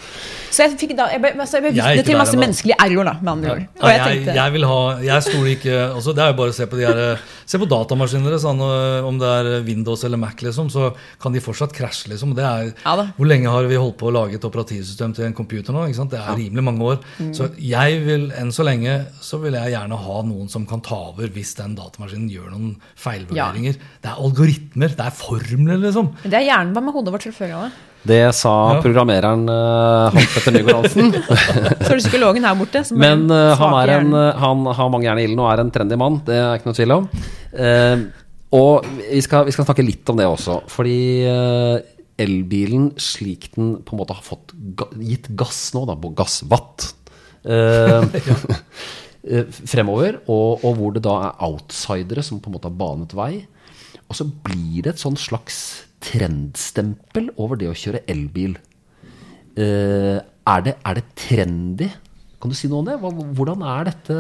Så 0.57 0.65
jeg, 0.65 0.77
fikk 0.81 0.95
da, 0.97 1.09
jeg 1.13 1.23
ble, 1.23 1.33
altså 1.37 1.59
jeg 1.59 1.67
ble 1.67 1.73
vitne 1.77 2.07
til 2.09 2.21
masse 2.21 2.41
menneskelig 2.41 2.77
error, 2.87 3.11
da, 3.11 3.15
med 3.21 3.33
andre 3.35 3.55
ord. 3.55 3.65
Og 3.83 3.93
jeg 3.93 4.03
tenkte, 4.07 4.37
jeg 4.41 4.57
vil 4.57 4.69
ha 4.71 4.79
Jeg 5.05 5.25
stoler 5.27 5.51
ikke 5.53 5.75
altså 5.87 6.15
Det 6.17 6.23
er 6.25 6.31
jo 6.31 6.37
bare 6.39 6.53
å 6.53 6.57
se 6.57 6.67
på 6.71 6.79
de 6.79 6.87
her 6.87 7.01
Se 7.47 7.61
på 7.61 7.69
datamaskiner 7.71 8.39
sånn, 8.43 8.63
om 9.07 9.21
det 9.21 9.33
er 9.41 9.51
Windows 9.67 10.03
eller 10.09 10.21
Mac, 10.21 10.41
liksom, 10.43 10.71
så 10.73 10.89
kan 11.23 11.35
de 11.35 11.43
fortsatt 11.45 11.75
krasje. 11.77 12.11
Liksom. 12.11 12.33
Det 12.37 12.45
er, 12.47 12.73
Ja 12.83 12.97
hvor 13.17 13.29
lenge 13.29 13.51
har 13.53 13.67
vi 13.69 13.79
holdt 13.79 13.97
på 14.01 14.09
å 14.11 14.15
lage 14.15 14.39
et 14.39 14.47
operativsystem 14.47 15.15
til 15.17 15.27
en 15.29 15.37
computer 15.37 15.75
nå? 15.75 15.87
Ikke 15.89 16.01
sant? 16.01 16.13
Det 16.13 16.21
er 16.21 16.39
rimelig 16.39 16.65
mange 16.65 16.87
år. 16.93 17.01
Mm. 17.19 17.33
Så 17.37 17.49
jeg 17.61 18.01
vil, 18.05 18.29
enn 18.37 18.53
så 18.55 18.67
lenge, 18.67 18.97
så 19.25 19.41
vil 19.43 19.57
jeg 19.59 19.75
gjerne 19.75 19.99
ha 20.07 20.21
noen 20.27 20.51
som 20.53 20.67
kan 20.69 20.83
ta 20.85 20.99
over 21.11 21.31
hvis 21.33 21.55
den 21.61 21.77
datamaskinen 21.79 22.31
gjør 22.33 22.53
noen 22.55 22.73
feilvurderinger. 23.01 23.79
Det 24.03 24.13
er 24.13 24.23
algoritmer, 24.29 24.97
det 24.97 25.07
er 25.09 25.17
formler, 25.17 25.83
liksom. 25.83 26.13
Det 26.25 26.41
er 26.41 26.49
hjernen 26.51 26.75
hva 26.77 26.85
med 26.87 26.97
hodet 26.97 27.15
vårt 27.17 27.29
selvfølgelig? 27.29 27.77
Det? 28.09 28.23
Sa 28.37 28.53
programmereren 28.85 29.47
uh, 29.51 30.13
Hans 30.15 30.35
Petter 30.35 30.55
Nygaard 30.55 30.85
Hansen. 30.85 31.11
Så 31.85 31.91
er 31.91 31.97
det 31.97 32.05
psykologen 32.05 32.47
her 32.47 32.59
borte. 32.59 32.83
som 32.87 33.01
Men 33.01 33.27
uh, 33.31 33.55
han, 33.59 33.75
er 33.83 33.95
en, 33.97 34.13
han 34.43 34.69
har 34.79 34.93
mange 34.93 35.09
jern 35.09 35.21
i 35.23 35.27
ilden 35.29 35.43
og 35.43 35.51
er 35.51 35.63
en 35.65 35.73
trendy 35.75 35.99
mann. 36.01 36.21
Det 36.27 36.37
er 36.39 36.59
ikke 36.59 36.71
noe 36.71 36.79
tvil 36.79 36.95
om. 36.97 37.09
Uh, 37.57 38.07
og 38.57 38.87
vi 39.03 39.21
skal, 39.25 39.47
vi 39.49 39.55
skal 39.55 39.67
snakke 39.69 39.85
litt 39.85 40.13
om 40.13 40.21
det 40.21 40.29
også. 40.31 40.61
Fordi 40.71 41.01
elbilen, 42.23 42.93
slik 43.03 43.51
den 43.57 43.75
på 43.85 43.93
en 43.93 44.01
måte 44.01 44.17
har 44.17 44.25
fått 44.25 44.55
ga, 44.79 44.87
gitt 45.03 45.27
gass 45.37 45.75
nå, 45.77 45.83
da, 45.91 45.99
på 46.01 46.15
gassvatt 46.17 46.87
fremover, 49.75 50.23
og, 50.31 50.65
og 50.65 50.79
hvor 50.79 50.95
det 50.95 51.03
da 51.05 51.19
er 51.27 51.45
outsidere 51.45 52.25
som 52.25 52.41
på 52.41 52.49
en 52.49 52.57
måte 52.57 52.71
har 52.71 52.79
banet 52.79 53.13
vei. 53.19 53.45
Og 54.07 54.19
så 54.19 54.27
blir 54.27 54.87
det 54.87 54.95
et 54.95 55.03
sånn 55.03 55.19
slags 55.19 55.59
trendstempel 56.05 57.31
over 57.41 57.57
det 57.61 57.69
å 57.71 57.77
kjøre 57.77 58.03
elbil. 58.11 58.57
Eh, 59.57 60.19
er, 60.21 60.65
det, 60.67 60.75
er 60.85 60.99
det 60.99 61.05
trendy? 61.17 61.89
Kan 62.37 62.53
du 62.53 62.57
si 62.59 62.69
noe 62.69 62.83
om 62.83 62.89
det? 62.91 62.99
Hva, 63.01 63.09
hvordan 63.39 63.63
er 63.65 63.87
dette 63.89 64.15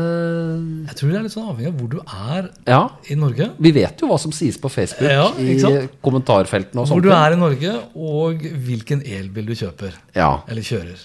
Jeg 0.88 0.96
tror 0.96 1.10
det 1.12 1.18
er 1.18 1.24
litt 1.26 1.34
sånn 1.34 1.50
avhengig 1.50 1.68
av 1.68 1.74
hvor 1.82 1.90
du 1.92 1.98
er 2.00 2.46
Ja, 2.64 2.78
i 3.12 3.16
Norge. 3.20 3.50
vi 3.60 3.72
vet 3.76 4.00
jo 4.00 4.08
hva 4.08 4.16
som 4.18 4.32
sies 4.32 4.56
på 4.58 4.70
Facebook 4.72 5.04
Ja, 5.12 5.26
i 5.36 5.58
kommentarfeltene 6.02 6.80
og 6.80 6.88
Hvor 6.94 7.04
du 7.04 7.10
er 7.12 7.36
i 7.36 7.38
Norge, 7.38 7.74
og 7.92 8.40
hvilken 8.64 9.04
elbil 9.04 9.52
du 9.52 9.54
kjøper. 9.60 10.00
Ja. 10.16 10.30
Eller 10.48 10.64
kjører. 10.64 11.04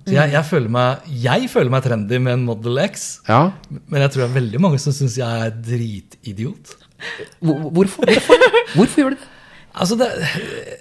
Så 0.00 0.16
jeg, 0.16 0.32
jeg, 0.34 0.44
føler 0.48 0.72
meg, 0.74 1.08
jeg 1.22 1.48
føler 1.52 1.70
meg 1.70 1.84
trendy 1.86 2.18
med 2.18 2.32
en 2.34 2.44
Model 2.48 2.80
X, 2.88 3.08
ja. 3.28 3.42
men 3.70 4.02
jeg 4.02 4.10
tror 4.10 4.24
det 4.24 4.28
er 4.32 4.38
veldig 4.40 4.60
mange 4.66 4.80
som 4.82 4.94
syns 4.96 5.18
jeg 5.20 5.44
er 5.46 5.52
dritidiot. 5.54 6.72
Hvor- 7.38 7.68
Hvorfor, 7.70 8.10
hvorfor, 8.10 8.48
hvorfor 8.74 9.04
gjør 9.04 9.14
de 9.14 9.20
det? 9.20 9.28
Altså 9.70 9.94
det, 9.94 10.08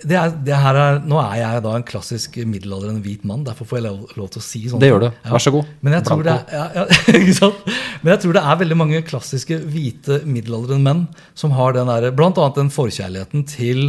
det 0.10 0.16
er, 0.18 0.32
det 0.46 0.54
er, 0.56 1.00
nå 1.06 1.20
er 1.22 1.36
jeg 1.38 1.62
da 1.66 1.74
en 1.78 1.86
klassisk 1.86 2.40
middelaldrende 2.42 3.04
hvit 3.06 3.26
mann, 3.28 3.44
derfor 3.46 3.68
får 3.70 3.78
jeg 3.80 3.86
lov, 3.86 4.16
lov 4.18 4.30
til 4.34 4.42
å 4.42 4.46
si 4.46 4.62
sånn. 4.72 4.82
Det 4.82 4.90
gjør 4.90 5.04
du. 5.04 5.08
Vær 5.30 5.44
så 5.46 5.54
god. 5.54 5.70
Men 5.86 5.96
jeg, 6.00 6.06
tror 6.08 6.26
det 6.26 6.34
er, 6.34 6.80
ja? 6.80 7.50
Men 8.02 8.14
jeg 8.16 8.24
tror 8.24 8.38
det 8.40 8.44
er 8.50 8.62
veldig 8.64 8.80
mange 8.80 9.04
klassiske 9.06 9.60
hvite 9.70 10.22
middelaldrende 10.26 10.82
menn 10.88 11.06
som 11.38 11.54
har 11.58 11.78
den 11.78 11.92
der, 11.92 12.10
blant 12.18 12.42
annet 12.42 12.58
den 12.64 12.74
forkjærligheten 12.74 13.46
til, 13.52 13.86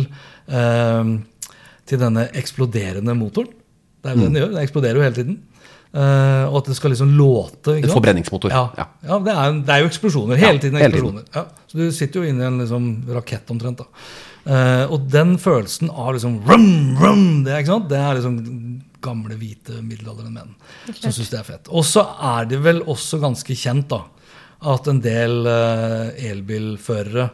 eh, 0.52 1.14
til 1.88 2.04
denne 2.04 2.28
eksploderende 2.36 3.16
motoren. 3.16 3.56
Det 4.00 4.12
er 4.12 4.16
jo 4.16 4.20
det 4.20 4.28
den 4.28 4.40
gjør. 4.42 4.52
Den 4.52 4.64
eksploderer 4.66 5.00
jo 5.00 5.08
hele 5.08 5.16
tiden. 5.16 5.40
Eh, 5.90 6.44
og 6.46 6.60
at 6.60 6.68
det 6.70 6.76
skal 6.78 6.92
liksom 6.92 7.16
låte. 7.18 7.78
ikke 7.78 7.88
sant? 7.88 7.96
forbrenningsmotor. 7.96 8.52
Ja, 8.52 8.68
Ja. 8.78 8.86
ja 9.08 9.18
det, 9.24 9.32
er, 9.34 9.60
det 9.64 9.74
er 9.74 9.80
jo 9.82 9.88
eksplosjoner. 9.90 10.36
Hele 10.38 10.54
Ja, 10.54 10.62
tiden 10.62 10.78
hele 10.78 10.92
eksplosjoner. 10.92 11.24
Ja, 11.34 11.46
så 11.66 11.80
du 11.80 11.88
sitter 11.90 12.20
jo 12.20 12.30
inne 12.30 12.44
i 12.44 12.46
en 12.46 12.60
liksom, 12.62 12.90
rakett 13.16 13.50
omtrent. 13.50 13.80
da. 13.80 14.04
Eh, 14.50 14.84
og 14.90 15.06
den 15.12 15.36
følelsen 15.38 15.92
av 15.92 16.14
liksom 16.16 16.40
rum, 16.48 16.96
rum, 16.98 17.26
det, 17.46 17.52
er, 17.52 17.62
ikke 17.62 17.74
sant? 17.76 17.90
det 17.90 18.00
er 18.00 18.18
liksom 18.18 18.38
gamle, 19.00 19.36
hvite, 19.38 19.78
middelaldrende 19.80 20.32
menn 20.34 20.56
som 20.90 21.12
syns 21.14 21.30
det 21.30 21.38
er 21.38 21.46
fett. 21.46 21.70
Og 21.70 21.86
så 21.86 22.02
er 22.34 22.48
det 22.50 22.58
vel 22.64 22.82
også 22.82 23.20
ganske 23.22 23.56
kjent 23.56 23.88
da, 23.92 24.02
at 24.74 24.90
en 24.90 25.00
del 25.04 25.46
uh, 25.46 26.10
elbilførere 26.18 27.30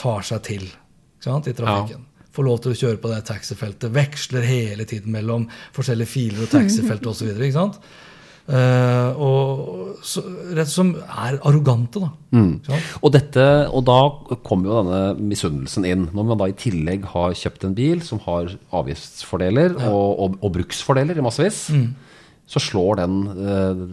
tar 0.00 0.26
seg 0.26 0.42
til 0.48 0.66
ikke 0.66 1.28
sant, 1.28 1.48
i 1.48 1.54
trafikken. 1.56 2.04
Får 2.34 2.46
lov 2.46 2.60
til 2.64 2.74
å 2.74 2.78
kjøre 2.82 3.00
på 3.02 3.10
det 3.10 3.22
taxifeltet. 3.28 3.92
Veksler 3.94 4.44
hele 4.46 4.84
tiden 4.88 5.14
mellom 5.14 5.46
forskjellige 5.76 6.10
filer 6.12 6.44
og 6.44 6.52
taxifelt 6.52 7.08
osv. 7.10 7.30
Eh, 8.50 9.20
og 9.22 10.00
så, 10.02 10.22
rett 10.56 10.70
som 10.70 10.92
er 10.98 11.38
arrogante, 11.46 12.02
da. 12.02 12.10
Mm. 12.34 12.52
Og, 12.98 13.10
dette, 13.14 13.46
og 13.70 13.84
da 13.86 13.98
kommer 14.46 14.70
jo 14.70 14.78
denne 14.80 15.28
misunnelsen 15.30 15.86
inn. 15.86 16.08
Når 16.16 16.30
man 16.32 16.40
da 16.40 16.48
i 16.50 16.56
tillegg 16.58 17.06
har 17.12 17.36
kjøpt 17.38 17.68
en 17.68 17.76
bil 17.78 18.02
som 18.06 18.22
har 18.26 18.54
avgiftsfordeler 18.80 19.76
og, 19.78 20.06
og, 20.10 20.38
og 20.40 20.54
bruksfordeler 20.56 21.20
i 21.20 21.26
massevis, 21.26 21.68
så 22.50 22.62
slår 22.62 23.04
den 23.04 23.20
uh, 23.38 23.84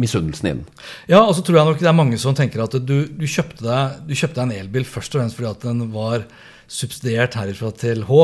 misunnelsen 0.00 0.52
inn. 0.52 0.62
Ja, 1.10 1.24
og 1.24 1.34
så 1.36 1.44
tror 1.44 1.60
jeg 1.60 1.68
nok 1.68 1.82
det 1.82 1.90
er 1.90 1.98
mange 1.98 2.20
som 2.22 2.36
tenker 2.36 2.64
at 2.64 2.76
du, 2.80 2.96
du, 3.04 3.26
kjøpte, 3.28 3.64
deg, 3.66 4.00
du 4.08 4.14
kjøpte 4.14 4.38
deg 4.38 4.46
en 4.46 4.62
elbil 4.62 4.86
først 4.88 5.16
og 5.16 5.22
fremst 5.22 5.38
fordi 5.38 5.50
at 5.50 5.66
den 5.66 5.90
var 5.92 6.24
subsidiert 6.70 7.34
herifra 7.34 7.72
til 7.74 8.04
H. 8.06 8.18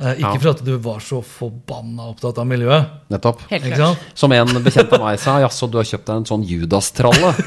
Eh, 0.00 0.14
ikke 0.22 0.32
Ja. 0.32 0.38
for 0.40 0.50
at 0.54 0.62
du 0.64 0.72
var 0.80 1.02
så 1.04 1.20
forbanna 1.22 2.08
opptatt 2.14 2.38
av 2.40 2.46
miljøet. 2.48 2.88
Nettopp. 3.12 3.42
Helt 3.50 3.68
klart. 3.74 3.98
Som 4.14 4.32
en 4.32 4.48
bekjent 4.64 4.92
av 4.96 5.00
meg 5.04 5.20
sa, 5.20 5.36
jaså, 5.44 5.68
du 5.70 5.76
har 5.76 5.84
kjøpt 5.84 6.06
deg 6.08 6.16
en 6.16 6.24
sånn 6.30 6.46
Judas-tralle. 6.48 7.34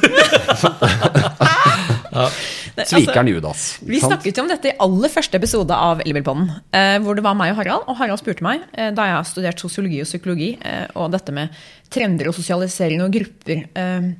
Svikeren 2.85 3.27
Judas. 3.27 3.77
Vi 3.81 3.99
snakket 3.99 4.37
jo 4.37 4.43
om 4.43 4.49
dette 4.51 4.69
i 4.71 4.75
aller 4.83 5.11
første 5.11 5.39
episode 5.39 5.75
av 5.75 6.01
Elbilpodden. 6.05 6.49
Eh, 6.75 6.97
hvor 7.03 7.17
det 7.17 7.23
var 7.25 7.35
meg 7.37 7.53
og 7.53 7.59
Harald. 7.61 7.87
Og 7.89 7.97
Harald 7.99 8.21
spurte 8.21 8.45
meg, 8.45 8.61
eh, 8.73 8.91
da 8.95 9.07
jeg 9.09 9.15
har 9.17 9.27
studert 9.27 9.59
sosiologi 9.63 10.01
og 10.03 10.07
psykologi, 10.09 10.51
og 10.95 11.11
dette 11.11 11.33
med 11.35 11.49
trender 11.89 12.29
og 12.29 12.35
sosialisering 12.37 13.01
og 13.05 13.13
grupper 13.13 13.65
eh, 13.75 14.11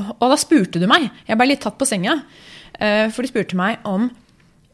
Og 0.00 0.26
da 0.32 0.36
spurte 0.40 0.80
du 0.80 0.86
meg, 0.88 1.10
jeg 1.28 1.36
ble 1.36 1.46
litt 1.50 1.60
tatt 1.60 1.76
på 1.76 1.84
senga, 1.88 2.14
eh, 2.78 3.10
for 3.12 3.22
du 3.22 3.28
spurte 3.28 3.58
meg 3.58 3.82
om 3.84 4.08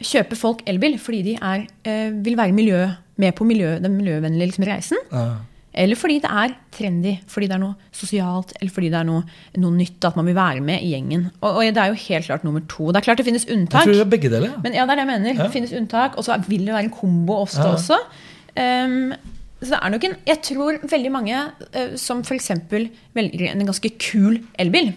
kjøper 0.02 0.36
folk 0.36 0.62
elbil 0.68 0.98
fordi 1.00 1.22
de 1.22 1.34
er, 1.40 1.66
eh, 1.84 2.10
vil 2.24 2.36
være 2.36 2.52
miljø, 2.52 2.86
med 3.16 3.32
på 3.34 3.44
miljø, 3.48 3.78
den 3.80 3.96
miljøvennlige 3.96 4.50
liksom, 4.50 4.64
reisen? 4.68 4.98
Ja. 5.12 5.36
Eller 5.76 5.96
fordi 5.96 6.18
det 6.24 6.30
er 6.32 6.54
trendy, 6.72 7.18
fordi 7.28 7.46
det 7.50 7.54
er 7.56 7.60
noe 7.60 7.74
sosialt, 7.92 8.52
eller 8.60 8.72
fordi 8.72 8.88
det 8.92 8.96
er 8.96 9.04
noe, 9.04 9.22
noe 9.60 9.76
nytt, 9.76 10.04
at 10.08 10.16
man 10.16 10.24
vil 10.24 10.34
være 10.34 10.60
med 10.64 10.80
i 10.80 10.94
gjengen. 10.94 11.26
Og, 11.42 11.50
og 11.58 11.60
det 11.76 11.76
er 11.82 11.90
jo 11.92 11.98
helt 12.00 12.24
klart 12.30 12.44
nummer 12.44 12.62
to. 12.68 12.86
Det 12.92 12.96
er 12.96 13.04
klart 13.04 13.20
det 13.20 13.26
finnes 13.26 13.44
Jeg 13.44 13.56
unntak. 13.58 13.84
tror 13.84 13.92
det 13.92 14.00
er 14.00 14.08
begge 14.14 14.30
deler. 14.32 14.48
ja. 14.54 14.60
Men 14.64 14.72
ja, 14.72 14.86
det 14.88 14.94
er 14.94 14.96
det 14.96 15.04
jeg 15.04 15.10
mener. 15.12 15.34
Ja. 15.34 15.42
Det 15.42 15.52
finnes 15.52 15.72
unntak, 15.76 16.16
og 16.16 16.24
så 16.24 16.38
vil 16.48 16.64
det 16.64 16.72
være 16.72 16.84
en 16.88 16.90
kombo 16.96 17.36
ofte 17.42 17.60
Ja. 17.60 17.74
også. 17.76 17.98
Um, 18.56 19.12
så 19.60 19.68
det 19.74 19.78
er 19.82 19.88
nok 19.92 20.04
en 20.04 20.14
Jeg 20.26 20.40
tror 20.42 20.78
veldig 20.88 21.12
mange 21.12 21.42
uh, 21.76 21.96
som 21.96 22.20
f.eks. 22.24 22.50
velger 23.16 23.50
en 23.52 23.66
ganske 23.68 23.90
kul 24.00 24.40
elbil. 24.58 24.94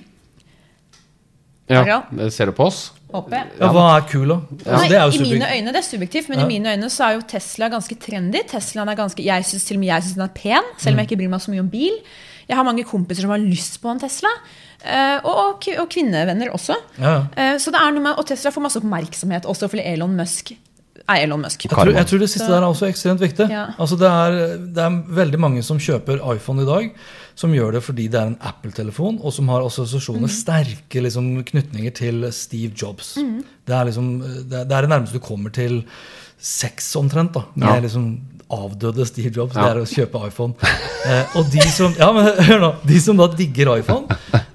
Ja, 1.69 2.01
ser 2.29 2.45
du 2.49 2.51
på 2.57 2.65
oss? 2.65 2.91
Håper 3.13 3.33
jeg. 3.39 3.45
Ja, 3.59 3.67
hva 3.73 3.83
er 3.97 4.03
kul, 4.05 4.27
da? 4.29 4.35
Altså, 4.53 4.75
Nei, 4.75 4.87
det 4.91 4.97
er 4.99 5.05
jo 5.09 5.11
I 5.17 5.29
mine 5.33 5.47
øyne, 5.55 5.71
det 5.73 5.79
er 5.81 5.87
subjektivt, 5.87 6.29
men 6.29 6.39
Ja. 6.39 6.45
i 6.45 6.47
mine 6.47 6.73
øyne 6.75 6.89
så 6.93 7.03
er 7.07 7.13
jo 7.17 7.21
Tesla 7.27 7.69
ganske 7.69 7.95
trendy. 7.99 8.41
Teslaen 8.47 8.87
er 8.89 8.95
ganske, 8.95 9.23
jeg 9.25 9.45
synes 9.45 9.63
til 9.65 9.77
og 9.77 9.79
med 9.79 9.87
jeg 9.89 10.03
syns 10.03 10.13
den 10.13 10.23
er 10.23 10.33
pen, 10.35 10.63
selv 10.77 10.93
Mm. 10.93 10.93
om 10.93 10.99
jeg 10.99 11.07
ikke 11.09 11.17
bryr 11.23 11.29
meg 11.29 11.39
så 11.41 11.51
mye 11.51 11.59
om 11.65 11.69
bil. 11.69 11.95
Jeg 12.49 12.55
har 12.57 12.63
mange 12.63 12.83
kompiser 12.83 13.21
som 13.21 13.29
har 13.31 13.37
lyst 13.39 13.81
på 13.81 13.89
en 13.91 13.99
Tesla. 13.99 14.29
eh, 14.85 15.19
Og, 15.25 15.35
og, 15.35 15.67
og 15.79 15.89
kvinnevenner 15.89 16.49
også. 16.53 16.75
Ja. 16.99 17.25
Eh, 17.35 17.57
Så 17.57 17.71
det 17.71 17.79
er 17.81 17.91
noe 17.91 17.99
med, 18.03 18.13
Og 18.17 18.25
Tesla 18.27 18.51
får 18.51 18.61
masse 18.61 18.77
oppmerksomhet 18.79 19.43
også 19.45 19.67
fordi 19.69 19.81
Elon 19.85 20.15
Musk 20.15 20.51
er 21.09 21.23
Elon 21.25 21.41
Musk. 21.41 21.65
Jeg 21.65 21.71
tror, 21.73 21.91
jeg 21.95 22.07
tror 22.09 22.19
det 22.23 22.29
siste 22.29 22.47
der 22.51 22.61
er 22.61 22.67
også 22.69 22.87
ekstremt 22.89 23.21
viktig. 23.23 23.47
Ja. 23.51 23.65
Altså 23.79 23.97
det, 23.99 24.07
er, 24.09 24.57
det 24.75 24.83
er 24.85 24.99
veldig 25.21 25.39
mange 25.39 25.63
som 25.65 25.79
kjøper 25.81 26.21
iPhone 26.35 26.63
i 26.63 26.69
dag, 26.69 26.89
som 27.39 27.53
gjør 27.55 27.77
det 27.77 27.83
fordi 27.85 28.07
det 28.11 28.19
er 28.19 28.31
en 28.33 28.37
Apple-telefon, 28.41 29.19
og 29.23 29.33
som 29.33 29.47
har 29.53 29.63
assosiasjoner, 29.65 30.27
sterke 30.31 31.01
liksom, 31.05 31.29
knytninger 31.47 31.93
til 31.95 32.25
Steve 32.35 32.73
Jobs. 32.75 33.13
Det, 33.15 33.75
er 33.75 33.85
liksom, 33.89 34.09
det, 34.49 34.61
er- 34.63 34.65
det 34.69 34.75
er 34.77 34.81
det 34.87 34.89
nærmeste 34.95 35.19
du 35.21 35.23
kommer 35.23 35.49
til 35.55 35.83
sex 36.39 36.93
omtrent. 36.99 37.33
da. 37.33 37.45
Med 37.55 37.67
Ja. 37.67 37.79
liksom 37.79 38.09
avdøde 38.49 39.05
Steve 39.05 39.29
Jobs. 39.35 39.55
Ja. 39.55 39.61
Det 39.61 39.77
er 39.77 39.81
å 39.83 39.87
kjøpe 39.87 40.27
iPhone. 40.27 40.53
Eh, 41.05 41.37
og 41.37 41.45
de 41.51 41.61
som 41.69 41.93
ja, 41.99 42.11
men 42.15 42.25
hør 42.49 42.59
nå, 42.63 42.69
de 42.87 42.99
som 43.01 43.17
da 43.17 43.27
digger 43.37 43.75
iPhone, 43.77 44.07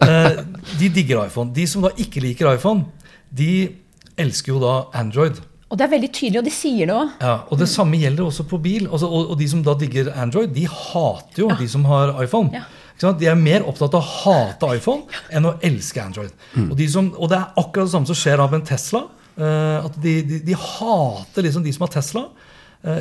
eh, 0.03 0.43
de 0.81 0.89
digger 0.89 1.25
iPhone. 1.27 1.53
De 1.55 1.67
som 1.71 1.83
da 1.83 1.91
ikke 1.97 2.21
liker 2.25 2.53
iPhone, 2.57 2.87
de 3.31 3.51
elsker 4.19 4.53
jo 4.55 4.61
da 4.63 4.75
Android. 4.99 5.39
Og 5.75 5.79
det 5.81 5.89
er 5.89 5.91
veldig 5.91 6.09
tydelig, 6.15 6.39
og 6.39 6.47
de 6.47 6.53
sier 6.55 6.87
det 6.87 6.95
òg. 6.95 7.09
Ja, 7.19 7.33
og 7.51 7.59
Det 7.59 7.67
samme 7.67 7.99
gjelder 7.99 8.29
også 8.29 8.45
på 8.47 8.61
bil. 8.63 8.85
Altså, 8.87 9.09
og, 9.11 9.33
og 9.35 9.41
de 9.41 9.49
som 9.51 9.63
da 9.67 9.75
digger 9.81 10.13
Android, 10.23 10.53
de 10.55 10.69
hater 10.71 11.43
jo 11.43 11.49
de 11.59 11.67
som 11.73 11.83
har 11.91 12.13
iPhone. 12.23 12.55
Ja. 12.55 12.63
De 13.19 13.27
er 13.27 13.35
mer 13.35 13.65
opptatt 13.67 13.97
av 13.99 14.05
å 14.05 14.13
hate 14.23 14.69
iPhone 14.79 15.03
enn 15.35 15.49
å 15.51 15.57
elske 15.67 15.99
Android. 15.99 16.31
Og, 16.63 16.77
de 16.79 16.87
som, 16.89 17.09
og 17.19 17.33
det 17.33 17.41
er 17.41 17.59
akkurat 17.59 17.89
det 17.89 17.95
samme 17.97 18.07
som 18.07 18.21
skjer 18.21 18.39
av 18.45 18.55
en 18.55 18.63
Tesla. 18.63 19.03
eh, 19.35 19.79
at 19.89 19.99
de, 19.99 20.13
de, 20.23 20.39
de 20.47 20.55
hater 20.55 21.43
liksom 21.49 21.65
de 21.67 21.73
som 21.75 21.83
har 21.89 21.91
Tesla, 21.97 22.23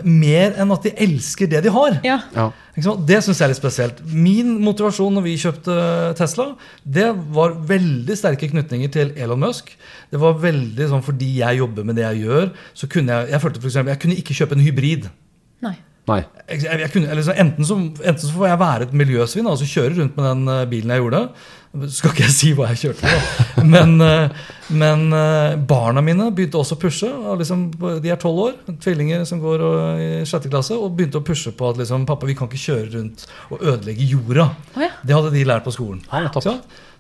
mer 0.08 0.54
enn 0.62 0.72
at 0.72 0.86
de 0.88 0.94
elsker 1.06 1.50
det 1.52 1.64
de 1.66 1.72
har. 1.76 1.98
Ja. 2.08 2.20
Ja. 2.36 2.50
Ikke 2.74 2.86
sant? 2.88 3.04
Det 3.08 3.20
syns 3.22 3.42
jeg 3.42 3.46
er 3.46 3.52
litt 3.52 3.60
spesielt. 3.60 4.00
Min 4.10 4.56
motivasjon 4.64 5.14
når 5.18 5.26
vi 5.28 5.34
kjøpte 5.42 5.78
Tesla, 6.18 6.48
det 6.84 7.10
var 7.36 7.58
veldig 7.70 8.18
sterke 8.18 8.50
knytninger 8.50 8.94
til 8.94 9.12
Elon 9.20 9.44
Musk. 9.44 9.74
Det 10.14 10.22
var 10.22 10.40
veldig 10.42 10.88
sånn 10.92 11.04
fordi 11.06 11.34
jeg 11.42 11.60
jobber 11.60 11.88
med 11.90 12.00
det 12.00 12.08
jeg 12.08 12.24
gjør, 12.28 12.54
så 12.74 12.90
kunne 12.92 13.20
jeg 13.20 13.34
jeg 13.34 13.44
følte 13.44 13.62
for 13.64 13.72
eksempel, 13.72 13.94
jeg 13.94 14.04
kunne 14.04 14.22
ikke 14.22 14.38
kjøpe 14.40 14.58
en 14.58 14.64
hybrid. 14.64 15.10
Nei. 15.64 15.76
Nei. 16.10 16.20
Jeg, 16.50 16.64
jeg, 16.68 16.90
kunne, 16.92 17.10
eller 17.14 17.24
så, 17.24 17.36
enten, 17.40 17.68
så, 17.68 17.78
enten 17.80 18.20
så 18.20 18.32
får 18.34 18.50
jeg 18.50 18.60
være 18.60 18.88
et 18.88 18.96
miljøsvin 19.04 19.48
altså 19.48 19.68
kjøre 19.70 19.96
rundt 20.02 20.18
med 20.20 20.26
den 20.28 20.50
eh, 20.52 20.66
bilen 20.72 20.92
jeg 20.92 21.04
gjorde. 21.04 21.22
Skal 21.90 22.12
ikke 22.14 22.22
jeg 22.28 22.34
si 22.36 22.50
hva 22.54 22.68
jeg 22.70 22.78
kjørte, 22.84 23.10
da. 23.10 23.64
Men, 23.74 23.96
eh, 24.06 24.30
men 24.78 25.08
eh, 25.18 25.56
barna 25.70 26.04
mine 26.06 26.28
begynte 26.36 26.60
også 26.60 26.76
å 26.78 26.80
pushe. 26.84 27.08
og 27.10 27.40
Liksom, 27.42 27.64
de 28.04 28.12
er 28.14 28.20
tolv 28.22 28.42
år, 28.44 28.54
tvillinger 28.84 29.24
som 29.26 29.40
går 29.42 29.64
og- 29.66 30.02
i 30.04 30.10
sjette 30.30 30.52
klasse, 30.54 30.78
og 30.78 30.94
begynte 30.98 31.18
å 31.18 31.26
pushe 31.26 31.50
på 31.58 31.72
at 31.72 31.80
liksom, 31.82 32.06
pappa, 32.06 32.28
vi 32.30 32.36
kan 32.38 32.48
ikke 32.48 32.62
kjøre 32.62 32.94
rundt 32.94 33.26
og 33.50 33.60
ødelegge 33.66 34.06
jorda. 34.12 34.46
Oh, 34.78 34.82
ja. 34.86 34.92
Det 35.04 35.18
hadde 35.18 35.32
de 35.34 35.44
lært 35.50 35.66
på 35.66 35.74
skolen. 35.74 36.04
Ja, 36.12 36.22
nettopp. 36.28 36.46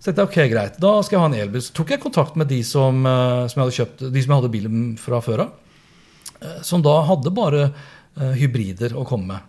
Så 0.01 0.09
tenkte 0.09 0.25
jeg, 0.25 0.31
ok, 0.31 0.51
greit, 0.55 0.79
da 0.81 0.95
skal 1.05 1.17
jeg 1.19 1.21
ha 1.23 1.29
en 1.31 1.39
elbil. 1.45 1.61
Så 1.67 1.73
tok 1.77 1.93
jeg 1.93 2.01
kontakt 2.03 2.35
med 2.41 2.49
de 2.49 2.61
som, 2.65 3.05
eh, 3.05 3.45
som 3.47 3.61
jeg 3.61 3.65
hadde 3.67 3.77
kjøpt, 3.77 4.05
de 4.09 4.21
som 4.25 4.33
jeg 4.33 4.41
hadde 4.41 4.53
bilen 4.57 4.83
fra 4.97 5.21
før 5.21 5.45
av. 5.45 5.51
eh, 6.41 6.61
Som 6.65 6.81
da 6.81 6.97
hadde 7.07 7.29
bare 7.31 7.67
eh, 8.19 8.33
hybrider 8.41 8.97
å 8.97 9.05
komme 9.05 9.27
med. 9.35 9.39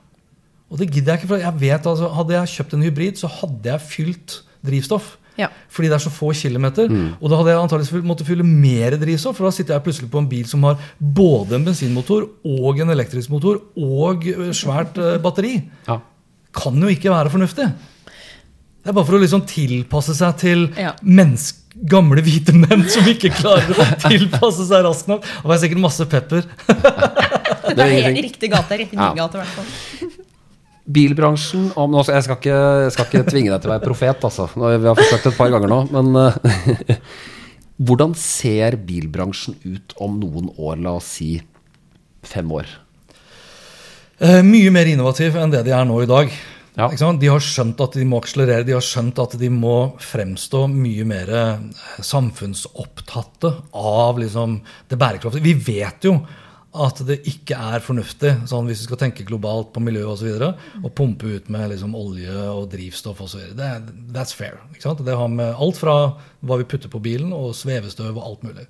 Og 0.71 0.79
det 0.81 0.91
gidder 0.93 1.15
jeg 1.17 1.23
ikke, 1.25 1.33
for 1.33 1.39
jeg 1.49 1.61
vet 1.65 1.87
altså, 1.87 2.13
hadde 2.13 2.37
jeg 2.37 2.53
kjøpt 2.59 2.75
en 2.77 2.83
hybrid, 2.91 3.17
så 3.21 3.29
hadde 3.41 3.73
jeg 3.73 3.81
fylt 3.89 4.43
drivstoff. 4.65 5.15
Ja. 5.37 5.49
Fordi 5.75 5.89
det 5.91 5.97
er 5.97 6.03
så 6.05 6.13
få 6.15 6.29
kilometer. 6.39 6.87
Og 7.19 7.27
da 7.31 7.39
hadde 7.41 7.51
jeg 7.51 7.59
antakeligvis 7.65 8.07
måttet 8.07 8.29
fylle 8.29 8.45
mer 8.47 8.95
drivstoff, 9.01 9.37
for 9.41 9.49
da 9.49 9.55
sitter 9.57 9.75
jeg 9.75 9.83
plutselig 9.89 10.11
på 10.13 10.21
en 10.23 10.29
bil 10.31 10.45
som 10.47 10.63
har 10.69 10.79
både 11.01 11.57
en 11.59 11.65
bensinmotor 11.67 12.29
og 12.47 12.79
en 12.85 12.95
elektrisk 12.95 13.33
motor 13.35 13.59
og 13.75 14.29
eh, 14.31 14.53
svært 14.55 15.01
eh, 15.03 15.17
batteri. 15.25 15.57
Ja. 15.89 15.99
Kan 16.55 16.79
jo 16.79 16.93
ikke 16.93 17.11
være 17.11 17.33
fornuftig. 17.35 17.67
Det 18.85 18.93
er 18.93 18.95
bare 18.95 19.09
for 19.09 19.17
å 19.19 19.23
liksom 19.25 19.43
tilpasse 19.49 20.15
seg 20.15 20.39
til 20.45 20.67
Ja. 20.79 20.95
mennesker 21.03 21.63
gamle 21.91 22.23
hvite 22.23 22.53
menn 22.55 22.85
som 22.87 23.03
ikke 23.11 23.33
klarer 23.35 23.75
å 23.75 23.87
tilpasse 24.07 24.63
seg 24.69 24.85
raskt 24.87 25.09
nok. 25.11 25.25
Og 25.43 25.51
det 25.51 25.57
er 25.57 25.63
sikkert 25.65 25.83
masse 25.83 26.07
pepper. 26.07 26.47
Det 27.75 27.81
er 27.81 27.95
helt 28.05 28.19
riktig 28.23 28.51
gate. 28.53 28.77
Riktig 28.79 28.99
Ja. 29.01 29.09
gate, 29.17 29.41
i 29.41 29.41
hvert 29.41 29.55
fall. 29.57 30.11
Bilbransjen 30.85 31.71
om, 31.81 31.95
jeg, 31.97 32.25
skal 32.27 32.37
ikke, 32.37 32.57
jeg 32.85 32.93
skal 32.93 33.07
ikke 33.09 33.31
tvinge 33.31 33.53
deg 33.55 33.63
til 33.63 33.71
å 33.71 33.73
være 33.73 33.87
profet, 33.87 34.27
altså. 34.29 34.51
Vi 34.53 34.89
har 34.91 34.99
forsøkt 34.99 35.31
et 35.31 35.39
par 35.39 35.53
ganger 35.55 35.71
nå. 35.73 35.79
Men 35.95 36.19
eh, 36.21 36.99
hvordan 37.89 38.13
ser 38.21 38.77
bilbransjen 38.85 39.57
ut 39.65 39.97
om 40.05 40.19
noen 40.21 40.51
år? 40.59 40.77
La 40.85 40.99
oss 40.99 41.15
si 41.17 41.39
fem 42.25 42.53
år. 42.53 42.69
Eh, 44.21 44.43
mye 44.45 44.75
mer 44.75 44.93
innovativ 44.93 45.41
enn 45.41 45.55
det 45.55 45.65
de 45.67 45.73
er 45.75 45.89
nå 45.89 46.03
i 46.05 46.11
dag. 46.11 46.37
Ja. 46.75 46.89
De 46.91 47.31
har 47.31 47.43
skjønt 47.43 47.81
at 47.85 47.95
de 47.95 48.05
må 48.09 48.19
akselerere, 48.19 48.67
de 48.67 48.75
har 48.75 48.83
skjønt 48.83 49.19
at 49.23 49.37
de 49.39 49.49
må 49.51 49.95
fremstå 50.03 50.65
mye 50.71 51.05
mer 51.07 51.31
eh, 51.31 51.85
samfunnsopptatte 52.03 53.53
av 53.79 54.19
liksom, 54.19 54.59
det 54.91 54.99
bærekraftige. 54.99 55.47
Vi 55.47 55.75
vet 55.79 56.09
jo 56.11 56.19
at 56.75 57.01
det 57.07 57.21
ikke 57.31 57.55
er 57.55 57.83
fornuftig, 57.85 58.33
sånn 58.51 58.67
hvis 58.67 58.83
vi 58.83 58.89
skal 58.89 58.99
tenke 59.05 59.27
globalt 59.27 59.71
på 59.75 59.83
miljø 59.85 60.09
osv., 60.11 60.43
å 60.83 60.91
pumpe 60.91 61.37
ut 61.37 61.51
med 61.53 61.71
liksom 61.71 61.95
olje 61.99 62.35
og 62.51 62.67
drivstoff 62.73 63.23
osv. 63.23 63.55
That's 63.55 64.35
fair. 64.35 64.59
ikke 64.73 64.89
sant? 64.89 65.05
Det 65.07 65.15
har 65.15 65.31
med 65.31 65.55
alt 65.55 65.79
fra 65.79 65.97
hva 66.45 66.59
vi 66.61 66.67
putter 66.69 66.91
på 66.93 67.01
bilen, 67.05 67.33
og 67.33 67.55
svevestøv 67.57 68.19
og 68.19 68.25
alt 68.27 68.43
mulig. 68.47 68.67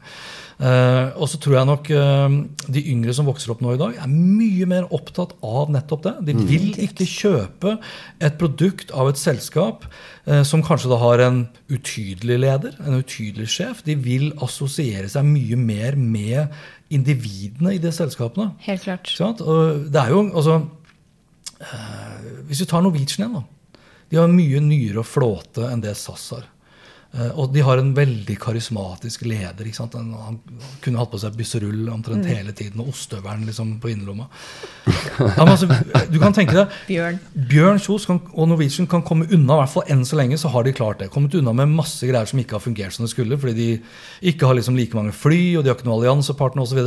Uh, 0.54 1.10
og 1.18 1.26
så 1.32 1.40
tror 1.42 1.56
jeg 1.56 1.66
nok 1.66 1.88
uh, 1.90 2.36
de 2.76 2.82
yngre 2.92 3.14
som 3.16 3.26
vokser 3.26 3.50
opp 3.54 3.64
nå 3.64 3.74
i 3.74 3.80
dag, 3.80 3.96
er 3.98 4.12
mye 4.12 4.68
mer 4.70 4.86
opptatt 4.94 5.34
av 5.42 5.72
nettopp 5.74 6.04
det. 6.04 6.14
De 6.28 6.36
vil 6.46 6.68
ikke 6.84 7.08
kjøpe 7.08 7.78
et 8.22 8.36
produkt 8.38 8.94
av 8.94 9.10
et 9.10 9.18
selskap 9.18 9.88
uh, 9.88 10.44
som 10.46 10.62
kanskje 10.66 10.92
da 10.92 11.00
har 11.02 11.24
en 11.24 11.42
utydelig 11.72 12.38
leder, 12.44 12.78
en 12.84 13.00
utydelig 13.00 13.50
sjef. 13.56 13.82
De 13.88 13.98
vil 13.98 14.30
assosiere 14.44 15.10
seg 15.10 15.26
mye 15.26 15.58
mer 15.58 15.98
med 15.98 16.54
individene 16.92 17.74
i 17.74 17.80
de 17.82 17.92
selskapene. 17.92 18.52
Helt 18.66 18.84
klart. 18.84 19.10
Det 19.14 20.00
er 20.00 20.10
jo, 20.12 20.24
altså, 20.34 20.60
eh, 21.60 22.10
Hvis 22.48 22.60
vi 22.60 22.66
tar 22.66 22.82
Norwegian 22.84 23.24
igjen, 23.24 23.38
da. 23.40 23.80
De 24.10 24.16
har 24.20 24.28
mye 24.28 24.60
nyere 24.60 25.02
flåte 25.02 25.64
enn 25.70 25.80
det 25.80 25.96
SAS 25.96 26.28
har. 26.30 26.44
Eh, 27.14 27.30
og 27.38 27.52
de 27.54 27.62
har 27.62 27.78
en 27.78 27.92
veldig 27.94 28.34
karismatisk 28.42 29.22
leder. 29.28 29.62
ikke 29.68 29.78
sant? 29.78 29.94
Han, 29.94 30.10
han 30.18 30.38
kunne 30.82 30.98
hatt 30.98 31.12
på 31.12 31.20
seg 31.22 31.36
bysserull 31.38 31.86
omtrent 31.92 32.26
hele 32.26 32.54
tiden 32.56 32.82
og 32.82 32.90
ostehøvelen 32.90 33.44
liksom, 33.46 33.76
på 33.82 33.92
innerlomma. 33.92 34.26
Ja, 35.14 35.44
altså, 35.46 35.68
du 36.10 36.18
kan 36.20 36.34
tenke 36.34 36.56
deg 36.56 36.72
Bjørn. 36.90 37.20
Bjørn 37.50 37.78
Kjos 37.82 38.08
kan, 38.08 38.18
og 38.34 38.48
Norwegian 38.50 38.88
kan 38.90 39.04
komme 39.06 39.28
unna, 39.30 39.60
i 39.60 39.62
hvert 39.62 39.72
fall 39.76 39.86
enn 39.94 40.02
så 40.08 40.18
lenge 40.18 40.38
så 40.40 40.50
har 40.50 40.66
de 40.66 40.74
klart 40.74 41.04
det. 41.04 41.10
Kommet 41.14 41.36
unna 41.38 41.54
med 41.54 41.70
masse 41.76 42.02
greier 42.08 42.26
som 42.26 42.40
ikke 42.42 42.58
har 42.58 42.64
fungert 42.64 42.96
som 42.96 43.06
det 43.06 43.12
skulle, 43.14 43.38
fordi 43.38 43.54
de 43.54 44.32
ikke 44.32 44.50
har 44.50 44.58
liksom 44.58 44.78
like 44.78 44.98
mange 44.98 45.14
fly, 45.14 45.40
og 45.54 45.62
de 45.62 45.70
har 45.70 45.78
ikke 45.78 45.86
noen 45.86 46.00
alliansepartner 46.00 46.66
osv. 46.66 46.82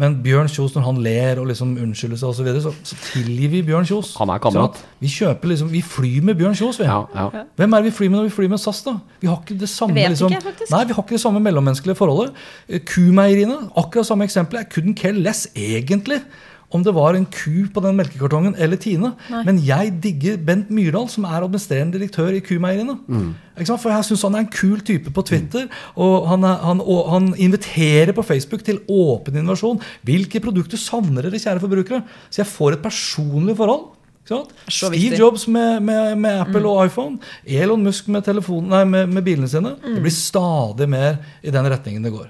Men 0.00 0.16
Bjørn 0.24 0.48
Kjos, 0.48 0.72
når 0.78 0.88
han 0.88 1.02
ler 1.04 1.42
og 1.42 1.50
liksom 1.52 1.76
unnskylder 1.76 2.22
seg 2.22 2.32
osv., 2.32 2.38
så, 2.38 2.46
videre, 2.46 2.64
så 2.64 2.74
så 2.88 2.96
tilgir 3.10 3.52
vi 3.52 3.62
Bjørn 3.68 3.86
Kjos. 3.88 4.14
Han 4.22 4.32
er 4.32 4.40
kamerat. 4.40 4.80
Vi 5.02 5.12
kjøper 5.12 5.52
liksom, 5.52 5.68
vi 5.74 5.84
flyr 5.84 6.24
med 6.24 6.38
Bjørn 6.40 6.56
Kjos, 6.56 6.80
vi. 6.80 6.88
Ja, 6.88 7.02
ja. 7.12 7.44
Hvem 7.58 7.74
er 7.74 7.84
det 7.84 7.90
vi 7.90 7.96
flyr 7.98 8.12
med 8.12 8.22
når 8.22 8.30
vi 8.30 8.36
flyr 8.38 8.52
med 8.54 8.62
SAS? 8.62 8.80
da? 8.86 8.96
Vi 9.20 9.28
har 9.28 9.40
ikke 9.42 9.57
det 9.60 9.70
samme, 9.70 9.96
Jeg 9.96 10.10
vet 10.10 10.16
liksom, 10.16 10.34
ikke, 10.34 10.50
faktisk. 10.50 10.72
Nei, 10.74 10.84
vi 10.84 10.96
har 10.96 11.06
ikke 11.06 11.16
det 11.16 11.24
samme 11.24 11.42
mellommenneskelige 11.44 11.98
forholdet. 11.98 12.44
Eh, 12.68 12.84
Kumeieriene, 12.86 13.58
akkurat 13.76 14.08
samme 14.08 14.28
eksempel. 14.28 14.62
Jeg 14.62 14.70
couldn't 14.74 14.98
care 14.98 15.16
less, 15.16 15.48
egentlig, 15.56 16.22
om 16.70 16.82
det 16.84 16.92
var 16.92 17.16
en 17.16 17.24
ku 17.32 17.64
på 17.72 17.80
den 17.80 17.96
melkekartongen 17.96 18.54
eller 18.60 18.76
Tine. 18.76 19.14
Nei. 19.32 19.42
Men 19.46 19.60
jeg 19.64 19.94
digger 20.04 20.36
Bent 20.36 20.70
Myrdal, 20.74 21.08
som 21.08 21.24
er 21.24 21.40
administrerende 21.40 21.96
direktør 21.96 22.34
i 22.36 22.42
Kumeieriene. 22.44 22.98
Mm. 23.08 23.30
For 23.70 23.88
jeg 23.90 24.04
syns 24.10 24.24
han 24.26 24.36
er 24.36 24.44
en 24.44 24.52
kul 24.52 24.82
type 24.84 25.12
på 25.14 25.24
Twitter. 25.30 25.64
Og 25.96 26.28
han, 26.28 26.44
er, 26.44 26.60
han, 26.66 26.82
og 26.84 27.08
han 27.14 27.30
inviterer 27.40 28.12
på 28.16 28.26
Facebook 28.26 28.66
til 28.66 28.82
åpen 28.84 29.40
innovasjon. 29.40 29.80
Hvilke 30.04 30.42
produkter 30.44 30.80
savner 30.80 31.24
dere, 31.24 31.40
kjære 31.40 31.64
forbrukere? 31.64 32.02
Så 32.28 32.42
jeg 32.44 32.52
får 32.52 32.76
et 32.76 32.84
personlig 32.84 33.56
forhold. 33.56 33.88
Ikke 34.28 34.36
sant? 34.36 34.50
Så 34.68 34.90
Steve. 34.92 35.16
Jobs 35.16 35.46
med, 35.48 35.82
med, 35.82 36.18
med 36.20 36.42
Apple 36.42 36.68
og 36.68 36.82
iPhone. 36.86 37.16
Elon 37.48 37.84
Musk 37.86 38.10
med, 38.12 38.26
telefonen, 38.26 38.68
nei, 38.74 38.82
med, 38.84 39.08
med 39.08 39.24
bilene 39.24 39.48
sine. 39.48 39.72
Det 39.80 40.02
blir 40.04 40.12
stadig 40.12 40.88
mer 40.92 41.16
i 41.40 41.54
den 41.54 41.68
retningen 41.72 42.04
det 42.04 42.12
går. 42.12 42.28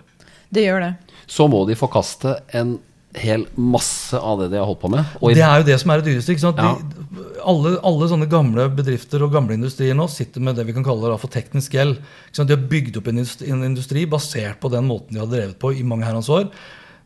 Det 0.54 0.62
gjør 0.68 0.84
det. 0.86 0.92
Så 1.28 1.48
må 1.50 1.64
de 1.68 1.74
forkaste 1.76 2.38
en 2.56 2.78
hel 3.18 3.46
masse 3.56 4.14
av 4.14 4.38
det 4.42 4.50
de 4.52 4.60
har 4.60 4.68
holdt 4.68 4.82
på 4.84 4.90
med. 4.92 5.04
Og 5.18 5.34
Det 5.34 5.42
er 5.42 5.58
jo 5.58 5.66
det 5.66 5.78
som 5.80 5.90
er 5.90 6.00
det 6.00 6.12
dyreste. 6.12 6.34
ikke 6.36 6.44
sant? 6.44 6.60
Ja. 6.60 6.76
De, 6.78 7.26
alle, 7.50 7.74
alle 7.88 8.08
sånne 8.12 8.28
gamle 8.30 8.68
bedrifter 8.78 9.24
og 9.24 9.32
gamle 9.34 9.56
industrier 9.56 9.96
nå 9.96 10.06
sitter 10.12 10.44
med 10.44 10.58
det 10.60 10.68
vi 10.68 10.76
kan 10.76 10.86
kalle 10.86 11.10
da 11.10 11.18
for 11.18 11.32
teknisk 11.32 11.74
gjeld. 11.74 11.98
Ikke 11.98 12.38
sant? 12.38 12.52
De 12.52 12.54
har 12.54 12.68
bygd 12.70 13.00
opp 13.00 13.08
en 13.10 13.18
industri, 13.24 13.50
en 13.50 13.64
industri 13.66 14.04
basert 14.06 14.60
på 14.62 14.70
den 14.72 14.86
måten 14.86 15.16
de 15.16 15.24
har 15.24 15.30
drevet 15.32 15.58
på 15.58 15.72
i 15.74 15.82
mange 15.88 16.06
herrens 16.06 16.30
år. 16.30 16.46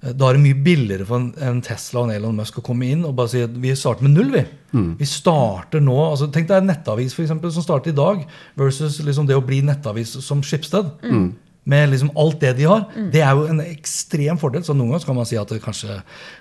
Eh, 0.02 0.12
Da 0.12 0.28
er 0.28 0.32
det 0.38 0.42
mye 0.42 0.58
billigere 0.64 1.06
for 1.06 1.18
en, 1.40 1.60
Tesla 1.62 2.00
og 2.02 2.08
en 2.10 2.16
Elon 2.16 2.36
Musk 2.36 2.58
å 2.58 2.64
komme 2.66 2.88
inn 2.90 3.04
og 3.04 3.14
bare 3.16 3.28
si 3.32 3.42
at 3.42 3.50
vi 3.54 3.74
starter 3.78 4.02
med 4.08 4.16
null. 4.16 4.32
Vi 4.32 4.44
Vi 4.98 5.04
starter 5.06 5.80
nå, 5.84 5.94
altså 6.10 6.30
Tenk 6.32 6.48
deg 6.48 6.62
en 6.62 6.66
nettavis 6.72 7.14
for 7.14 7.22
eksempel, 7.26 7.52
som 7.52 7.62
starter 7.62 7.92
i 7.92 7.94
dag, 7.94 8.26
versus 8.56 9.00
liksom 9.04 9.26
det 9.28 9.36
å 9.36 9.44
bli 9.44 9.60
nettavis 9.62 10.16
som 10.24 10.40
Skipsted. 10.42 10.90
Med 11.64 11.90
liksom 11.92 12.08
alt 12.18 12.40
det 12.40 12.56
de 12.58 12.64
har. 12.66 12.88
Det 13.12 13.20
er 13.22 13.36
jo 13.38 13.44
en 13.46 13.60
ekstrem 13.60 14.36
fordel. 14.40 14.64
Så 14.66 14.74
noen 14.74 14.90
ganger 14.90 15.04
kan 15.06 15.14
man 15.14 15.24
si 15.28 15.36
at 15.38 15.46
det 15.46 15.60
kanskje, 15.62 15.94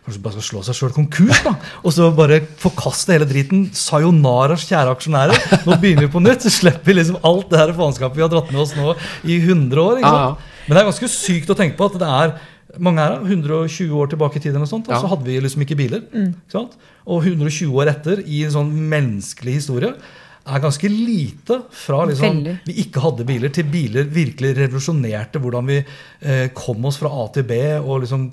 kanskje 0.04 0.22
bare 0.24 0.34
skal 0.34 0.48
slå 0.48 0.64
seg 0.66 0.74
sjøl 0.80 0.94
konkurs. 0.96 1.44
da, 1.46 1.54
Og 1.86 1.94
så 1.94 2.08
bare 2.18 2.40
forkaste 2.58 3.14
hele 3.14 3.28
driten. 3.30 3.68
Sayonara, 3.72 4.56
kjære 4.58 4.96
aksjonærer. 4.96 5.38
Nå 5.68 5.78
begynner 5.78 6.08
vi 6.08 6.14
på 6.16 6.24
nytt. 6.26 6.42
Så 6.42 6.50
slipper 6.50 6.90
vi 6.90 6.94
liksom 6.98 7.20
alt 7.22 7.52
det 7.54 7.60
her 7.62 7.74
faenskapet 7.78 8.18
vi 8.18 8.26
har 8.26 8.34
dratt 8.34 8.50
med 8.52 8.62
oss 8.64 8.74
nå 8.74 8.96
i 9.30 9.38
100 9.44 9.78
år. 9.84 10.00
ikke 10.02 10.10
Ja, 10.10 10.24
sant? 10.32 10.40
Men 10.66 10.74
det 10.74 10.82
er 10.82 10.90
ganske 10.90 11.12
sykt 11.14 11.54
å 11.54 11.58
tenke 11.60 11.78
på 11.78 11.86
at 11.92 12.00
det 12.02 12.10
er 12.10 12.34
mange 12.80 13.04
her, 13.04 13.18
da, 13.18 13.28
120 13.28 13.92
år 14.00 14.10
tilbake 14.14 14.38
i 14.38 14.40
tid, 14.44 14.52
eller 14.54 14.66
noe 14.66 14.72
sånt, 14.72 14.88
og 14.88 14.96
Ja. 14.96 15.02
så 15.02 15.10
hadde 15.12 15.26
vi 15.26 15.40
liksom 15.40 15.62
ikke 15.66 15.78
biler. 15.78 16.02
Ikke 16.14 16.52
sant? 16.56 16.78
Og 17.08 17.24
120 17.26 17.74
år 17.76 17.88
etter, 17.92 18.22
i 18.26 18.44
en 18.46 18.52
sånn 18.52 18.72
menneskelig 18.72 19.54
historie, 19.60 19.94
er 20.42 20.58
ganske 20.60 20.90
lite 20.90 21.60
fra 21.70 22.00
liksom, 22.10 22.40
vi 22.66 22.74
ikke 22.82 23.02
hadde 23.04 23.26
biler, 23.30 23.50
til 23.54 23.64
biler 23.70 24.08
virkelig 24.10 24.56
revolusjonerte 24.58 25.38
hvordan 25.40 25.68
vi 25.68 25.76
eh, 26.22 26.48
kom 26.58 26.84
oss 26.90 26.98
fra 26.98 27.12
A 27.14 27.28
til 27.32 27.44
B 27.44 27.60
og 27.78 28.02
liksom 28.02 28.32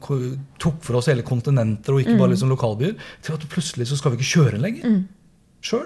tok 0.58 0.78
for 0.80 0.96
oss 0.96 1.10
hele 1.12 1.22
kontinenter 1.22 1.92
og 1.92 2.00
ikke 2.00 2.16
bare 2.16 2.32
liksom 2.32 2.48
lokalbyer, 2.48 2.94
til 3.20 3.34
at 3.36 3.44
plutselig 3.52 3.88
så 3.90 3.98
skal 4.00 4.12
vi 4.14 4.22
ikke 4.22 4.32
kjøre 4.40 4.62
lenger. 4.62 5.02
Sjøl. 5.60 5.84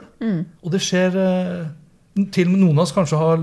Og 0.63 0.71
det 0.71 0.81
skjer 0.85 1.17
eh, 1.17 1.67
Til 2.31 2.47
og 2.47 2.53
med 2.53 2.61
noen 2.61 2.77
av 2.79 2.83
oss 2.85 2.93
kanskje 2.93 3.17
har, 3.19 3.39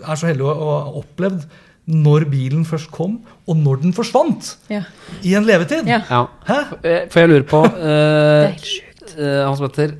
er 0.00 0.16
så 0.16 0.26
heldige 0.30 0.48
å 0.48 0.68
ha 0.72 0.92
opplevd 0.96 1.42
når 1.88 2.26
bilen 2.28 2.66
først 2.68 2.90
kom, 2.92 3.18
og 3.48 3.56
når 3.56 3.82
den 3.82 3.94
forsvant 3.96 4.56
Ja. 4.70 4.82
i 5.24 5.34
en 5.38 5.46
levetid. 5.48 5.86
Ja. 5.88 6.02
ja. 6.10 6.24
Hæ? 6.48 6.58
Eh, 6.84 7.00
For 7.08 7.20
jeg 7.22 7.30
lurer 7.32 7.46
på 7.48 7.62
uh, 7.88 8.48
eh, 8.52 9.42
Hans 9.46 9.62
Petter, 9.64 9.94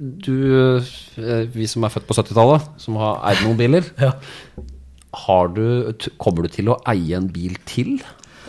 du, 0.00 0.32
uh, 1.20 1.44
vi 1.54 1.66
som 1.70 1.84
er 1.86 1.92
født 1.94 2.08
på 2.08 2.16
70-tallet, 2.18 2.66
som 2.82 2.96
har 2.98 3.20
eid 3.30 3.44
noen 3.46 3.58
biler, 3.60 3.86
Ja. 4.06 4.12
har 5.26 5.48
du, 5.54 5.92
t- 5.98 6.10
kommer 6.18 6.46
du 6.46 6.50
til 6.54 6.70
å 6.72 6.80
eie 6.90 7.14
en 7.18 7.28
bil 7.30 7.54
til? 7.68 8.00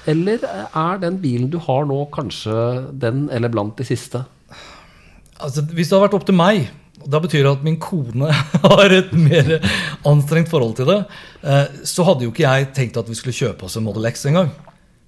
Eller 0.10 0.42
er 0.48 0.98
den 1.04 1.20
bilen 1.22 1.52
du 1.54 1.60
har 1.62 1.86
nå, 1.86 2.00
kanskje 2.14 2.56
den 2.98 3.28
eller 3.30 3.52
blant 3.54 3.78
de 3.78 3.86
siste? 3.86 4.24
Altså, 5.42 5.62
hvis 5.70 5.90
det 5.90 5.96
hadde 5.98 6.08
vært 6.08 6.18
opp 6.18 6.26
til 6.26 6.38
meg, 6.38 6.68
da 7.08 7.22
betyr 7.24 7.45
det 7.45 7.54
at 7.54 7.64
min 7.66 7.80
kone 7.82 8.32
har 8.66 8.95
et 8.95 9.14
mer 9.18 9.54
anstrengt 10.08 10.52
forhold 10.52 10.76
til 10.80 10.89
det, 10.91 10.99
eh, 11.43 11.80
så 11.88 12.06
hadde 12.08 12.28
jo 12.28 12.34
ikke 12.34 12.47
jeg 12.47 12.74
tenkt 12.78 12.99
at 13.02 13.10
vi 13.10 13.18
skulle 13.18 13.38
kjøpe 13.38 13.68
oss 13.68 13.80
en 13.80 13.88
Model 13.88 14.10
X 14.12 14.28
engang. 14.32 14.52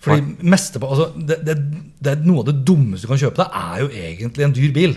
Fordi 0.03 0.47
meste, 0.51 0.81
altså, 0.83 1.11
det, 1.15 1.37
det, 1.47 1.53
det 2.03 2.17
Noe 2.25 2.41
av 2.41 2.49
det 2.49 2.57
dummeste 2.67 3.07
du 3.07 3.13
kan 3.13 3.21
kjøpe 3.21 3.39
deg, 3.39 3.53
er 3.55 3.83
jo 3.83 3.91
egentlig 4.09 4.43
en 4.43 4.55
dyr 4.57 4.73
bil. 4.75 4.95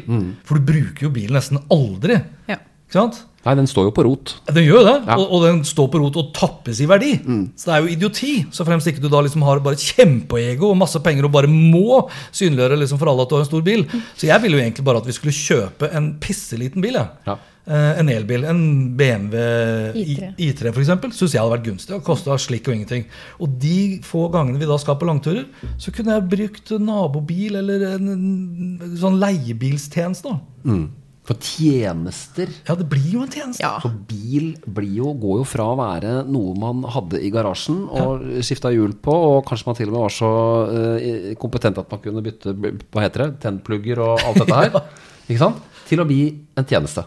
For 0.49 0.59
du 0.59 0.67
bruker 0.73 1.07
jo 1.07 1.13
bilen 1.15 1.39
nesten 1.39 1.61
aldri. 1.71 2.17
Ja. 2.51 2.59
Ikke 2.87 3.01
sant? 3.01 3.25
Nei, 3.47 3.53
den 3.55 3.67
står 3.71 3.85
jo 3.87 3.93
på 3.95 4.03
rot. 4.03 4.33
Den 4.51 4.65
gjør 4.67 4.81
jo 4.81 4.85
det, 4.89 4.95
Ja. 5.07 5.15
og, 5.23 5.33
og 5.37 5.43
den 5.45 5.61
står 5.67 5.87
på 5.93 6.01
rot 6.03 6.17
og 6.19 6.33
tappes 6.35 6.81
i 6.83 6.87
verdi. 6.91 7.13
Så 7.55 7.69
det 7.69 7.75
er 7.77 7.83
jo 7.85 7.93
idioti, 7.95 8.33
så 8.51 8.65
fremst 8.67 8.89
ikke 8.91 9.03
du 9.05 9.09
da 9.09 9.21
liksom 9.23 9.43
har 9.47 9.61
bare 9.63 9.79
kjempeego 9.79 10.73
og 10.73 10.79
masse 10.81 10.99
penger 11.03 11.29
og 11.29 11.33
bare 11.37 11.47
må 11.51 12.09
synliggjøre 12.35 12.79
liksom 12.81 12.99
for 12.99 13.07
alle 13.13 13.23
at 13.23 13.31
du 13.31 13.37
har 13.37 13.45
en 13.45 13.51
stor 13.51 13.63
bil. 13.67 13.85
Så 14.19 14.27
jeg 14.27 14.43
ville 14.43 14.59
jo 14.59 14.65
egentlig 14.65 14.85
bare 14.89 14.99
at 14.99 15.07
vi 15.07 15.15
skulle 15.15 15.35
kjøpe 15.37 15.93
en 15.95 16.09
pisseliten 16.23 16.83
bil. 16.83 16.99
Ja. 16.99 17.07
Ja. 17.27 17.37
Eh, 17.67 17.99
en 18.01 18.09
elbil. 18.11 18.45
En 18.47 18.61
BMW 18.99 19.39
I3. 19.95 20.35
I- 20.39 20.51
I3 20.51 20.73
for 20.75 20.83
eksempel, 20.83 21.11
syns 21.15 21.33
jeg 21.35 21.43
hadde 21.43 21.55
vært 21.57 21.67
gunstig. 21.71 21.95
Det 21.95 22.03
kosta 22.07 22.35
slikk 22.39 22.67
og 22.71 22.75
ingenting. 22.77 23.07
Og 23.43 23.57
de 23.63 24.01
få 24.07 24.27
gangene 24.35 24.59
vi 24.59 24.67
da 24.71 24.77
skal 24.79 24.99
på 24.99 25.07
langturer, 25.07 25.47
så 25.79 25.91
kunne 25.95 26.15
jeg 26.19 26.29
brukt 26.35 26.71
nabobil 26.83 27.57
eller 27.63 27.89
en, 27.95 28.13
en 28.83 28.95
sånn 28.99 29.19
leiebilstjeneste. 29.23 30.31
da. 30.35 30.39
Mm. 30.71 30.87
For 31.27 31.35
tjenester 31.43 32.51
Ja, 32.69 32.77
det 32.79 32.87
blir 32.91 33.07
jo 33.17 33.25
en 33.25 33.33
tjeneste. 33.33 33.65
Ja. 33.65 33.77
For 33.83 33.91
bil 33.91 34.53
blir 34.63 34.93
jo, 35.01 35.11
går 35.19 35.41
jo 35.41 35.47
fra 35.49 35.67
å 35.73 35.79
være 35.79 36.21
noe 36.31 36.55
man 36.59 36.85
hadde 36.95 37.19
i 37.19 37.33
garasjen 37.35 37.81
og 37.91 38.23
skifta 38.47 38.71
hjul 38.75 38.95
på, 39.03 39.17
og 39.33 39.41
kanskje 39.49 39.67
man 39.67 39.79
til 39.79 39.91
og 39.91 39.97
med 39.97 40.05
var 40.05 40.15
så 40.15 40.31
uh, 40.71 41.33
kompetent 41.43 41.81
at 41.83 41.91
man 41.91 42.03
kunne 42.05 42.23
bytte 42.25 42.55
hva 42.55 43.03
heter 43.03 43.25
det, 43.27 43.31
tennplugger 43.43 44.05
og 44.05 44.23
alt 44.23 44.41
dette 44.45 44.61
her, 44.61 44.79
ikke 45.29 45.43
sant? 45.43 45.65
til 45.87 46.03
å 46.03 46.07
bli 46.07 46.23
en 46.59 46.67
tjeneste. 46.67 47.05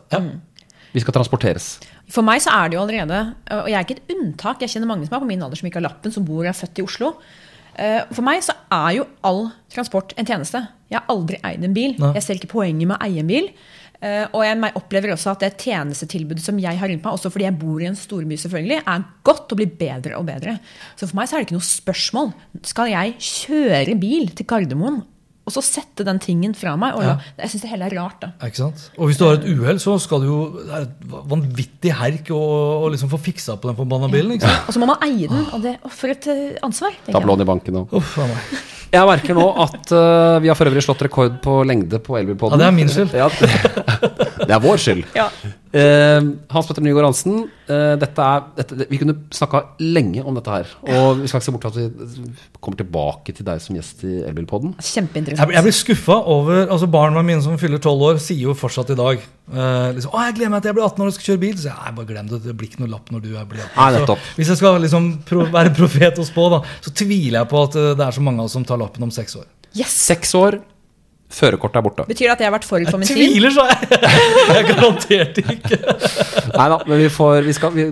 Vi 0.93 1.01
skal 1.03 1.15
transporteres. 1.15 1.73
For 2.09 2.25
meg 2.25 2.41
så 2.41 2.53
er 2.55 2.69
det 2.71 2.77
jo 2.77 2.83
allerede, 2.83 3.17
og 3.53 3.67
jeg 3.69 3.77
er 3.77 3.85
ikke 3.85 3.97
et 3.99 4.13
unntak, 4.15 4.63
jeg 4.63 4.71
kjenner 4.73 4.89
mange 4.89 5.07
som 5.07 5.17
er 5.17 5.23
på 5.23 5.27
min 5.29 5.43
alder 5.45 5.59
som 5.59 5.67
ikke 5.69 5.81
har 5.81 5.89
lappen, 5.89 6.13
som 6.15 6.25
bor 6.27 6.41
og 6.41 6.49
er 6.49 6.57
født 6.57 6.79
i 6.81 6.85
Oslo. 6.85 7.11
Eh, 7.79 8.01
For 8.09 8.25
meg 8.25 8.41
så 8.45 8.55
er 8.73 8.95
jo 8.97 9.05
all 9.25 9.43
transport 9.71 10.15
en 10.17 10.27
tjeneste. 10.27 10.63
Jeg 10.89 10.99
har 10.99 11.11
aldri 11.11 11.37
eid 11.45 11.63
en 11.67 11.75
bil. 11.75 11.93
Nei. 12.01 12.13
Jeg 12.17 12.25
ser 12.25 12.39
ikke 12.39 12.53
poenget 12.55 12.89
med 12.89 12.97
å 12.97 13.03
eie 13.05 13.21
en 13.21 13.29
bil. 13.29 13.51
Eh, 14.01 14.25
Og 14.31 14.45
jeg 14.45 14.71
opplever 14.79 15.11
også 15.11 15.33
at 15.33 15.43
det 15.43 15.57
tjenestetilbudet 15.59 16.43
som 16.43 16.59
jeg 16.61 16.79
har 16.79 16.87
rundt 16.87 17.03
meg, 17.03 17.11
også 17.13 17.31
fordi 17.33 17.47
jeg 17.49 17.59
bor 17.59 17.81
i 17.83 17.89
en 17.89 17.99
storby, 17.99 18.37
selvfølgelig, 18.39 18.81
er 18.87 19.05
godt 19.27 19.51
og 19.51 19.59
blir 19.59 19.73
bedre 19.79 20.15
og 20.17 20.25
bedre. 20.29 20.57
Så 20.95 21.09
for 21.09 21.19
meg 21.19 21.27
så 21.27 21.35
er 21.35 21.43
det 21.43 21.49
ikke 21.49 21.59
noe 21.59 21.67
spørsmål. 21.67 22.33
Skal 22.63 22.93
jeg 22.93 23.17
kjøre 23.19 23.97
bil 23.99 24.29
til 24.31 24.47
Gardermoen 24.47 25.01
og 25.49 25.55
så 25.55 25.63
sette 25.65 26.05
den 26.05 26.21
tingen 26.21 26.53
fra 26.57 26.75
meg? 26.79 26.95
Og 26.97 27.05
la, 27.05 27.17
Jeg 27.41 27.53
syns 27.55 27.65
det 27.65 27.71
hele 27.73 27.89
er 27.89 27.97
rart, 27.97 28.21
da. 28.21 28.31
Ikke 28.45 28.61
sant? 28.61 28.85
Og 28.97 29.09
hvis 29.09 29.19
du 29.19 29.25
har 29.25 29.39
et 29.39 29.47
uhell, 29.49 29.81
så 29.81 29.97
skal 30.01 30.21
du 30.23 30.29
jo 30.29 30.39
Det 30.59 30.75
er 30.77 30.87
et 30.87 31.13
vanvittig 31.33 31.93
herk 31.97 32.29
å, 32.35 32.41
å 32.85 32.89
liksom 32.93 33.09
få 33.11 33.21
fiksa 33.29 33.57
på 33.59 33.71
den 33.71 33.77
forbanna 33.79 34.11
bilen. 34.11 34.35
ikke 34.37 34.47
sant? 34.47 34.69
Og 34.69 34.77
så 34.77 34.83
må 34.83 34.91
man 34.91 35.01
eie 35.07 35.29
den. 35.29 35.45
Og 35.57 35.63
det, 35.65 35.77
for 35.89 36.13
et 36.13 36.29
eh, 36.29 36.59
ansvar. 36.65 36.93
Ta 37.07 37.17
jeg. 37.17 37.29
lån 37.31 37.45
i 37.45 37.49
banken 37.49 37.81
meg. 37.81 37.97
Jeg 38.89 39.05
merker 39.05 39.37
nå 39.37 39.45
at 39.61 39.91
uh, 39.93 40.39
vi 40.41 40.49
har 40.49 40.57
for 40.57 40.69
øvrig 40.69 40.81
slått 40.81 41.03
rekord 41.05 41.35
på 41.43 41.59
lengde 41.67 41.99
på 42.01 42.15
Elbilpodden. 42.17 42.57
Ja, 42.57 42.63
det 42.63 42.69
er 42.71 42.77
min 42.77 42.89
skyld. 42.89 43.13
Ja, 43.13 43.27
det 44.41 44.49
er 44.55 44.63
vår 44.63 44.81
skyld. 44.81 45.03
Ja. 45.13 45.27
Eh, 45.69 46.19
Hans 46.49 46.65
Petter 46.65 46.81
Nygaard 46.81 47.05
Hansen, 47.11 47.43
eh, 47.69 47.93
dette 48.01 48.25
er, 48.25 48.45
dette, 48.57 48.87
vi 48.89 48.97
kunne 48.97 49.13
snakka 49.29 49.61
lenge 49.83 50.23
om 50.25 50.33
dette 50.37 50.49
her. 50.49 50.71
Og 50.89 51.19
vi 51.21 51.29
skal 51.29 51.37
ikke 51.37 51.45
se 51.45 51.53
bort 51.53 51.67
fra 51.67 51.71
at 51.73 51.77
vi 51.77 52.31
kommer 52.57 52.79
tilbake 52.79 53.35
til 53.37 53.45
deg 53.45 53.61
som 53.61 53.77
gjest 53.77 54.01
i 54.07 54.15
Elbilpodden. 54.25 54.73
Jeg, 54.79 54.87
Kjempeinteressant. 54.95 55.53
jeg 55.53 55.67
blir 55.67 55.77
skuffa 55.77 56.17
over 56.33 56.65
altså 56.65 56.89
Barna 56.89 57.21
mine 57.21 57.43
som 57.45 57.59
fyller 57.61 57.77
12 57.77 58.07
år, 58.09 58.21
sier 58.23 58.47
jo 58.49 58.57
fortsatt 58.57 58.95
i 58.95 58.97
dag 58.97 59.21
eh, 59.21 59.91
liksom, 59.93 60.09
'Å, 60.09 60.25
jeg 60.25 60.39
gleder 60.39 60.55
meg 60.55 60.63
til 60.63 60.71
jeg 60.71 60.79
blir 60.79 60.87
18 60.89 61.05
år 61.05 61.11
og 61.13 61.17
skal 61.19 61.29
kjøre 61.29 61.43
bil.' 61.45 61.57
Så 61.59 61.69
jeg, 61.69 61.95
bare 61.99 62.09
glem 62.09 62.33
det. 62.33 62.41
Det 62.47 62.57
blir 62.57 62.71
ikke 62.71 62.81
noe 62.81 62.93
lapp 62.95 63.13
når 63.13 63.21
du 63.27 63.31
er 63.35 63.45
blir 63.45 63.61
18. 63.75 64.09
Nei, 64.09 64.17
hvis 64.39 64.49
jeg 64.49 64.57
skal 64.57 64.81
liksom 64.81 65.11
pro 65.29 65.45
være 65.53 65.75
profet 65.77 66.17
og 66.17 66.25
spå, 66.25 66.49
da, 66.49 66.63
så 66.81 66.93
tviler 66.93 67.43
jeg 67.43 67.51
på 67.53 67.63
at 67.67 67.79
det 67.99 68.05
er 68.09 68.17
så 68.17 68.25
mange 68.25 68.41
av 68.41 68.49
oss 68.49 68.57
som 68.57 68.65
tar 68.65 68.81
lappen 68.81 69.05
om 69.05 69.13
seks 69.13 69.37
år. 69.37 69.45
Yes! 69.77 69.93
Seks 69.93 70.33
år, 70.33 70.57
førerkortet 71.29 71.79
er 71.79 71.85
borte. 71.85 72.05
Betyr 72.09 72.25
det 72.27 72.35
at 72.35 72.43
jeg 72.43 72.49
har 72.49 72.55
vært 72.55 72.67
forut 72.67 72.89
for 72.89 73.01
min 73.01 73.09
tid? 73.09 73.17
Jeg 73.21 73.33
Tviler, 73.35 73.53
sa 73.53 73.65
jeg! 73.69 73.79
jeg 74.57 74.67
garanterte 74.71 75.43
ikke. 75.55 75.77
Nei 76.55 76.69
da, 76.73 76.79
men 76.89 77.03
vi 77.03 77.09
får, 77.13 77.41
vi 77.45 77.57
skal, 77.57 77.75
vi, 77.75 77.83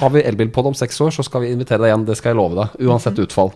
har 0.00 0.12
vi 0.14 0.22
elbilpod 0.22 0.70
om 0.70 0.76
seks 0.78 1.00
år, 1.04 1.14
så 1.16 1.26
skal 1.26 1.44
vi 1.44 1.54
invitere 1.54 1.82
deg 1.82 1.90
igjen. 1.90 2.06
Det 2.08 2.16
skal 2.20 2.32
jeg 2.32 2.40
love 2.40 2.54
deg. 2.60 2.68
Uansett 2.86 3.18
utfall. 3.24 3.50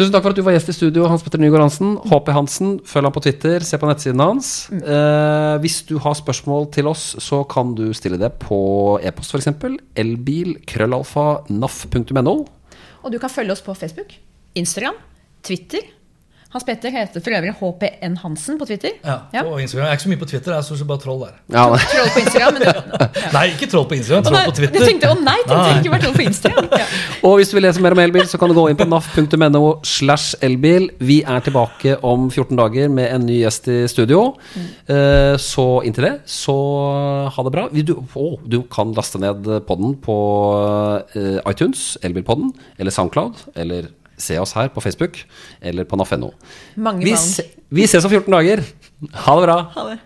Tusen 0.00 0.14
takk 0.14 0.22
for 0.24 0.32
at 0.32 0.38
du 0.38 0.44
var 0.46 0.54
gjest 0.54 0.70
i 0.72 0.74
studio, 0.74 1.02
Hans 1.10 1.20
Petter 1.20 1.40
Nygaard 1.42 1.64
Hansen. 1.66 1.90
HP 2.08 2.26
Hansen, 2.32 2.68
følg 2.88 3.04
ham 3.04 3.12
på 3.12 3.20
Twitter, 3.26 3.60
se 3.66 3.76
på 3.76 3.88
nettsiden 3.90 4.22
hans. 4.22 4.70
Eh, 4.72 5.54
hvis 5.60 5.82
du 5.90 5.98
har 6.00 6.14
spørsmål 6.16 6.70
til 6.72 6.86
oss, 6.88 7.02
så 7.20 7.44
kan 7.50 7.74
du 7.76 7.92
stille 7.96 8.16
det 8.20 8.32
på 8.40 8.60
e-post, 9.04 9.34
f.eks. 9.36 9.48
Elbil-naf.no 10.00 11.56
Og 13.02 13.08
du 13.12 13.18
kan 13.20 13.30
følge 13.34 13.52
oss 13.52 13.64
på 13.66 13.74
Facebook, 13.76 14.14
Instagram, 14.56 14.96
Twitter. 15.44 15.99
Hans 16.50 16.64
Petter 16.66 16.90
heter 16.90 17.22
for 17.22 17.30
øvrig 17.36 17.52
HPN 17.60 18.16
Hansen 18.24 18.56
på 18.58 18.66
Twitter. 18.66 18.96
Ja, 19.06 19.18
Ja. 19.32 19.42
Instagram. 19.62 19.84
Jeg 19.86 19.90
er 19.92 19.96
ikke 19.98 20.02
så 20.02 20.08
mye 20.10 20.18
på 20.22 20.26
Twitter, 20.32 20.50
jeg 20.50 20.58
er 20.58 20.64
stort 20.66 20.78
sett 20.80 20.88
bare 20.90 20.98
troll 21.04 21.20
der. 21.22 21.34
Ja. 21.54 21.64
Troll 21.78 22.08
på 22.16 22.22
Instagram. 22.24 22.56
Men 22.56 22.62
du, 22.64 23.04
Nei, 23.36 23.44
ikke 23.52 23.68
troll 23.70 23.86
på 23.86 23.94
Instagram, 24.00 24.24
troll 24.26 24.48
på 24.48 24.54
Twitter. 24.58 24.80
Jeg 24.82 24.88
tenkte, 24.90 25.12
å 25.14 25.18
nei, 25.22 25.36
tenkte 25.46 25.68
jeg 25.70 25.76
ikke 25.84 25.92
var 25.94 26.02
troll 26.02 26.16
på 26.16 26.24
Instagram. 26.26 26.66
Ja. 26.80 26.88
Og 27.30 27.36
hvis 27.38 27.52
du 27.52 27.54
vil 27.54 27.64
lese 27.68 27.84
mer 27.84 27.94
om 27.94 28.02
elbil, 28.02 28.26
så 28.26 28.40
kan 28.42 28.50
du 28.50 28.56
gå 28.58 28.64
inn 28.72 28.80
på 28.80 28.88
naf.no 28.90 29.62
slash 29.86 30.34
elbil. 30.42 30.88
Vi 30.98 31.20
er 31.22 31.46
tilbake 31.46 31.94
om 32.02 32.26
14 32.34 32.58
dager 32.58 32.90
med 32.98 33.12
en 33.14 33.28
ny 33.30 33.38
gjest 33.44 33.70
i 33.70 33.78
studio. 33.92 34.24
Eh, 34.90 35.36
Så 35.38 35.68
inntil 35.86 36.08
det, 36.08 36.12
så 36.26 36.56
ha 37.30 37.46
det 37.46 37.54
bra. 37.54 37.68
Du, 37.70 37.94
å, 38.18 38.26
du 38.42 38.58
kan 38.74 38.90
laste 38.98 39.22
ned 39.22 39.46
podden 39.70 39.94
på 40.02 40.18
eh, 41.14 41.38
iTunes, 41.46 41.94
Elbilpodden, 42.02 42.50
eller 42.78 42.90
Soundcloud, 42.94 43.38
eller 43.54 43.92
se 44.20 44.38
oss 44.40 44.52
her 44.56 44.68
på 44.74 44.80
Facebook, 44.84 45.18
eller 45.62 45.84
på 45.88 45.96
naf.no. 46.00 46.30
Mange 46.76 47.04
Vi, 47.04 47.16
se- 47.16 47.48
vi 47.70 47.86
ses 47.88 48.04
om 48.04 48.10
14 48.10 48.32
dager. 48.32 48.62
Ha 49.26 49.36
det 49.40 49.46
bra. 49.48 49.58
Ha 49.76 49.88
det. 49.90 49.98